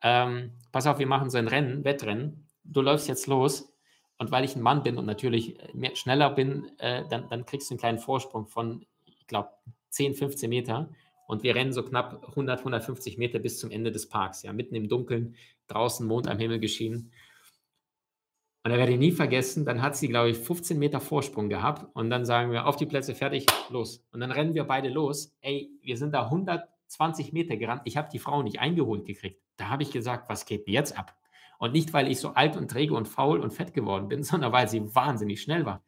ähm, 0.03 0.53
pass 0.73 0.87
auf, 0.87 0.99
wir 0.99 1.07
machen 1.07 1.29
so 1.29 1.39
ein 1.39 1.49
Rennen, 1.49 1.85
Wettrennen. 1.85 2.49
Du 2.65 2.81
läufst 2.81 3.09
jetzt 3.09 3.27
los. 3.27 3.76
Und 4.19 4.31
weil 4.31 4.45
ich 4.45 4.57
ein 4.57 4.63
Mann 4.63 4.83
bin 4.83 4.97
und 4.99 5.07
natürlich 5.07 5.61
äh, 5.61 5.69
mehr, 5.75 5.95
schneller 5.95 6.31
bin, 6.31 6.71
äh, 6.79 7.07
dann, 7.09 7.29
dann 7.29 7.45
kriegst 7.45 7.71
du 7.71 7.75
einen 7.75 7.81
kleinen 7.81 7.99
Vorsprung 7.99 8.47
von, 8.47 8.85
ich 9.05 9.27
glaube, 9.27 9.51
10, 9.91 10.15
15 10.15 10.49
Meter. 10.49 10.91
Und 11.27 11.43
wir 11.43 11.55
rennen 11.55 11.73
so 11.73 11.83
knapp 11.83 12.25
100, 12.29 12.61
150 12.61 13.19
Meter 13.19 13.39
bis 13.39 13.59
zum 13.59 13.71
Ende 13.71 13.91
des 13.91 14.09
Parks. 14.09 14.43
Ja, 14.43 14.53
mitten 14.53 14.75
im 14.75 14.89
Dunkeln, 14.89 15.35
draußen 15.67 16.07
Mond 16.07 16.29
am 16.29 16.39
Himmel 16.39 16.61
geschienen. 16.61 17.13
Und 18.63 18.73
da 18.73 18.79
werde 18.79 18.93
ich 18.93 18.99
nie 18.99 19.13
vergessen, 19.13 19.65
dann 19.65 19.81
hat 19.81 19.97
sie, 19.97 20.09
glaube 20.09 20.31
ich, 20.31 20.39
15 20.39 20.79
Meter 20.79 21.01
Vorsprung 21.01 21.49
gehabt. 21.49 21.87
Und 21.95 22.11
dann 22.11 22.25
sagen 22.25 22.51
wir, 22.51 22.67
auf 22.67 22.77
die 22.77 22.87
Plätze, 22.87 23.15
fertig, 23.15 23.47
los. 23.71 24.05
Und 24.11 24.21
dann 24.21 24.33
rennen 24.33 24.55
wir 24.55 24.65
beide 24.65 24.89
los. 24.89 25.37
Ey, 25.41 25.71
wir 25.83 25.97
sind 25.97 26.13
da 26.13 26.25
120 26.25 27.33
Meter 27.33 27.57
gerannt. 27.57 27.83
Ich 27.85 27.97
habe 27.97 28.09
die 28.13 28.19
Frau 28.19 28.43
nicht 28.43 28.61
eingeholt 28.61 29.05
gekriegt. 29.05 29.41
Da 29.57 29.69
habe 29.69 29.85
ich 29.85 29.93
gesagt, 29.93 30.29
was 30.29 30.47
geht 30.47 30.67
jetzt 30.69 30.99
ab? 30.99 31.17
Und 31.59 31.73
nicht, 31.73 31.93
weil 31.93 32.11
ich 32.11 32.21
so 32.21 32.31
alt 32.31 32.57
und 32.57 32.71
träge 32.71 32.95
und 32.95 33.09
faul 33.09 33.41
und 33.41 33.53
fett 33.53 33.75
geworden 33.75 34.09
bin, 34.09 34.23
sondern 34.25 34.53
weil 34.53 34.69
sie 34.69 34.95
wahnsinnig 34.95 35.41
schnell 35.41 35.65
war. 35.65 35.83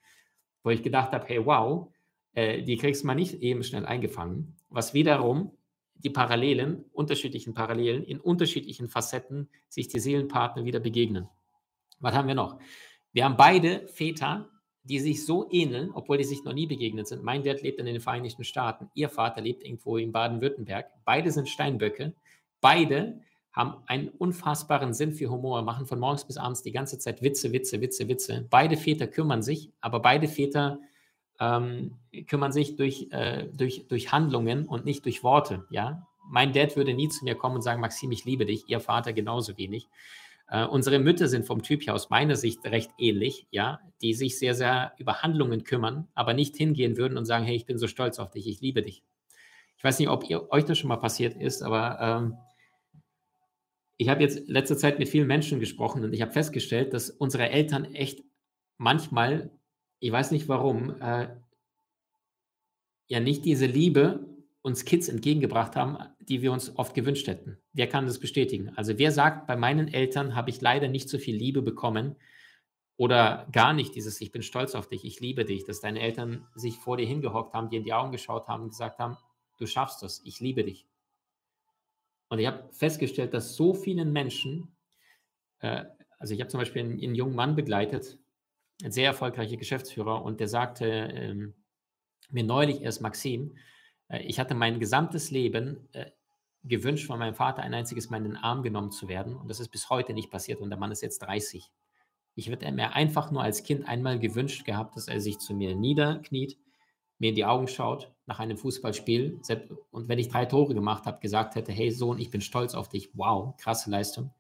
Wo 0.63 0.71
ich 0.71 0.83
gedacht 0.83 1.13
habe, 1.13 1.27
hey, 1.27 1.45
wow, 1.45 1.93
äh, 2.33 2.63
die 2.63 2.77
kriegst 2.77 3.03
du 3.03 3.07
mal 3.07 3.15
nicht 3.15 3.35
eben 3.35 3.63
schnell 3.63 3.87
eingefangen. 3.87 4.57
Was 4.69 4.95
wiederum 4.95 5.53
die 5.95 6.11
Parallelen, 6.11 6.85
unterschiedlichen 6.93 7.55
Parallelen, 7.55 8.05
in 8.05 8.21
unterschiedlichen 8.21 8.89
Facetten 8.89 9.49
sich 9.69 9.89
die 9.89 9.99
Seelenpartner 9.99 10.65
wieder 10.65 10.81
begegnen. 10.81 11.29
Was 12.01 12.15
haben 12.15 12.29
wir 12.29 12.37
noch? 12.37 12.61
Wir 13.13 13.25
haben 13.25 13.37
beide 13.37 13.89
Väter, 13.89 14.49
die 14.85 15.01
sich 15.01 15.27
so 15.27 15.49
ähneln, 15.51 15.91
obwohl 15.93 16.19
die 16.19 16.25
sich 16.25 16.45
noch 16.45 16.53
nie 16.53 16.67
begegnet 16.67 17.09
sind. 17.09 17.23
Mein 17.23 17.43
Dad 17.43 17.63
lebt 17.63 17.81
in 17.81 17.87
den 17.87 18.01
Vereinigten 18.01 18.45
Staaten, 18.45 18.89
ihr 18.95 19.09
Vater 19.09 19.41
lebt 19.41 19.65
irgendwo 19.65 19.97
in 19.97 20.13
Baden-Württemberg. 20.13 20.87
Beide 21.05 21.31
sind 21.31 21.49
Steinböcke. 21.49 22.15
Beide 22.61 23.21
haben 23.59 23.75
einen 23.87 24.09
unfassbaren 24.09 24.95
Sinn 24.95 25.13
für 25.13 25.31
Humor, 25.31 25.63
machen 25.63 25.85
von 25.85 25.99
morgens 25.99 26.25
bis 26.25 26.37
abends 26.37 26.63
die 26.63 26.71
ganze 26.71 26.97
Zeit 27.01 27.23
Witze, 27.23 27.53
Witze, 27.53 27.81
Witze, 27.81 28.07
Witze. 28.07 28.47
Beide 28.49 28.77
Väter 28.77 29.09
kümmern 29.09 29.43
sich, 29.43 29.73
aber 29.81 29.99
beide 29.99 30.29
Väter 30.29 30.79
ähm, 31.41 31.97
kümmern 32.29 32.53
sich 32.53 32.77
durch, 32.77 33.09
äh, 33.11 33.49
durch, 33.53 33.89
durch 33.89 34.13
Handlungen 34.13 34.65
und 34.65 34.85
nicht 34.85 35.05
durch 35.05 35.25
Worte. 35.25 35.65
Ja? 35.71 36.07
Mein 36.25 36.53
Dad 36.53 36.77
würde 36.77 36.95
nie 36.95 37.09
zu 37.09 37.25
mir 37.25 37.35
kommen 37.35 37.57
und 37.57 37.63
sagen, 37.63 37.81
Maxim, 37.81 38.13
ich 38.13 38.25
liebe 38.25 38.47
dich, 38.47 38.69
ihr 38.69 38.79
Vater 38.79 39.13
genauso 39.13 39.59
wenig. 39.59 39.89
Äh, 40.49 40.65
unsere 40.65 41.01
Mütter 41.01 41.27
sind 41.27 41.45
vom 41.45 41.65
Typ 41.65 41.85
her 41.85 41.95
aus 41.95 42.11
meiner 42.11 42.37
Sicht 42.37 42.65
recht 42.65 42.93
ähnlich, 42.97 43.49
ja, 43.51 43.81
die 44.03 44.15
sich 44.15 44.39
sehr, 44.39 44.55
sehr 44.55 44.93
über 44.99 45.23
Handlungen 45.23 45.65
kümmern, 45.65 46.07
aber 46.15 46.33
nicht 46.33 46.57
hingehen 46.57 46.97
würden 46.97 47.19
und 47.19 47.25
sagen, 47.25 47.45
hey, 47.45 47.57
ich 47.57 47.67
bin 47.67 47.77
so 47.77 47.89
stolz 47.89 48.21
auf 48.21 48.31
dich, 48.31 48.47
ich 48.47 48.61
liebe 48.61 48.85
dich. 48.85 49.03
Ich 49.77 49.83
weiß 49.83 49.99
nicht, 49.99 50.11
ob 50.11 50.31
ihr, 50.31 50.49
euch 50.53 50.65
das 50.65 50.79
schon 50.79 50.89
mal 50.89 50.97
passiert 50.97 51.35
ist, 51.35 51.63
aber 51.63 51.99
ähm, 52.01 52.37
ich 53.99 54.09
habe 54.09 54.23
jetzt 54.23 54.49
letzte 54.49 54.77
Zeit 54.77 54.99
mit 54.99 55.09
vielen 55.09 55.27
Menschen 55.27 55.61
gesprochen 55.61 56.05
und 56.05 56.13
ich 56.13 56.23
habe 56.23 56.33
festgestellt, 56.33 56.95
dass 56.95 57.11
unsere 57.11 57.51
Eltern 57.51 57.85
echt 57.95 58.23
manchmal, 58.79 59.51
ich 59.99 60.13
weiß 60.13 60.31
nicht 60.31 60.49
warum, 60.49 61.01
äh, 61.01 61.29
ja 63.09 63.21
nicht 63.21 63.45
diese 63.45 63.67
Liebe 63.67 64.25
uns 64.63 64.85
Kids 64.85 65.09
entgegengebracht 65.09 65.77
haben, 65.77 65.99
die 66.21 66.43
wir 66.43 66.53
uns 66.53 66.77
oft 66.77 66.95
gewünscht 66.95 67.27
hätten. 67.27 67.59
Wer 67.73 67.89
kann 67.89 68.07
das 68.07 68.21
bestätigen? 68.21 68.71
Also 68.77 68.99
wer 68.99 69.11
sagt, 69.11 69.47
bei 69.47 69.57
meinen 69.57 69.89
Eltern 69.89 70.35
habe 70.35 70.51
ich 70.51 70.61
leider 70.61 70.89
nicht 70.89 71.09
so 71.09 71.19
viel 71.19 71.37
Liebe 71.37 71.63
bekommen 71.63 72.17
oder 72.97 73.49
gar 73.51 73.73
nicht 73.73 73.95
dieses, 73.95 74.21
ich 74.21 74.31
bin 74.31 74.43
stolz 74.43 74.75
auf 74.75 74.89
dich, 74.89 75.05
ich 75.05 75.21
liebe 75.21 75.45
dich, 75.45 75.65
dass 75.65 75.81
deine 75.81 76.01
Eltern 76.01 76.47
sich 76.55 76.77
vor 76.79 76.97
dir 76.97 77.07
hingehockt 77.07 77.55
haben, 77.55 77.71
dir 77.71 77.79
in 77.79 77.85
die 77.85 77.93
Augen 77.93 78.13
geschaut 78.13 78.47
haben 78.47 78.65
und 78.65 78.71
gesagt 78.71 78.99
haben, 78.99 79.17
du 79.59 79.67
schaffst 79.67 80.03
das, 80.03 80.21
ich 80.25 80.39
liebe 80.39 80.65
dich. 80.65 80.88
Und 82.29 82.39
ich 82.39 82.47
habe 82.47 82.69
festgestellt, 82.73 83.35
dass 83.35 83.55
so 83.55 83.75
vielen 83.75 84.13
Menschen, 84.13 84.77
äh, 85.61 85.85
also 86.19 86.35
ich 86.35 86.41
habe 86.41 86.49
zum 86.49 86.61
Beispiel 86.61 86.83
einen, 86.83 87.03
einen, 87.03 87.15
jungen 87.15 87.35
Mann 87.35 87.57
begleitet, 87.57 88.19
ein 88.85 88.93
sehr 88.93 89.07
erfolgreicher 89.07 89.57
Geschäftsführer, 89.57 90.23
und 90.23 90.41
der 90.41 90.49
sagte 90.49 90.87
ähm, 90.87 91.55
mir 92.31 92.45
neulich 92.45 92.83
erst, 92.83 93.01
Maxim, 93.01 93.57
äh, 94.09 94.23
ich 94.23 94.39
hatte 94.39 94.55
mein 94.55 94.79
gesamtes 94.81 95.31
Leben 95.31 95.89
äh, 95.93 96.11
gewünscht, 96.65 97.07
von 97.07 97.19
meinem 97.19 97.35
Vater 97.35 97.63
ein 97.63 97.75
einziges 97.75 98.11
Mal 98.11 98.19
in 98.19 98.25
den 98.25 98.37
Arm 98.37 98.63
genommen 98.63 98.91
zu 98.91 99.09
werden. 99.09 99.37
Und 99.37 99.49
das 99.49 99.61
ist 99.61 99.69
bis 99.69 99.89
heute 99.91 100.13
nicht 100.13 100.31
passiert. 100.31 100.61
Und 100.61 100.71
der 100.71 100.79
Mann 100.79 100.93
ist 100.93 101.03
jetzt 101.03 101.21
30. 101.21 101.71
Ich 102.35 102.49
hätte 102.49 102.71
mir 102.73 102.93
einfach 102.93 103.31
nur 103.31 103.43
als 103.43 103.63
Kind 103.63 103.89
einmal 103.89 104.19
gewünscht 104.19 104.65
gehabt, 104.65 104.97
dass 104.97 105.09
er 105.09 105.21
sich 105.21 105.39
zu 105.39 105.55
mir 105.55 105.75
niederkniet, 105.75 106.59
mir 107.19 107.31
in 107.31 107.35
die 107.35 107.45
Augen 107.45 107.69
schaut 107.69 108.13
nach 108.27 108.39
einem 108.39 108.57
Fußballspiel 108.57 109.41
und 109.91 110.09
wenn 110.09 110.19
ich 110.19 110.29
drei 110.29 110.47
Tore 110.47 110.75
gemacht 110.75 111.07
habe, 111.07 111.21
gesagt 111.21 111.55
hätte, 111.55 111.73
hey 111.73 111.91
Sohn, 111.91 112.19
ich 112.19 112.31
bin 112.31 112.41
stolz 112.41 112.75
auf 112.75 112.89
dich, 112.89 113.11
wow, 113.15 113.57
krasse 113.57 113.91
Leistung. 113.91 114.31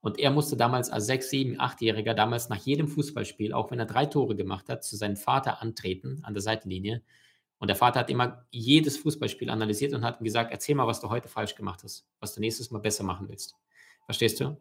Und 0.00 0.18
er 0.18 0.30
musste 0.30 0.56
damals 0.56 0.90
als 0.90 1.06
sechs, 1.06 1.30
sieben, 1.30 1.58
achtjähriger 1.58 2.14
damals 2.14 2.48
nach 2.48 2.58
jedem 2.58 2.86
Fußballspiel, 2.86 3.52
auch 3.52 3.70
wenn 3.70 3.78
er 3.78 3.86
drei 3.86 4.06
Tore 4.06 4.36
gemacht 4.36 4.68
hat, 4.68 4.84
zu 4.84 4.96
seinem 4.96 5.16
Vater 5.16 5.60
antreten 5.62 6.20
an 6.22 6.32
der 6.32 6.42
Seitenlinie. 6.42 7.02
Und 7.58 7.68
der 7.68 7.76
Vater 7.76 8.00
hat 8.00 8.10
immer 8.10 8.46
jedes 8.50 8.98
Fußballspiel 8.98 9.50
analysiert 9.50 9.94
und 9.94 10.04
hat 10.04 10.20
ihm 10.20 10.24
gesagt, 10.24 10.52
erzähl 10.52 10.74
mal, 10.74 10.86
was 10.86 11.00
du 11.00 11.08
heute 11.10 11.28
falsch 11.28 11.54
gemacht 11.54 11.82
hast, 11.82 12.06
was 12.20 12.34
du 12.34 12.40
nächstes 12.40 12.70
Mal 12.70 12.78
besser 12.78 13.02
machen 13.02 13.28
willst. 13.28 13.56
Verstehst 14.04 14.40
du? 14.40 14.56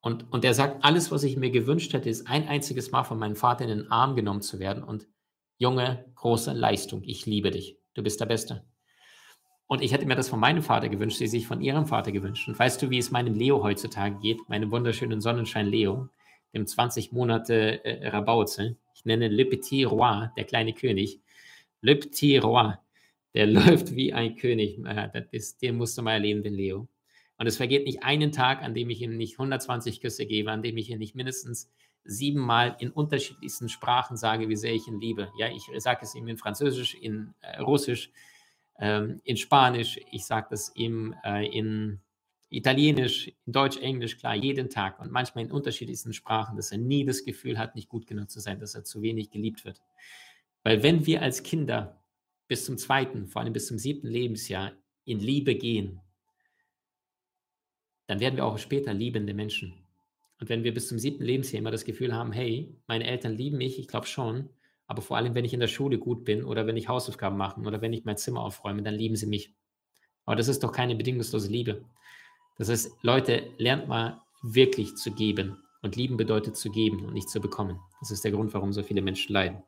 Und, 0.00 0.32
und 0.32 0.44
er 0.44 0.54
sagt, 0.54 0.84
alles, 0.84 1.10
was 1.10 1.24
ich 1.24 1.36
mir 1.36 1.50
gewünscht 1.50 1.92
hätte, 1.92 2.08
ist 2.08 2.26
ein 2.28 2.46
einziges 2.48 2.92
Mal 2.92 3.04
von 3.04 3.18
meinem 3.18 3.36
Vater 3.36 3.64
in 3.64 3.70
den 3.70 3.90
Arm 3.90 4.14
genommen 4.14 4.40
zu 4.40 4.58
werden. 4.58 4.84
Und 4.84 5.06
Junge, 5.58 6.04
große 6.16 6.52
Leistung, 6.52 7.02
ich 7.02 7.24
liebe 7.24 7.50
dich, 7.50 7.78
du 7.94 8.02
bist 8.02 8.20
der 8.20 8.26
Beste. 8.26 8.66
Und 9.66 9.82
ich 9.82 9.92
hätte 9.92 10.04
mir 10.04 10.14
das 10.14 10.28
von 10.28 10.38
meinem 10.38 10.62
Vater 10.62 10.90
gewünscht, 10.90 11.16
sie 11.16 11.26
sich 11.26 11.46
von 11.46 11.62
ihrem 11.62 11.86
Vater 11.86 12.12
gewünscht. 12.12 12.46
Und 12.46 12.58
weißt 12.58 12.80
du, 12.82 12.90
wie 12.90 12.98
es 12.98 13.10
meinem 13.10 13.34
Leo 13.34 13.62
heutzutage 13.62 14.18
geht, 14.18 14.38
meinem 14.48 14.70
wunderschönen 14.70 15.20
Sonnenschein 15.22 15.66
Leo, 15.66 16.08
dem 16.52 16.66
20 16.66 17.10
Monate 17.12 17.82
äh, 17.84 18.08
Rabauze? 18.08 18.76
Ich 18.94 19.06
nenne 19.06 19.28
Le 19.28 19.46
Petit 19.46 19.90
Roi, 19.90 20.28
der 20.36 20.44
kleine 20.44 20.74
König. 20.74 21.20
Le 21.80 21.96
Petit 21.96 22.44
Roi, 22.44 22.74
der 23.34 23.46
läuft 23.46 23.96
wie 23.96 24.12
ein 24.12 24.36
König. 24.36 24.78
Äh, 24.84 25.08
das 25.12 25.24
ist, 25.32 25.62
den 25.62 25.78
musst 25.78 25.96
du 25.96 26.02
mal 26.02 26.12
erleben, 26.12 26.42
den 26.42 26.54
Leo. 26.54 26.86
Und 27.38 27.46
es 27.46 27.56
vergeht 27.56 27.86
nicht 27.86 28.02
einen 28.04 28.30
Tag, 28.30 28.62
an 28.62 28.74
dem 28.74 28.90
ich 28.90 29.00
ihm 29.00 29.16
nicht 29.16 29.34
120 29.34 30.00
Küsse 30.00 30.26
gebe, 30.26 30.52
an 30.52 30.62
dem 30.62 30.76
ich 30.76 30.90
ihm 30.90 30.98
nicht 30.98 31.14
mindestens 31.14 31.72
siebenmal 32.06 32.76
in 32.78 32.90
unterschiedlichsten 32.90 33.68
Sprachen 33.68 34.16
sage, 34.16 34.48
wie 34.48 34.56
sehr 34.56 34.74
ich 34.74 34.86
ihn 34.88 35.00
liebe. 35.00 35.30
Ja, 35.38 35.48
ich 35.48 35.68
sage 35.78 36.00
es 36.02 36.14
ihm 36.14 36.28
in 36.28 36.38
Französisch, 36.38 36.94
in 36.94 37.34
äh, 37.40 37.60
Russisch, 37.60 38.10
ähm, 38.78 39.20
in 39.24 39.36
Spanisch, 39.36 39.98
ich 40.10 40.24
sage 40.24 40.48
das 40.50 40.74
ihm 40.74 41.14
äh, 41.24 41.46
in 41.46 42.00
Italienisch, 42.48 43.28
in 43.44 43.52
Deutsch, 43.52 43.78
Englisch, 43.78 44.18
klar, 44.18 44.34
jeden 44.34 44.70
Tag 44.70 45.00
und 45.00 45.10
manchmal 45.10 45.44
in 45.44 45.50
unterschiedlichsten 45.50 46.12
Sprachen, 46.12 46.56
dass 46.56 46.70
er 46.70 46.78
nie 46.78 47.04
das 47.04 47.24
Gefühl 47.24 47.58
hat, 47.58 47.74
nicht 47.74 47.88
gut 47.88 48.06
genug 48.06 48.30
zu 48.30 48.40
sein, 48.40 48.60
dass 48.60 48.74
er 48.74 48.84
zu 48.84 49.02
wenig 49.02 49.30
geliebt 49.30 49.64
wird. 49.64 49.82
Weil 50.62 50.82
wenn 50.82 51.06
wir 51.06 51.22
als 51.22 51.42
Kinder 51.42 52.02
bis 52.48 52.64
zum 52.64 52.78
zweiten, 52.78 53.26
vor 53.26 53.42
allem 53.42 53.52
bis 53.52 53.66
zum 53.66 53.78
siebten 53.78 54.08
Lebensjahr 54.08 54.72
in 55.04 55.18
Liebe 55.18 55.54
gehen, 55.54 56.00
dann 58.06 58.20
werden 58.20 58.36
wir 58.36 58.44
auch 58.44 58.58
später 58.58 58.94
liebende 58.94 59.34
Menschen. 59.34 59.85
Und 60.38 60.48
wenn 60.48 60.64
wir 60.64 60.74
bis 60.74 60.88
zum 60.88 60.98
siebten 60.98 61.24
Lebensjahr 61.24 61.60
immer 61.60 61.70
das 61.70 61.84
Gefühl 61.84 62.14
haben, 62.14 62.32
hey, 62.32 62.74
meine 62.86 63.06
Eltern 63.06 63.36
lieben 63.36 63.58
mich, 63.58 63.78
ich 63.78 63.88
glaube 63.88 64.06
schon, 64.06 64.50
aber 64.86 65.02
vor 65.02 65.16
allem, 65.16 65.34
wenn 65.34 65.44
ich 65.44 65.54
in 65.54 65.60
der 65.60 65.66
Schule 65.66 65.98
gut 65.98 66.24
bin 66.24 66.44
oder 66.44 66.66
wenn 66.66 66.76
ich 66.76 66.88
Hausaufgaben 66.88 67.36
mache 67.36 67.60
oder 67.60 67.80
wenn 67.80 67.92
ich 67.92 68.04
mein 68.04 68.16
Zimmer 68.16 68.42
aufräume, 68.42 68.82
dann 68.82 68.94
lieben 68.94 69.16
sie 69.16 69.26
mich. 69.26 69.54
Aber 70.24 70.36
das 70.36 70.48
ist 70.48 70.62
doch 70.62 70.72
keine 70.72 70.94
bedingungslose 70.94 71.50
Liebe. 71.50 71.84
Das 72.58 72.68
heißt, 72.68 72.92
Leute, 73.02 73.50
lernt 73.58 73.88
mal 73.88 74.22
wirklich 74.42 74.96
zu 74.96 75.12
geben. 75.12 75.58
Und 75.82 75.94
lieben 75.94 76.16
bedeutet 76.16 76.56
zu 76.56 76.70
geben 76.70 77.04
und 77.04 77.14
nicht 77.14 77.28
zu 77.28 77.40
bekommen. 77.40 77.78
Das 78.00 78.10
ist 78.10 78.24
der 78.24 78.32
Grund, 78.32 78.52
warum 78.54 78.72
so 78.72 78.82
viele 78.82 79.02
Menschen 79.02 79.32
leiden. 79.32 79.62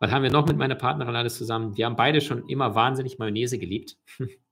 Was 0.00 0.10
haben 0.10 0.22
wir 0.22 0.30
noch 0.30 0.46
mit 0.46 0.56
meiner 0.56 0.74
Partnerin 0.74 1.14
alles 1.14 1.36
zusammen? 1.36 1.76
Wir 1.76 1.86
haben 1.86 1.96
beide 1.96 2.20
schon 2.20 2.48
immer 2.48 2.74
wahnsinnig 2.74 3.18
Mayonnaise 3.18 3.58
geliebt. 3.58 3.96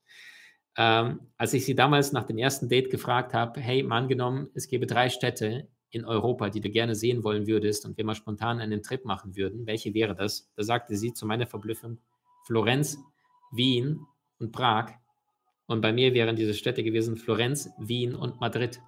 Ähm, 0.76 1.20
als 1.36 1.52
ich 1.52 1.64
sie 1.64 1.74
damals 1.74 2.12
nach 2.12 2.24
dem 2.24 2.38
ersten 2.38 2.68
Date 2.68 2.90
gefragt 2.90 3.34
habe, 3.34 3.60
hey, 3.60 3.82
mal 3.82 3.98
angenommen, 3.98 4.48
es 4.54 4.68
gäbe 4.68 4.86
drei 4.86 5.10
Städte 5.10 5.68
in 5.90 6.06
Europa, 6.06 6.48
die 6.48 6.60
du 6.60 6.70
gerne 6.70 6.94
sehen 6.94 7.22
wollen 7.24 7.46
würdest 7.46 7.84
und 7.84 7.98
wir 7.98 8.04
mal 8.04 8.14
spontan 8.14 8.60
einen 8.60 8.82
Trip 8.82 9.04
machen 9.04 9.36
würden, 9.36 9.66
welche 9.66 9.92
wäre 9.92 10.14
das? 10.14 10.50
Da 10.56 10.62
sagte 10.62 10.96
sie 10.96 11.12
zu 11.12 11.26
meiner 11.26 11.46
Verblüffung 11.46 11.98
Florenz, 12.46 12.98
Wien 13.52 14.00
und 14.38 14.52
Prag. 14.52 14.92
Und 15.66 15.82
bei 15.82 15.92
mir 15.92 16.14
wären 16.14 16.36
diese 16.36 16.54
Städte 16.54 16.82
gewesen 16.82 17.16
Florenz, 17.16 17.70
Wien 17.78 18.14
und 18.14 18.40
Madrid. 18.40 18.80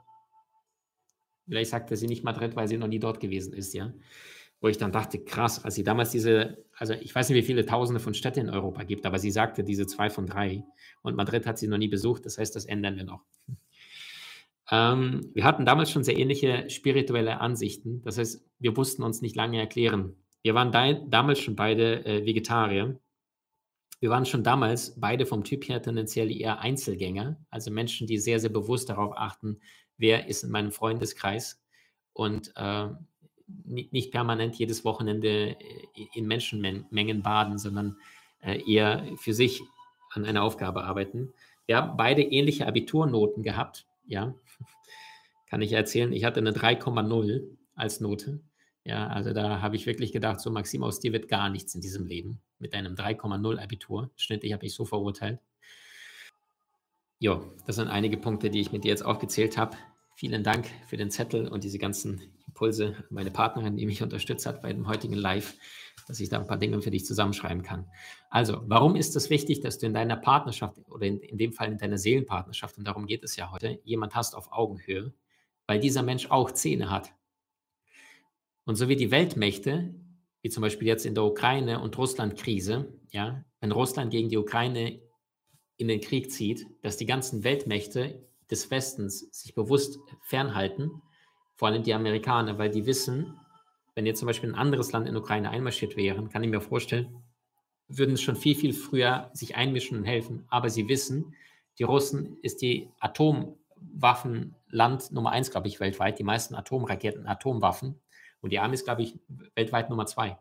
Vielleicht 1.47 1.71
sagte 1.71 1.97
sie 1.97 2.07
nicht 2.07 2.25
Madrid, 2.25 2.57
weil 2.57 2.69
sie 2.69 2.79
noch 2.79 2.89
nie 2.89 2.99
dort 2.99 3.21
gewesen 3.21 3.53
ist, 3.53 3.75
ja 3.75 3.93
wo 4.65 4.69
ich 4.69 4.79
dann 4.79 4.93
dachte, 4.93 5.23
krass, 5.23 5.63
als 5.63 5.75
sie 5.75 5.85
damals 5.85 6.11
diese, 6.11 6.65
also 6.79 6.95
ich 6.95 7.15
weiß 7.15 7.29
nicht, 7.29 7.37
wie 7.37 7.47
viele 7.47 7.67
Tausende 7.67 8.01
von 8.01 8.15
Städten 8.15 8.41
in 8.41 8.49
Europa 8.49 8.85
gibt, 8.85 9.05
aber 9.05 9.19
sie 9.19 9.31
sagte 9.31 9.63
diese 9.63 9.87
zwei 9.87 10.09
von 10.09 10.25
drei 10.25 10.65
und 11.03 11.17
Madrid 11.17 11.45
hat 11.45 11.59
sie 11.59 11.69
noch 11.69 11.77
nie 11.77 11.89
besucht, 11.89 12.25
das 12.25 12.39
heißt, 12.39 12.57
das 12.57 12.65
ändern 12.65 12.97
wir 12.97 13.05
noch. 13.05 13.27
Ähm, 14.71 15.31
wir 15.35 15.45
hatten 15.45 15.67
damals 15.67 15.91
schon 15.91 16.03
sehr 16.03 16.17
ähnliche 16.17 16.71
spirituelle 16.71 17.43
Ansichten, 17.43 18.01
das 18.05 18.17
heißt, 18.17 18.43
wir 18.59 18.75
wussten 18.75 19.03
uns 19.03 19.21
nicht 19.21 19.37
lange 19.37 19.61
erklären. 19.61 20.17
Wir 20.43 20.55
waren 20.55 20.73
da, 20.73 20.95
damals 20.95 21.41
schon 21.41 21.57
beide 21.57 22.03
äh, 22.07 22.25
Vegetarier. 22.25 22.99
Wir 24.01 24.09
waren 24.09 24.25
schon 24.25 24.45
damals 24.45 24.99
beide 24.99 25.27
vom 25.27 25.45
Typ 25.45 25.69
her 25.69 25.83
tendenziell 25.83 26.33
eher 26.33 26.61
Einzelgänger, 26.61 27.39
also 27.51 27.71
Menschen, 27.71 28.07
die 28.07 28.17
sehr, 28.17 28.41
sehr 28.41 28.49
bewusst 28.49 28.89
darauf 28.89 29.13
achten, 29.15 29.61
wer 29.99 30.27
ist 30.27 30.43
in 30.43 30.51
meinem 30.51 30.73
Freundeskreis 30.73 31.63
und 32.15 32.51
äh, 32.57 32.89
nicht 33.47 34.11
permanent 34.11 34.57
jedes 34.57 34.85
Wochenende 34.85 35.51
äh, 35.51 35.57
in 36.15 36.27
Menschenmengen 36.27 37.23
baden, 37.23 37.59
sondern 37.59 37.99
äh, 38.41 38.61
eher 38.71 39.07
für 39.17 39.35
sich 39.35 39.63
an 40.11 40.25
einer 40.25 40.43
Aufgabe 40.43 40.85
arbeiten. 40.85 41.33
Wir 41.67 41.77
haben 41.77 41.97
beide 41.97 42.23
ähnliche 42.23 42.67
Abiturnoten 42.67 43.43
gehabt, 43.43 43.87
ja, 44.07 44.35
kann 45.47 45.63
ich 45.63 45.73
erzählen. 45.73 46.13
Ich 46.13 46.25
hatte 46.25 46.41
eine 46.41 46.53
3,0 46.53 47.43
als 47.75 48.01
Note. 48.01 48.41
Ja, 48.85 49.09
also 49.09 49.33
da 49.33 49.63
habe 49.63 49.77
ich 49.77 49.87
wirklich 49.87 50.13
gedacht, 50.13 50.41
so 50.41 50.51
Maxim, 50.51 50.83
aus 50.83 51.01
dir 51.01 51.13
wird 51.13 51.29
gar 51.29 51.49
nichts 51.49 51.75
in 51.75 51.81
diesem 51.81 52.07
Leben. 52.07 52.41
Mit 52.59 52.75
einem 52.75 52.95
3,0 52.95 53.59
Abitur. 53.59 54.11
Schnittlich 54.17 54.53
habe 54.53 54.67
ich 54.67 54.75
so 54.75 54.85
verurteilt. 54.85 55.41
Ja, 57.19 57.43
das 57.67 57.77
sind 57.77 57.89
einige 57.89 58.19
Punkte, 58.19 58.51
die 58.51 58.61
ich 58.61 58.73
mit 58.73 58.85
dir 58.85 58.89
jetzt 58.89 59.05
aufgezählt 59.05 59.57
habe. 59.57 59.77
Vielen 60.17 60.43
Dank 60.43 60.67
für 60.87 60.99
den 60.99 61.11
Zettel 61.11 61.49
und 61.49 61.65
diese 61.65 61.79
ganzen 61.79 62.34
Impulse. 62.55 62.95
Meine 63.11 63.33
Partnerin, 63.33 63.77
die 63.77 63.85
mich 63.85 64.01
unterstützt 64.01 64.47
hat 64.47 64.63
bei 64.63 64.73
dem 64.73 64.87
heutigen 64.87 65.15
Live, 65.15 65.55
dass 66.07 66.21
ich 66.21 66.29
da 66.29 66.39
ein 66.39 66.47
paar 66.47 66.57
Dinge 66.57 66.81
für 66.81 66.93
dich 66.93 67.05
zusammenschreiben 67.05 67.65
kann. 67.65 67.87
Also, 68.31 68.63
warum 68.67 68.95
ist 68.95 69.17
es 69.17 69.29
wichtig, 69.29 69.61
dass 69.61 69.79
du 69.79 69.87
in 69.87 69.95
deiner 69.95 70.17
Partnerschaft 70.17 70.79
oder 70.89 71.05
in, 71.05 71.19
in 71.19 71.37
dem 71.37 71.53
Fall 71.53 71.73
in 71.73 71.79
deiner 71.79 71.99
Seelenpartnerschaft, 71.99 72.79
und 72.79 72.87
darum 72.87 73.07
geht 73.07 73.25
es 73.25 73.35
ja 73.35 73.51
heute, 73.51 73.81
jemand 73.83 74.15
hast 74.15 74.37
auf 74.37 74.53
Augenhöhe, 74.53 75.13
weil 75.67 75.81
dieser 75.81 76.05
Mensch 76.05 76.31
auch 76.31 76.53
Zähne 76.53 76.91
hat. 76.91 77.13
Und 78.65 78.77
so 78.77 78.89
wie 78.89 78.97
die 78.97 79.11
Weltmächte, 79.11 79.93
wie 80.43 80.49
zum 80.49 80.61
Beispiel 80.61 80.87
jetzt 80.87 81.07
in 81.07 81.17
der 81.17 81.25
Ukraine- 81.25 81.81
und 81.81 81.99
Russland-Krise, 81.99 82.93
ja, 83.11 83.45
wenn 83.61 83.73
Russland 83.73 84.13
gegen 84.13 84.29
die 84.29 84.39
Ukraine 84.39 85.01
in 85.77 85.89
den 85.89 86.01
Krieg 86.01 86.31
zieht, 86.31 86.67
dass 86.83 86.97
die 86.97 87.07
ganzen 87.07 87.43
Weltmächte 87.43 88.29
des 88.49 88.71
Westens 88.71 89.21
sich 89.33 89.55
bewusst 89.55 89.99
fernhalten, 90.21 91.03
vor 91.55 91.69
allem 91.69 91.83
die 91.83 91.95
Amerikaner, 91.95 92.59
weil 92.59 92.71
die 92.71 92.87
wissen, 92.87 93.39
wenn 93.95 94.07
jetzt 94.07 94.19
zum 94.19 94.27
Beispiel 94.27 94.51
ein 94.51 94.57
anderes 94.57 94.93
Land 94.93 95.09
in 95.09 95.17
Ukraine 95.17 95.51
einmarschiert 95.51 95.97
wären, 95.97 96.29
kann 96.29 96.43
ich 96.43 96.51
mir 96.51 96.61
vorstellen, 96.61 97.23
würden 97.89 98.15
es 98.15 98.23
schon 98.23 98.37
viel, 98.37 98.57
viel 98.57 98.73
früher 98.73 99.31
sich 99.33 99.57
einmischen 99.57 99.99
und 99.99 100.05
helfen. 100.05 100.45
Aber 100.49 100.71
sie 100.71 100.89
wissen, 100.89 101.35
die 101.79 101.85
Russen 101.85 102.39
ist 102.43 102.63
die 102.63 102.91
Atomwaffenland 103.01 105.13
Nummer 105.13 105.31
eins, 105.31 105.51
glaube 105.51 105.69
ich, 105.69 105.81
weltweit, 105.81 106.19
die 106.19 106.25
meisten 106.25 106.55
Atomraketen, 106.55 107.27
Atomwaffen. 107.27 108.01
Und 108.41 108.51
die 108.51 108.59
Armee 108.59 108.75
ist, 108.75 108.85
glaube 108.85 109.03
ich, 109.03 109.19
weltweit 109.55 109.91
Nummer 109.91 110.07
zwei. 110.07 110.39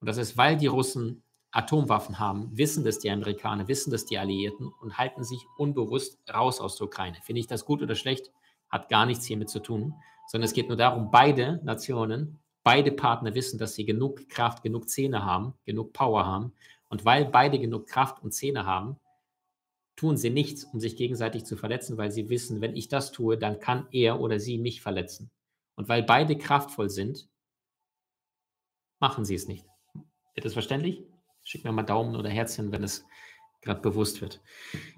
Und 0.00 0.08
das 0.08 0.16
ist, 0.16 0.36
weil 0.36 0.56
die 0.56 0.66
Russen 0.66 1.22
Atomwaffen 1.52 2.18
haben, 2.18 2.56
wissen 2.56 2.82
das 2.82 2.98
die 2.98 3.10
Amerikaner, 3.10 3.68
wissen 3.68 3.90
das 3.90 4.06
die 4.06 4.18
Alliierten 4.18 4.72
und 4.80 4.96
halten 4.96 5.22
sich 5.22 5.44
unbewusst 5.58 6.18
raus 6.32 6.60
aus 6.60 6.76
der 6.76 6.86
Ukraine. 6.86 7.18
Finde 7.22 7.40
ich 7.40 7.46
das 7.46 7.64
gut 7.64 7.82
oder 7.82 7.94
schlecht? 7.94 8.30
Hat 8.70 8.88
gar 8.88 9.04
nichts 9.04 9.26
hiermit 9.26 9.50
zu 9.50 9.60
tun, 9.60 9.94
sondern 10.32 10.46
es 10.46 10.54
geht 10.54 10.68
nur 10.68 10.78
darum, 10.78 11.10
beide 11.10 11.60
Nationen, 11.62 12.40
beide 12.62 12.90
Partner 12.90 13.34
wissen, 13.34 13.58
dass 13.58 13.74
sie 13.74 13.84
genug 13.84 14.30
Kraft, 14.30 14.62
genug 14.62 14.88
Zähne 14.88 15.26
haben, 15.26 15.52
genug 15.66 15.92
Power 15.92 16.24
haben. 16.24 16.54
Und 16.88 17.04
weil 17.04 17.26
beide 17.26 17.58
genug 17.58 17.86
Kraft 17.86 18.22
und 18.22 18.32
Zähne 18.32 18.64
haben, 18.64 18.96
tun 19.94 20.16
sie 20.16 20.30
nichts, 20.30 20.64
um 20.64 20.80
sich 20.80 20.96
gegenseitig 20.96 21.44
zu 21.44 21.54
verletzen, 21.54 21.98
weil 21.98 22.10
sie 22.10 22.30
wissen, 22.30 22.62
wenn 22.62 22.74
ich 22.74 22.88
das 22.88 23.12
tue, 23.12 23.36
dann 23.36 23.60
kann 23.60 23.86
er 23.90 24.20
oder 24.20 24.40
sie 24.40 24.56
mich 24.56 24.80
verletzen. 24.80 25.30
Und 25.74 25.90
weil 25.90 26.02
beide 26.02 26.38
kraftvoll 26.38 26.88
sind, 26.88 27.28
machen 29.00 29.26
sie 29.26 29.34
es 29.34 29.48
nicht. 29.48 29.66
Wird 30.32 30.46
das 30.46 30.54
verständlich? 30.54 31.04
Schick 31.44 31.62
mir 31.62 31.72
mal 31.72 31.82
Daumen 31.82 32.16
oder 32.16 32.30
Herzchen, 32.30 32.72
wenn 32.72 32.84
es 32.84 33.04
gerade 33.60 33.82
bewusst 33.82 34.22
wird. 34.22 34.40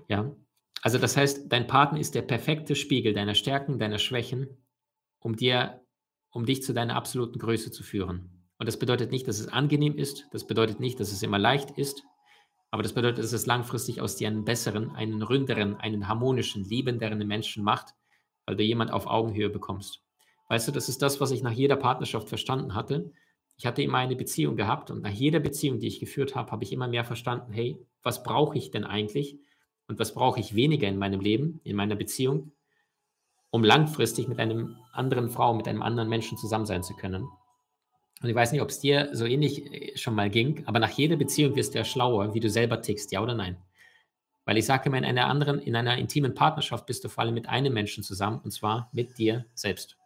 Ja, 0.06 0.32
also 0.80 0.98
das 0.98 1.16
heißt, 1.16 1.46
dein 1.48 1.66
Partner 1.66 1.98
ist 1.98 2.14
der 2.14 2.22
perfekte 2.22 2.76
Spiegel 2.76 3.14
deiner 3.14 3.34
Stärken, 3.34 3.80
deiner 3.80 3.98
Schwächen, 3.98 4.63
um 5.24 5.34
dir, 5.34 5.80
um 6.30 6.44
dich 6.44 6.62
zu 6.62 6.74
deiner 6.74 6.96
absoluten 6.96 7.38
Größe 7.38 7.72
zu 7.72 7.82
führen. 7.82 8.46
Und 8.58 8.66
das 8.66 8.78
bedeutet 8.78 9.10
nicht, 9.10 9.26
dass 9.26 9.40
es 9.40 9.48
angenehm 9.48 9.96
ist, 9.96 10.28
das 10.32 10.46
bedeutet 10.46 10.78
nicht, 10.78 11.00
dass 11.00 11.10
es 11.10 11.22
immer 11.22 11.38
leicht 11.38 11.70
ist, 11.72 12.04
aber 12.70 12.82
das 12.82 12.92
bedeutet, 12.92 13.24
dass 13.24 13.32
es 13.32 13.46
langfristig 13.46 14.00
aus 14.00 14.16
dir 14.16 14.28
einen 14.28 14.44
besseren, 14.44 14.90
einen 14.90 15.22
ründeren, 15.22 15.76
einen 15.76 16.08
harmonischen, 16.08 16.62
liebenderen 16.64 17.26
Menschen 17.26 17.64
macht, 17.64 17.94
weil 18.46 18.56
du 18.56 18.62
jemand 18.62 18.92
auf 18.92 19.06
Augenhöhe 19.06 19.48
bekommst. 19.48 20.02
Weißt 20.48 20.68
du, 20.68 20.72
das 20.72 20.88
ist 20.88 21.00
das, 21.00 21.20
was 21.20 21.30
ich 21.30 21.42
nach 21.42 21.52
jeder 21.52 21.76
Partnerschaft 21.76 22.28
verstanden 22.28 22.74
hatte. 22.74 23.10
Ich 23.56 23.64
hatte 23.64 23.82
immer 23.82 23.98
eine 23.98 24.16
Beziehung 24.16 24.56
gehabt 24.56 24.90
und 24.90 25.02
nach 25.02 25.10
jeder 25.10 25.40
Beziehung, 25.40 25.78
die 25.78 25.86
ich 25.86 26.00
geführt 26.00 26.34
habe, 26.34 26.50
habe 26.50 26.64
ich 26.64 26.72
immer 26.72 26.88
mehr 26.88 27.04
verstanden, 27.04 27.52
hey, 27.52 27.78
was 28.02 28.22
brauche 28.22 28.58
ich 28.58 28.70
denn 28.70 28.84
eigentlich 28.84 29.38
und 29.88 29.98
was 29.98 30.12
brauche 30.12 30.40
ich 30.40 30.54
weniger 30.54 30.88
in 30.88 30.98
meinem 30.98 31.20
Leben, 31.20 31.60
in 31.64 31.76
meiner 31.76 31.96
Beziehung, 31.96 32.52
um 33.54 33.62
langfristig 33.62 34.26
mit 34.26 34.40
einem 34.40 34.78
anderen 34.92 35.30
Frau, 35.30 35.54
mit 35.54 35.68
einem 35.68 35.80
anderen 35.80 36.08
Menschen 36.08 36.36
zusammen 36.36 36.66
sein 36.66 36.82
zu 36.82 36.92
können. 36.92 37.28
Und 38.20 38.28
ich 38.28 38.34
weiß 38.34 38.50
nicht, 38.50 38.60
ob 38.60 38.68
es 38.68 38.80
dir 38.80 39.10
so 39.12 39.26
ähnlich 39.26 39.72
äh, 39.72 39.96
schon 39.96 40.16
mal 40.16 40.28
ging, 40.28 40.66
aber 40.66 40.80
nach 40.80 40.90
jeder 40.90 41.14
Beziehung 41.14 41.54
wirst 41.54 41.72
du 41.72 41.78
ja 41.78 41.84
schlauer, 41.84 42.34
wie 42.34 42.40
du 42.40 42.50
selber 42.50 42.82
tickst, 42.82 43.12
ja 43.12 43.22
oder 43.22 43.34
nein. 43.34 43.56
Weil 44.44 44.58
ich 44.58 44.66
sage 44.66 44.88
immer, 44.88 44.98
in 44.98 45.04
einer 45.04 45.28
anderen, 45.28 45.60
in 45.60 45.76
einer 45.76 45.96
intimen 45.98 46.34
Partnerschaft 46.34 46.84
bist 46.86 47.04
du 47.04 47.08
vor 47.08 47.22
allem 47.22 47.34
mit 47.34 47.48
einem 47.48 47.72
Menschen 47.72 48.02
zusammen 48.02 48.40
und 48.42 48.50
zwar 48.50 48.90
mit 48.92 49.18
dir 49.18 49.46
selbst. 49.54 49.98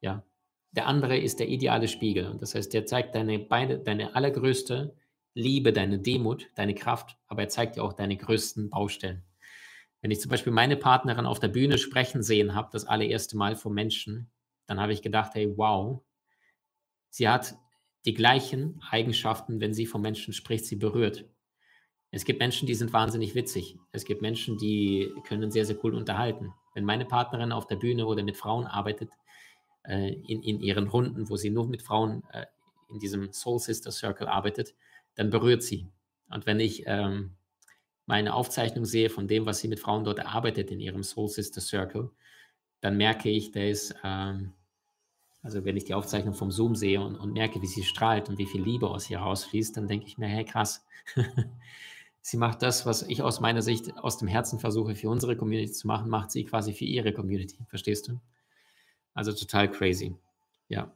Ja. 0.00 0.22
Der 0.70 0.86
andere 0.86 1.18
ist 1.18 1.40
der 1.40 1.48
ideale 1.48 1.88
Spiegel. 1.88 2.30
Und 2.30 2.40
das 2.40 2.54
heißt, 2.54 2.72
der 2.72 2.86
zeigt 2.86 3.16
deine 3.16 3.40
beide, 3.40 3.80
deine 3.80 4.14
allergrößte 4.14 4.94
Liebe, 5.34 5.72
deine 5.72 5.98
Demut, 5.98 6.50
deine 6.54 6.76
Kraft, 6.76 7.16
aber 7.26 7.42
er 7.42 7.48
zeigt 7.48 7.74
dir 7.74 7.82
auch 7.82 7.94
deine 7.94 8.16
größten 8.16 8.70
Baustellen. 8.70 9.24
Wenn 10.06 10.12
ich 10.12 10.20
zum 10.20 10.30
Beispiel 10.30 10.52
meine 10.52 10.76
Partnerin 10.76 11.26
auf 11.26 11.40
der 11.40 11.48
Bühne 11.48 11.78
sprechen 11.78 12.22
sehen 12.22 12.54
habe, 12.54 12.68
das 12.70 12.84
allererste 12.84 13.36
Mal 13.36 13.56
vor 13.56 13.72
Menschen, 13.72 14.30
dann 14.66 14.78
habe 14.78 14.92
ich 14.92 15.02
gedacht, 15.02 15.32
hey, 15.34 15.52
wow, 15.56 16.00
sie 17.10 17.28
hat 17.28 17.56
die 18.04 18.14
gleichen 18.14 18.80
Eigenschaften, 18.88 19.58
wenn 19.58 19.74
sie 19.74 19.84
von 19.84 20.00
Menschen 20.00 20.32
spricht, 20.32 20.64
sie 20.64 20.76
berührt. 20.76 21.24
Es 22.12 22.24
gibt 22.24 22.38
Menschen, 22.38 22.68
die 22.68 22.76
sind 22.76 22.92
wahnsinnig 22.92 23.34
witzig. 23.34 23.80
Es 23.90 24.04
gibt 24.04 24.22
Menschen, 24.22 24.58
die 24.58 25.12
können 25.26 25.50
sehr, 25.50 25.64
sehr 25.64 25.84
cool 25.84 25.96
unterhalten. 25.96 26.54
Wenn 26.72 26.84
meine 26.84 27.04
Partnerin 27.04 27.50
auf 27.50 27.66
der 27.66 27.74
Bühne 27.74 28.06
oder 28.06 28.22
mit 28.22 28.36
Frauen 28.36 28.68
arbeitet, 28.68 29.10
äh, 29.82 30.12
in, 30.12 30.40
in 30.40 30.60
ihren 30.60 30.86
Runden, 30.86 31.28
wo 31.28 31.34
sie 31.34 31.50
nur 31.50 31.66
mit 31.66 31.82
Frauen 31.82 32.22
äh, 32.30 32.46
in 32.90 33.00
diesem 33.00 33.32
Soul 33.32 33.58
Sister 33.58 33.90
Circle 33.90 34.28
arbeitet, 34.28 34.76
dann 35.16 35.30
berührt 35.30 35.64
sie. 35.64 35.88
Und 36.30 36.46
wenn 36.46 36.60
ich 36.60 36.84
ähm, 36.86 37.32
meine 38.06 38.34
Aufzeichnung 38.34 38.84
sehe 38.84 39.10
von 39.10 39.28
dem, 39.28 39.46
was 39.46 39.58
sie 39.58 39.68
mit 39.68 39.80
Frauen 39.80 40.04
dort 40.04 40.18
erarbeitet 40.18 40.70
in 40.70 40.80
ihrem 40.80 41.02
Soul 41.02 41.28
Sister 41.28 41.60
Circle, 41.60 42.10
dann 42.80 42.96
merke 42.96 43.28
ich, 43.28 43.50
da 43.50 43.60
ist, 43.60 43.94
ähm, 44.04 44.52
also 45.42 45.64
wenn 45.64 45.76
ich 45.76 45.84
die 45.84 45.94
Aufzeichnung 45.94 46.34
vom 46.34 46.50
Zoom 46.50 46.76
sehe 46.76 47.00
und, 47.00 47.16
und, 47.16 47.32
merke, 47.32 47.60
wie 47.62 47.66
sie 47.66 47.82
strahlt 47.82 48.28
und 48.28 48.38
wie 48.38 48.46
viel 48.46 48.62
Liebe 48.62 48.88
aus 48.88 49.10
ihr 49.10 49.18
rausfließt, 49.18 49.76
dann 49.76 49.88
denke 49.88 50.06
ich 50.06 50.18
mir, 50.18 50.28
hey 50.28 50.44
krass, 50.44 50.84
sie 52.20 52.36
macht 52.36 52.62
das, 52.62 52.86
was 52.86 53.02
ich 53.02 53.22
aus 53.22 53.40
meiner 53.40 53.62
Sicht 53.62 53.96
aus 53.98 54.18
dem 54.18 54.28
Herzen 54.28 54.58
versuche 54.60 54.94
für 54.94 55.10
unsere 55.10 55.36
Community 55.36 55.72
zu 55.72 55.86
machen, 55.86 56.08
macht 56.08 56.30
sie 56.30 56.44
quasi 56.44 56.72
für 56.72 56.84
ihre 56.84 57.12
Community. 57.12 57.58
Verstehst 57.68 58.08
du? 58.08 58.20
Also 59.14 59.32
total 59.32 59.70
crazy. 59.70 60.14
Ja. 60.68 60.92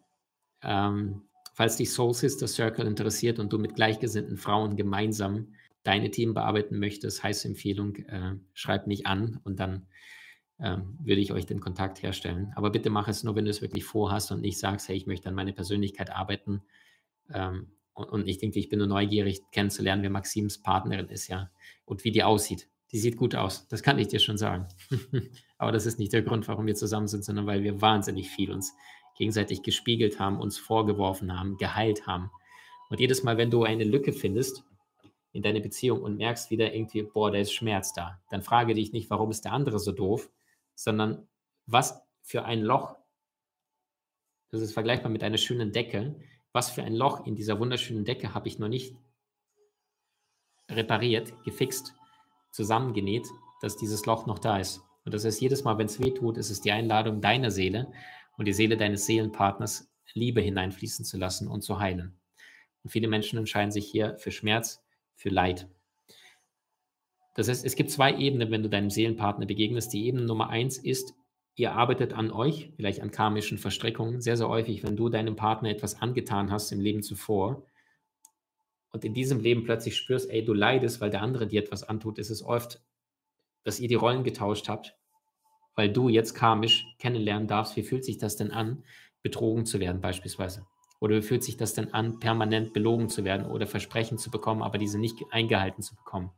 Ähm, 0.62 1.22
falls 1.54 1.76
dich 1.76 1.90
Soul 1.90 2.14
Sister 2.14 2.46
Circle 2.46 2.86
interessiert 2.86 3.38
und 3.38 3.52
du 3.52 3.58
mit 3.58 3.74
gleichgesinnten 3.74 4.36
Frauen 4.36 4.76
gemeinsam 4.76 5.54
deine 5.82 6.10
Themen 6.10 6.34
bearbeiten 6.34 6.78
möchtest, 6.78 7.22
heiße 7.22 7.48
Empfehlung, 7.48 7.96
äh, 7.96 8.36
schreib 8.52 8.86
mich 8.86 9.06
an 9.06 9.40
und 9.44 9.60
dann 9.60 9.86
ähm, 10.58 10.98
würde 11.02 11.20
ich 11.20 11.32
euch 11.32 11.46
den 11.46 11.60
Kontakt 11.60 12.02
herstellen. 12.02 12.52
Aber 12.54 12.70
bitte 12.70 12.90
mach 12.90 13.08
es 13.08 13.24
nur, 13.24 13.34
wenn 13.34 13.46
du 13.46 13.50
es 13.50 13.62
wirklich 13.62 13.84
vorhast 13.84 14.30
und 14.30 14.42
nicht 14.42 14.58
sagst, 14.58 14.88
hey, 14.88 14.96
ich 14.96 15.06
möchte 15.06 15.28
an 15.28 15.34
meine 15.34 15.52
Persönlichkeit 15.52 16.10
arbeiten. 16.10 16.62
Ähm, 17.32 17.72
und, 17.94 18.10
und, 18.10 18.28
ich 18.28 18.38
denke, 18.38 18.58
ich 18.58 18.68
bin 18.68 18.78
nur 18.78 18.88
neugierig 18.88 19.40
kennenzulernen, 19.52 20.02
wer 20.02 20.10
Maxims 20.10 20.62
Partnerin 20.62 21.08
ist, 21.08 21.28
ja, 21.28 21.50
und 21.84 22.04
wie 22.04 22.12
die 22.12 22.22
aussieht. 22.22 22.68
Die 22.92 22.98
sieht 22.98 23.16
gut 23.16 23.34
aus, 23.34 23.68
das 23.68 23.82
kann 23.82 23.98
ich 23.98 24.08
dir 24.08 24.18
schon 24.18 24.36
sagen. 24.36 24.68
Aber 25.58 25.72
das 25.72 25.86
ist 25.86 25.98
nicht 25.98 26.12
der 26.12 26.22
Grund, 26.22 26.48
warum 26.48 26.66
wir 26.66 26.74
zusammen 26.74 27.08
sind, 27.08 27.24
sondern 27.24 27.46
weil 27.46 27.62
wir 27.62 27.80
wahnsinnig 27.80 28.28
viel 28.28 28.50
uns 28.50 28.74
gegenseitig 29.16 29.62
gespiegelt 29.62 30.18
haben, 30.18 30.40
uns 30.40 30.58
vorgeworfen 30.58 31.38
haben, 31.38 31.56
geheilt 31.56 32.06
haben. 32.06 32.30
Und 32.88 33.00
jedes 33.00 33.22
Mal, 33.22 33.36
wenn 33.38 33.50
du 33.50 33.64
eine 33.64 33.84
Lücke 33.84 34.12
findest 34.12 34.64
in 35.32 35.42
deiner 35.42 35.60
Beziehung 35.60 36.02
und 36.02 36.16
merkst 36.16 36.50
wieder 36.50 36.74
irgendwie, 36.74 37.02
boah, 37.02 37.30
da 37.30 37.38
ist 37.38 37.52
Schmerz 37.52 37.92
da, 37.92 38.20
dann 38.30 38.42
frage 38.42 38.74
dich 38.74 38.92
nicht, 38.92 39.10
warum 39.10 39.30
ist 39.30 39.44
der 39.44 39.52
andere 39.52 39.78
so 39.78 39.92
doof, 39.92 40.30
sondern 40.74 41.28
was 41.66 42.02
für 42.22 42.44
ein 42.44 42.62
Loch, 42.62 42.96
das 44.50 44.60
ist 44.60 44.72
vergleichbar 44.72 45.10
mit 45.10 45.22
einer 45.22 45.38
schönen 45.38 45.72
Decke, 45.72 46.16
was 46.52 46.70
für 46.70 46.82
ein 46.82 46.94
Loch 46.94 47.26
in 47.26 47.36
dieser 47.36 47.60
wunderschönen 47.60 48.04
Decke 48.04 48.34
habe 48.34 48.48
ich 48.48 48.58
noch 48.58 48.68
nicht 48.68 48.96
repariert, 50.68 51.32
gefixt, 51.44 51.94
zusammengenäht, 52.50 53.26
dass 53.60 53.76
dieses 53.76 54.06
Loch 54.06 54.26
noch 54.26 54.38
da 54.38 54.58
ist. 54.58 54.82
Und 55.04 55.14
das 55.14 55.24
heißt, 55.24 55.40
jedes 55.40 55.64
Mal, 55.64 55.78
wenn 55.78 55.86
es 55.86 56.00
weh 56.00 56.10
tut, 56.10 56.36
ist 56.36 56.50
es 56.50 56.60
die 56.60 56.72
Einladung 56.72 57.20
deiner 57.20 57.50
Seele 57.50 57.92
und 58.36 58.46
die 58.46 58.52
Seele 58.52 58.76
deines 58.76 59.06
Seelenpartners 59.06 59.90
Liebe 60.14 60.40
hineinfließen 60.40 61.04
zu 61.04 61.18
lassen 61.18 61.48
und 61.48 61.62
zu 61.62 61.78
heilen. 61.78 62.18
Und 62.82 62.90
viele 62.90 63.08
Menschen 63.08 63.38
entscheiden 63.38 63.70
sich 63.70 63.86
hier 63.86 64.16
für 64.18 64.30
Schmerz, 64.30 64.82
für 65.20 65.28
Leid. 65.28 65.68
Das 67.36 67.48
heißt, 67.48 67.64
es 67.64 67.76
gibt 67.76 67.90
zwei 67.90 68.16
Ebenen, 68.16 68.50
wenn 68.50 68.62
du 68.62 68.70
deinem 68.70 68.88
Seelenpartner 68.88 69.44
begegnest. 69.44 69.92
Die 69.92 70.06
Ebene 70.06 70.24
Nummer 70.24 70.48
eins 70.48 70.78
ist, 70.78 71.14
ihr 71.56 71.72
arbeitet 71.72 72.14
an 72.14 72.30
euch, 72.30 72.72
vielleicht 72.76 73.00
an 73.00 73.10
karmischen 73.10 73.58
Verstrickungen. 73.58 74.22
Sehr, 74.22 74.38
sehr 74.38 74.48
häufig, 74.48 74.82
wenn 74.82 74.96
du 74.96 75.10
deinem 75.10 75.36
Partner 75.36 75.68
etwas 75.68 76.00
angetan 76.00 76.50
hast 76.50 76.72
im 76.72 76.80
Leben 76.80 77.02
zuvor 77.02 77.66
und 78.92 79.04
in 79.04 79.12
diesem 79.12 79.40
Leben 79.40 79.62
plötzlich 79.62 79.94
spürst, 79.94 80.30
ey, 80.30 80.42
du 80.42 80.54
leidest, 80.54 81.02
weil 81.02 81.10
der 81.10 81.20
andere 81.20 81.46
dir 81.46 81.62
etwas 81.62 81.84
antut, 81.84 82.18
ist 82.18 82.30
es 82.30 82.42
oft, 82.42 82.82
dass 83.62 83.78
ihr 83.78 83.88
die 83.88 83.94
Rollen 83.96 84.24
getauscht 84.24 84.68
habt, 84.68 84.96
weil 85.74 85.92
du 85.92 86.08
jetzt 86.08 86.32
karmisch 86.32 86.86
kennenlernen 86.98 87.46
darfst, 87.46 87.76
wie 87.76 87.82
fühlt 87.82 88.06
sich 88.06 88.16
das 88.16 88.36
denn 88.36 88.50
an, 88.50 88.84
betrogen 89.22 89.66
zu 89.66 89.80
werden 89.80 90.00
beispielsweise. 90.00 90.66
Oder 91.01 91.16
wie 91.16 91.22
fühlt 91.22 91.42
sich 91.42 91.57
das 91.57 91.74
denn 91.74 91.92
an, 91.92 92.20
permanent 92.20 92.72
belogen 92.72 93.09
zu 93.09 93.24
werden 93.24 93.46
oder 93.46 93.66
Versprechen 93.66 94.18
zu 94.18 94.30
bekommen, 94.30 94.62
aber 94.62 94.78
diese 94.78 94.98
nicht 94.98 95.16
eingehalten 95.30 95.82
zu 95.82 95.96
bekommen. 95.96 96.30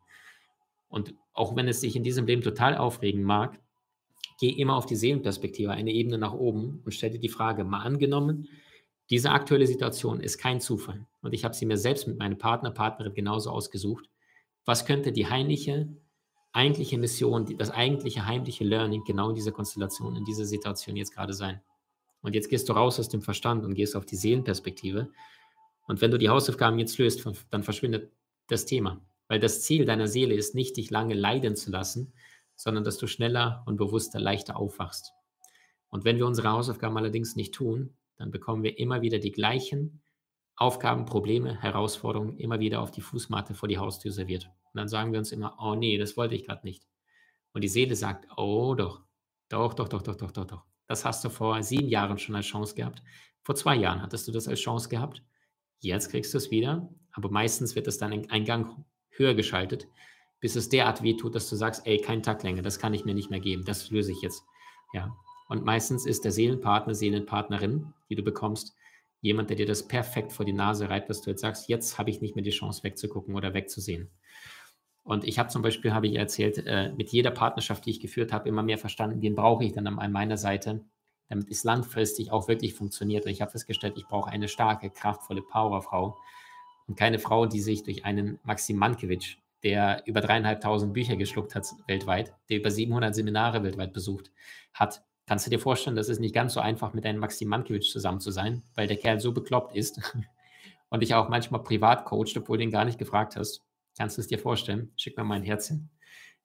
Und 0.89 1.15
auch 1.35 1.57
wenn 1.57 1.69
es 1.69 1.81
sich 1.81 1.97
in 1.97 2.05
diesem 2.05 2.27
Leben 2.27 2.43
total 2.43 2.77
aufregen 2.77 3.25
mag, 3.25 3.59
geh 4.39 4.51
immer 4.51 4.77
auf 4.77 4.87
die 4.87 4.97
Seelenperspektive, 4.97 5.73
eine 5.73 5.93
Ebene 5.93 6.19
nach 6.19 6.33
oben 6.33 6.81
und 6.85 6.93
stell 6.93 7.11
dir 7.11 7.19
die 7.19 7.29
Frage, 7.29 7.65
mal 7.65 7.83
angenommen, 7.83 8.49
diese 9.11 9.31
aktuelle 9.31 9.67
Situation 9.67 10.21
ist 10.21 10.39
kein 10.39 10.61
Zufall. 10.61 11.07
Und 11.23 11.35
ich 11.35 11.45
habe 11.45 11.55
sie 11.55 11.67
mir 11.67 11.77
selbst 11.77 12.07
mit 12.07 12.19
meinem 12.19 12.39
Partner, 12.39 12.71
Partnerin 12.71 13.15
genauso 13.15 13.51
ausgesucht. 13.51 14.09
Was 14.65 14.87
könnte 14.87 15.13
die 15.13 15.29
heimliche, 15.29 15.89
eigentliche 16.53 16.99
Mission, 16.99 17.57
das 17.59 17.71
eigentliche 17.71 18.27
heimliche 18.27 18.65
Learning 18.65 19.03
genau 19.05 19.31
in 19.31 19.35
dieser 19.35 19.53
Konstellation, 19.53 20.17
in 20.17 20.25
dieser 20.25 20.45
Situation 20.45 20.97
jetzt 20.97 21.15
gerade 21.15 21.35
sein? 21.35 21.61
Und 22.23 22.35
jetzt 22.35 22.49
gehst 22.49 22.69
du 22.69 22.73
raus 22.73 22.99
aus 22.99 23.09
dem 23.09 23.21
Verstand 23.21 23.65
und 23.65 23.75
gehst 23.75 23.97
auf 23.97 24.07
die 24.07 24.17
Seelenperspektive. 24.17 25.11
Und 25.87 26.01
wenn 26.01 26.11
du 26.11 26.19
die 26.19 26.29
Hausaufgaben 26.29 26.79
jetzt 26.79 26.97
löst, 26.99 27.27
dann 27.51 27.63
verschwindet 27.63 28.13
das 28.49 28.65
Thema. 28.65 29.01
Weil 29.29 29.41
das 29.41 29.63
Ziel 29.63 29.85
deiner 29.85 30.09
Seele 30.09 30.35
ist 30.35 30.55
nicht, 30.55 30.77
dich 30.77 30.91
lange 30.91 31.15
leiden 31.15 31.57
zu 31.57 31.71
lassen, 31.71 32.13
sondern 32.55 32.85
dass 32.85 32.99
du 32.99 33.07
schneller 33.07 33.63
und 33.67 33.77
bewusster, 33.77 34.21
leichter 34.21 34.57
aufwachst. 34.57 35.13
Und 35.89 36.05
wenn 36.05 36.17
wir 36.17 36.27
unsere 36.27 36.51
Hausaufgaben 36.51 36.97
allerdings 36.97 37.37
nicht 37.37 37.55
tun, 37.55 37.97
dann 38.17 38.31
bekommen 38.31 38.63
wir 38.63 38.79
immer 38.79 39.03
wieder 39.03 39.19
die 39.19 39.33
gleichen 39.33 40.01
Aufgaben, 40.55 41.07
Probleme, 41.07 41.61
Herausforderungen 41.61 42.37
immer 42.39 42.61
wieder 42.61 42.81
auf 42.81 42.91
die 42.91 43.01
Fußmatte 43.01 43.55
vor 43.55 43.69
die 43.69 43.79
Haustür 43.79 44.13
serviert. 44.13 44.47
Und 44.73 44.79
dann 44.79 44.89
sagen 44.89 45.13
wir 45.13 45.19
uns 45.19 45.33
immer, 45.33 45.57
oh 45.61 45.75
nee, 45.75 45.99
das 45.99 46.17
wollte 46.17 46.35
ich 46.35 46.47
gerade 46.47 46.65
nicht. 46.65 46.87
Und 47.53 47.63
die 47.63 47.69
Seele 47.69 47.97
sagt, 47.97 48.27
oh 48.37 48.75
doch, 48.75 49.03
doch, 49.49 49.75
doch, 49.75 49.89
doch, 49.89 50.03
doch, 50.03 50.17
doch, 50.17 50.31
doch, 50.31 50.47
doch. 50.47 50.72
Das 50.87 51.05
hast 51.05 51.25
du 51.25 51.29
vor 51.29 51.63
sieben 51.63 51.89
Jahren 51.89 52.19
schon 52.19 52.35
als 52.35 52.47
Chance 52.47 52.75
gehabt. 52.75 53.03
Vor 53.43 53.55
zwei 53.55 53.77
Jahren 53.77 54.03
hattest 54.03 54.29
du 54.29 54.33
das 54.33 54.49
als 54.49 54.61
Chance 54.61 54.89
gehabt. 54.89 55.23
Jetzt 55.81 56.11
kriegst 56.11 56.33
du 56.33 56.39
es 56.39 56.51
wieder, 56.51 56.89
aber 57.13 57.31
meistens 57.31 57.75
wird 57.75 57.89
es 57.89 57.99
dann 57.99 58.13
ein 58.29 58.45
Gang 58.45 58.85
höher 59.11 59.35
geschaltet, 59.35 59.89
bis 60.41 60.57
es 60.57 60.69
derart 60.69 61.03
wehtut, 61.03 61.35
dass 61.35 61.51
du 61.51 61.57
sagst, 61.57 61.87
ey, 61.87 61.99
kein 61.99 62.23
Tag 62.23 62.43
länger, 62.43 62.63
das 62.63 62.79
kann 62.79 62.95
ich 62.95 63.05
mir 63.05 63.15
nicht 63.15 63.31
mehr 63.31 63.41
geben, 63.41 63.65
das 63.65 63.91
löse 63.91 64.13
ich 64.13 64.23
jetzt. 64.23 64.43
Ja. 64.93 65.17
Und 65.49 65.65
meistens 65.65 66.07
ist 66.07 66.25
der 66.25 66.33
Seelenpartner, 66.33 66.95
Seelenpartnerin, 66.95 67.93
die 68.09 68.15
du 68.15 68.23
bekommst, 68.23 68.75
jemand, 69.21 69.51
der 69.51 69.57
dir 69.57 69.67
das 69.67 69.87
perfekt 69.87 70.33
vor 70.33 70.45
die 70.45 70.53
Nase 70.53 70.89
reibt, 70.89 71.11
dass 71.11 71.23
du 71.23 71.31
jetzt 71.31 71.41
sagst, 71.41 71.69
jetzt 71.69 71.99
habe 71.99 72.11
ich 72.11 72.21
nicht 72.21 72.35
mehr 72.35 72.45
die 72.45 72.51
Chance 72.51 72.83
wegzugucken 72.83 73.35
oder 73.35 73.55
wegzusehen. 73.55 74.11
Und 75.05 75.25
ich 75.25 75.39
habe 75.39 75.49
zum 75.49 75.63
Beispiel, 75.63 75.93
habe 75.93 76.07
ich 76.07 76.15
erzählt, 76.15 76.65
äh, 76.67 76.93
mit 76.93 77.11
jeder 77.11 77.31
Partnerschaft, 77.31 77.87
die 77.87 77.91
ich 77.91 78.01
geführt 78.01 78.33
habe, 78.33 78.49
immer 78.49 78.63
mehr 78.63 78.79
verstanden, 78.79 79.21
wen 79.21 79.35
brauche 79.35 79.65
ich 79.65 79.73
dann 79.73 79.87
an 79.87 80.13
meiner 80.13 80.37
Seite, 80.37 80.85
damit 81.29 81.51
es 81.51 81.65
langfristig 81.65 82.31
auch 82.31 82.49
wirklich 82.49 82.75
funktioniert. 82.75 83.25
Und 83.25 83.33
ich 83.33 83.41
habe 83.41 83.51
festgestellt, 83.51 83.95
ich 83.97 84.07
brauche 84.07 84.31
eine 84.31 84.49
starke, 84.49 84.91
kraftvolle 84.91 85.43
Powerfrau, 85.43 86.19
und 86.89 86.97
keine 86.97 87.19
Frau, 87.19 87.47
die 87.47 87.61
sich 87.61 87.85
durch 87.85 88.05
einen 88.05 88.39
Maxim 88.43 88.77
Mankiewicz 88.77 89.37
der 89.63 90.03
über 90.07 90.21
dreieinhalbtausend 90.21 90.93
Bücher 90.93 91.17
geschluckt 91.17 91.55
hat 91.55 91.67
weltweit, 91.87 92.35
der 92.49 92.59
über 92.59 92.71
700 92.71 93.15
Seminare 93.15 93.63
weltweit 93.63 93.93
besucht 93.93 94.31
hat. 94.75 95.05
Kannst 95.27 95.47
du 95.47 95.51
dir 95.51 95.61
vorstellen, 95.61 95.97
das 95.97 96.09
ist 96.09 96.19
nicht 96.19 96.35
ganz 96.35 96.55
so 96.55 96.61
einfach, 96.61 96.95
mit 96.95 97.07
einem 97.07 97.21
Maxim 97.21 97.49
Mankiewicz 97.49 97.91
zusammen 97.91 98.21
zu 98.21 98.33
sein, 98.33 98.63
weil 98.75 98.89
der 98.89 98.97
Kerl 98.97 99.21
so 99.21 99.33
bekloppt 99.33 99.77
ist 99.77 100.01
und 100.89 101.01
dich 101.01 101.15
auch 101.15 101.29
manchmal 101.29 101.63
privat 101.63 102.05
coacht, 102.05 102.37
obwohl 102.37 102.59
du 102.59 102.65
ihn 102.65 102.71
gar 102.71 102.85
nicht 102.85 102.99
gefragt 102.99 103.37
hast. 103.37 103.63
Kannst 103.97 104.17
du 104.17 104.21
es 104.21 104.29
dir 104.29 104.39
vorstellen? 104.39 104.93
Schick 104.97 105.17
mir 105.17 105.25
mal 105.25 105.37
ein 105.37 105.43
Herzchen. 105.43 105.91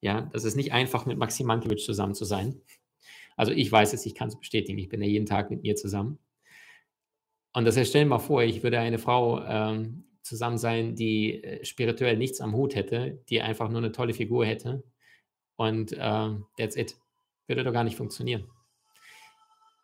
Ja, 0.01 0.21
das 0.33 0.43
ist 0.43 0.55
nicht 0.55 0.73
einfach, 0.73 1.05
mit 1.05 1.17
Maxim 1.17 1.47
Mankiewicz 1.47 1.85
zusammen 1.85 2.13
zu 2.13 2.25
sein. 2.25 2.61
Also 3.35 3.51
ich 3.51 3.71
weiß 3.71 3.93
es, 3.93 4.05
ich 4.05 4.15
kann 4.15 4.27
es 4.27 4.37
bestätigen. 4.37 4.77
Ich 4.77 4.89
bin 4.89 5.01
ja 5.01 5.07
jeden 5.07 5.25
Tag 5.25 5.49
mit 5.49 5.61
mir 5.61 5.75
zusammen. 5.75 6.19
Und 7.53 7.65
das 7.65 7.77
heißt, 7.77 7.89
stell 7.89 8.03
dir 8.03 8.09
mal 8.09 8.19
vor, 8.19 8.43
ich 8.43 8.63
würde 8.63 8.79
eine 8.79 8.99
Frau 8.99 9.43
ähm, 9.43 10.05
zusammen 10.21 10.57
sein, 10.57 10.95
die 10.95 11.43
äh, 11.43 11.65
spirituell 11.65 12.17
nichts 12.17 12.41
am 12.41 12.55
Hut 12.55 12.75
hätte, 12.75 13.23
die 13.29 13.41
einfach 13.41 13.69
nur 13.69 13.79
eine 13.79 13.91
tolle 13.91 14.13
Figur 14.13 14.45
hätte. 14.45 14.83
Und 15.55 15.93
äh, 15.93 16.29
that's 16.57 16.75
it. 16.75 16.97
Würde 17.47 17.63
doch 17.63 17.73
gar 17.73 17.83
nicht 17.83 17.95
funktionieren. 17.95 18.47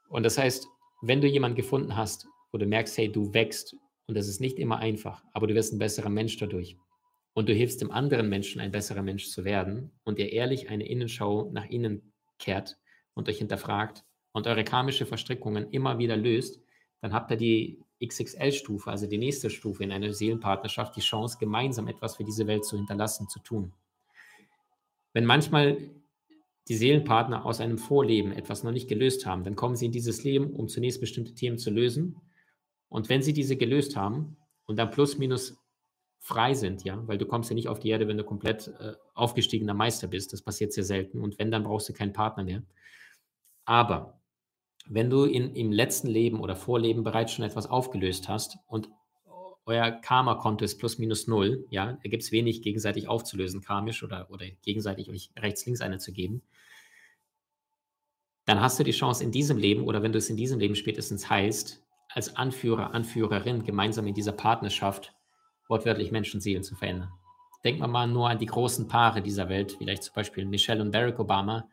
Und 0.09 0.23
das 0.23 0.37
heißt, 0.37 0.67
wenn 1.01 1.21
du 1.21 1.27
jemanden 1.27 1.55
gefunden 1.55 1.95
hast, 1.95 2.27
wo 2.51 2.57
du 2.57 2.67
merkst, 2.67 2.97
hey, 2.97 3.11
du 3.11 3.33
wächst, 3.33 3.75
und 4.05 4.15
das 4.15 4.27
ist 4.27 4.41
nicht 4.41 4.59
immer 4.59 4.77
einfach, 4.77 5.23
aber 5.33 5.47
du 5.47 5.55
wirst 5.55 5.73
ein 5.73 5.79
besserer 5.79 6.09
Mensch 6.09 6.37
dadurch. 6.37 6.77
Und 7.33 7.49
du 7.49 7.53
hilfst 7.53 7.81
dem 7.81 7.91
anderen 7.91 8.29
Menschen, 8.29 8.61
ein 8.61 8.71
besserer 8.71 9.01
Mensch 9.01 9.29
zu 9.29 9.43
werden 9.43 9.91
und 10.03 10.19
ihr 10.19 10.31
ehrlich 10.31 10.69
eine 10.69 10.87
Innenschau 10.87 11.49
nach 11.51 11.65
innen 11.65 12.13
kehrt 12.37 12.77
und 13.13 13.27
euch 13.27 13.39
hinterfragt 13.39 14.03
und 14.33 14.47
eure 14.47 14.63
karmische 14.63 15.05
Verstrickungen 15.05 15.69
immer 15.71 15.97
wieder 15.97 16.15
löst, 16.15 16.61
dann 17.01 17.13
habt 17.13 17.31
ihr 17.31 17.37
die 17.37 17.79
XXL-Stufe, 18.05 18.89
also 18.89 19.07
die 19.07 19.17
nächste 19.17 19.49
Stufe 19.49 19.83
in 19.83 19.91
einer 19.91 20.13
Seelenpartnerschaft, 20.13 20.95
die 20.95 21.01
Chance, 21.01 21.37
gemeinsam 21.39 21.87
etwas 21.87 22.17
für 22.17 22.23
diese 22.23 22.47
Welt 22.47 22.65
zu 22.65 22.77
hinterlassen, 22.77 23.27
zu 23.29 23.39
tun. 23.39 23.73
Wenn 25.13 25.25
manchmal 25.25 25.77
die 26.67 26.75
Seelenpartner 26.75 27.45
aus 27.45 27.59
einem 27.59 27.77
Vorleben 27.77 28.31
etwas 28.31 28.63
noch 28.63 28.71
nicht 28.71 28.87
gelöst 28.87 29.25
haben, 29.25 29.43
dann 29.43 29.55
kommen 29.55 29.75
sie 29.75 29.87
in 29.87 29.91
dieses 29.91 30.23
Leben, 30.23 30.51
um 30.53 30.67
zunächst 30.67 31.01
bestimmte 31.01 31.33
Themen 31.35 31.57
zu 31.57 31.69
lösen. 31.69 32.17
Und 32.89 33.09
wenn 33.09 33.21
sie 33.21 33.33
diese 33.33 33.57
gelöst 33.57 33.95
haben 33.95 34.37
und 34.65 34.77
dann 34.77 34.89
plus 34.89 35.17
minus 35.17 35.57
frei 36.23 36.53
sind, 36.53 36.85
ja, 36.85 37.05
weil 37.05 37.17
du 37.17 37.25
kommst 37.25 37.49
ja 37.49 37.53
nicht 37.53 37.67
auf 37.67 37.81
die 37.81 37.89
Erde, 37.89 38.07
wenn 38.07 38.15
du 38.15 38.23
komplett 38.23 38.69
äh, 38.79 38.93
aufgestiegener 39.13 39.73
Meister 39.73 40.07
bist. 40.07 40.31
Das 40.31 40.41
passiert 40.41 40.71
sehr 40.71 40.85
selten. 40.85 41.19
Und 41.19 41.37
wenn, 41.37 41.51
dann 41.51 41.63
brauchst 41.63 41.89
du 41.89 41.93
keinen 41.93 42.13
Partner 42.13 42.45
mehr. 42.45 42.63
Aber 43.65 44.21
wenn 44.87 45.09
du 45.09 45.25
in, 45.25 45.53
im 45.53 45.73
letzten 45.73 46.07
Leben 46.07 46.39
oder 46.39 46.55
Vorleben 46.55 47.03
bereits 47.03 47.33
schon 47.33 47.43
etwas 47.43 47.67
aufgelöst 47.67 48.29
hast 48.29 48.57
und 48.67 48.89
euer 49.65 49.91
Karma-Konto 49.91 50.63
ist 50.63 50.79
plus 50.79 50.97
minus 50.97 51.27
null, 51.27 51.65
ja, 51.69 51.99
da 52.01 52.09
gibt 52.09 52.23
es 52.23 52.31
wenig 52.31 52.61
gegenseitig 52.61 53.09
aufzulösen, 53.09 53.61
karmisch 53.61 54.01
oder, 54.01 54.29
oder 54.29 54.45
gegenseitig 54.61 55.09
euch 55.09 55.29
rechts-links 55.37 55.81
eine 55.81 55.97
zu 55.97 56.13
geben, 56.13 56.41
dann 58.45 58.61
hast 58.61 58.79
du 58.79 58.83
die 58.83 58.91
Chance 58.91 59.25
in 59.25 59.31
diesem 59.31 59.57
Leben 59.57 59.83
oder 59.83 60.01
wenn 60.03 60.13
du 60.13 60.19
es 60.19 60.29
in 60.29 60.37
diesem 60.37 60.59
Leben 60.59 60.75
spätestens 60.75 61.29
heilst, 61.29 61.83
als 62.07 62.37
Anführer, 62.37 62.93
Anführerin 62.93 63.65
gemeinsam 63.65 64.07
in 64.07 64.13
dieser 64.13 64.33
Partnerschaft 64.33 65.13
wortwörtlich 65.73 66.11
Menschenseelen 66.11 66.61
zu 66.61 66.75
verändern. 66.75 67.11
Denkt 67.63 67.81
man 67.81 67.89
mal 67.89 68.07
nur 68.07 68.29
an 68.29 68.37
die 68.37 68.45
großen 68.45 68.87
Paare 68.87 69.23
dieser 69.23 69.49
Welt, 69.49 69.71
vielleicht 69.79 70.03
zum 70.03 70.13
Beispiel 70.13 70.45
Michelle 70.45 70.83
und 70.83 70.91
Barack 70.91 71.19
Obama, 71.19 71.67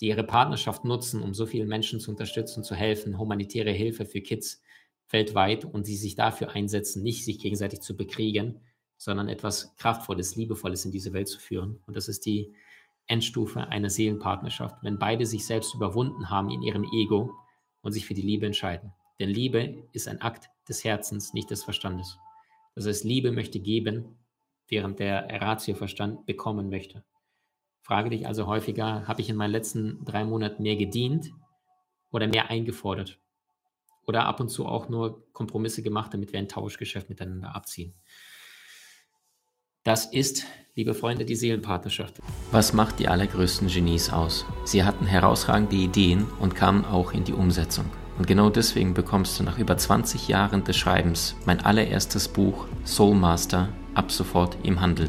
die 0.00 0.06
ihre 0.06 0.22
Partnerschaft 0.22 0.84
nutzen, 0.84 1.20
um 1.20 1.34
so 1.34 1.44
vielen 1.44 1.66
Menschen 1.68 1.98
zu 1.98 2.12
unterstützen, 2.12 2.62
zu 2.62 2.76
helfen, 2.76 3.18
humanitäre 3.18 3.72
Hilfe 3.72 4.06
für 4.06 4.20
Kids 4.20 4.62
weltweit 5.10 5.64
und 5.64 5.86
sie 5.86 5.96
sich 5.96 6.14
dafür 6.14 6.52
einsetzen, 6.52 7.02
nicht 7.02 7.24
sich 7.24 7.40
gegenseitig 7.40 7.80
zu 7.80 7.96
bekriegen, 7.96 8.60
sondern 8.96 9.28
etwas 9.28 9.74
Kraftvolles, 9.76 10.36
Liebevolles 10.36 10.84
in 10.84 10.92
diese 10.92 11.12
Welt 11.12 11.26
zu 11.26 11.40
führen. 11.40 11.82
Und 11.86 11.96
das 11.96 12.06
ist 12.06 12.24
die 12.24 12.54
Endstufe 13.08 13.66
einer 13.66 13.90
Seelenpartnerschaft, 13.90 14.76
wenn 14.82 15.00
beide 15.00 15.26
sich 15.26 15.44
selbst 15.44 15.74
überwunden 15.74 16.30
haben 16.30 16.48
in 16.48 16.62
ihrem 16.62 16.84
Ego 16.92 17.32
und 17.80 17.90
sich 17.90 18.06
für 18.06 18.14
die 18.14 18.22
Liebe 18.22 18.46
entscheiden. 18.46 18.92
Denn 19.18 19.30
Liebe 19.30 19.88
ist 19.92 20.06
ein 20.06 20.22
Akt 20.22 20.48
des 20.68 20.84
Herzens, 20.84 21.34
nicht 21.34 21.50
des 21.50 21.64
Verstandes. 21.64 22.16
Das 22.74 22.86
heißt, 22.86 23.04
Liebe 23.04 23.32
möchte 23.32 23.60
geben, 23.60 24.18
während 24.68 24.98
der 24.98 25.28
Ratio-Verstand 25.40 26.26
bekommen 26.26 26.70
möchte. 26.70 27.04
Frage 27.82 28.10
dich 28.10 28.26
also 28.26 28.46
häufiger, 28.46 29.06
habe 29.06 29.20
ich 29.20 29.28
in 29.28 29.36
meinen 29.36 29.50
letzten 29.50 30.04
drei 30.04 30.24
Monaten 30.24 30.62
mehr 30.62 30.76
gedient 30.76 31.32
oder 32.10 32.28
mehr 32.28 32.48
eingefordert? 32.48 33.18
Oder 34.06 34.26
ab 34.26 34.40
und 34.40 34.48
zu 34.48 34.66
auch 34.66 34.88
nur 34.88 35.22
Kompromisse 35.32 35.82
gemacht, 35.82 36.14
damit 36.14 36.32
wir 36.32 36.38
ein 36.38 36.48
Tauschgeschäft 36.48 37.08
miteinander 37.08 37.54
abziehen. 37.54 37.94
Das 39.84 40.06
ist, 40.06 40.44
liebe 40.74 40.94
Freunde, 40.94 41.24
die 41.24 41.34
Seelenpartnerschaft. 41.34 42.20
Was 42.52 42.72
macht 42.72 43.00
die 43.00 43.08
allergrößten 43.08 43.68
Genies 43.68 44.10
aus? 44.10 44.44
Sie 44.64 44.84
hatten 44.84 45.06
herausragende 45.06 45.76
Ideen 45.76 46.26
und 46.40 46.54
kamen 46.54 46.84
auch 46.84 47.12
in 47.12 47.24
die 47.24 47.32
Umsetzung. 47.32 47.90
Und 48.18 48.26
genau 48.26 48.50
deswegen 48.50 48.94
bekommst 48.94 49.38
du 49.38 49.44
nach 49.44 49.58
über 49.58 49.76
20 49.76 50.28
Jahren 50.28 50.64
des 50.64 50.76
Schreibens 50.76 51.34
mein 51.46 51.60
allererstes 51.60 52.28
Buch 52.28 52.66
Soul 52.84 53.14
Master 53.14 53.68
ab 53.94 54.10
sofort 54.10 54.56
im 54.62 54.80
Handel. 54.80 55.08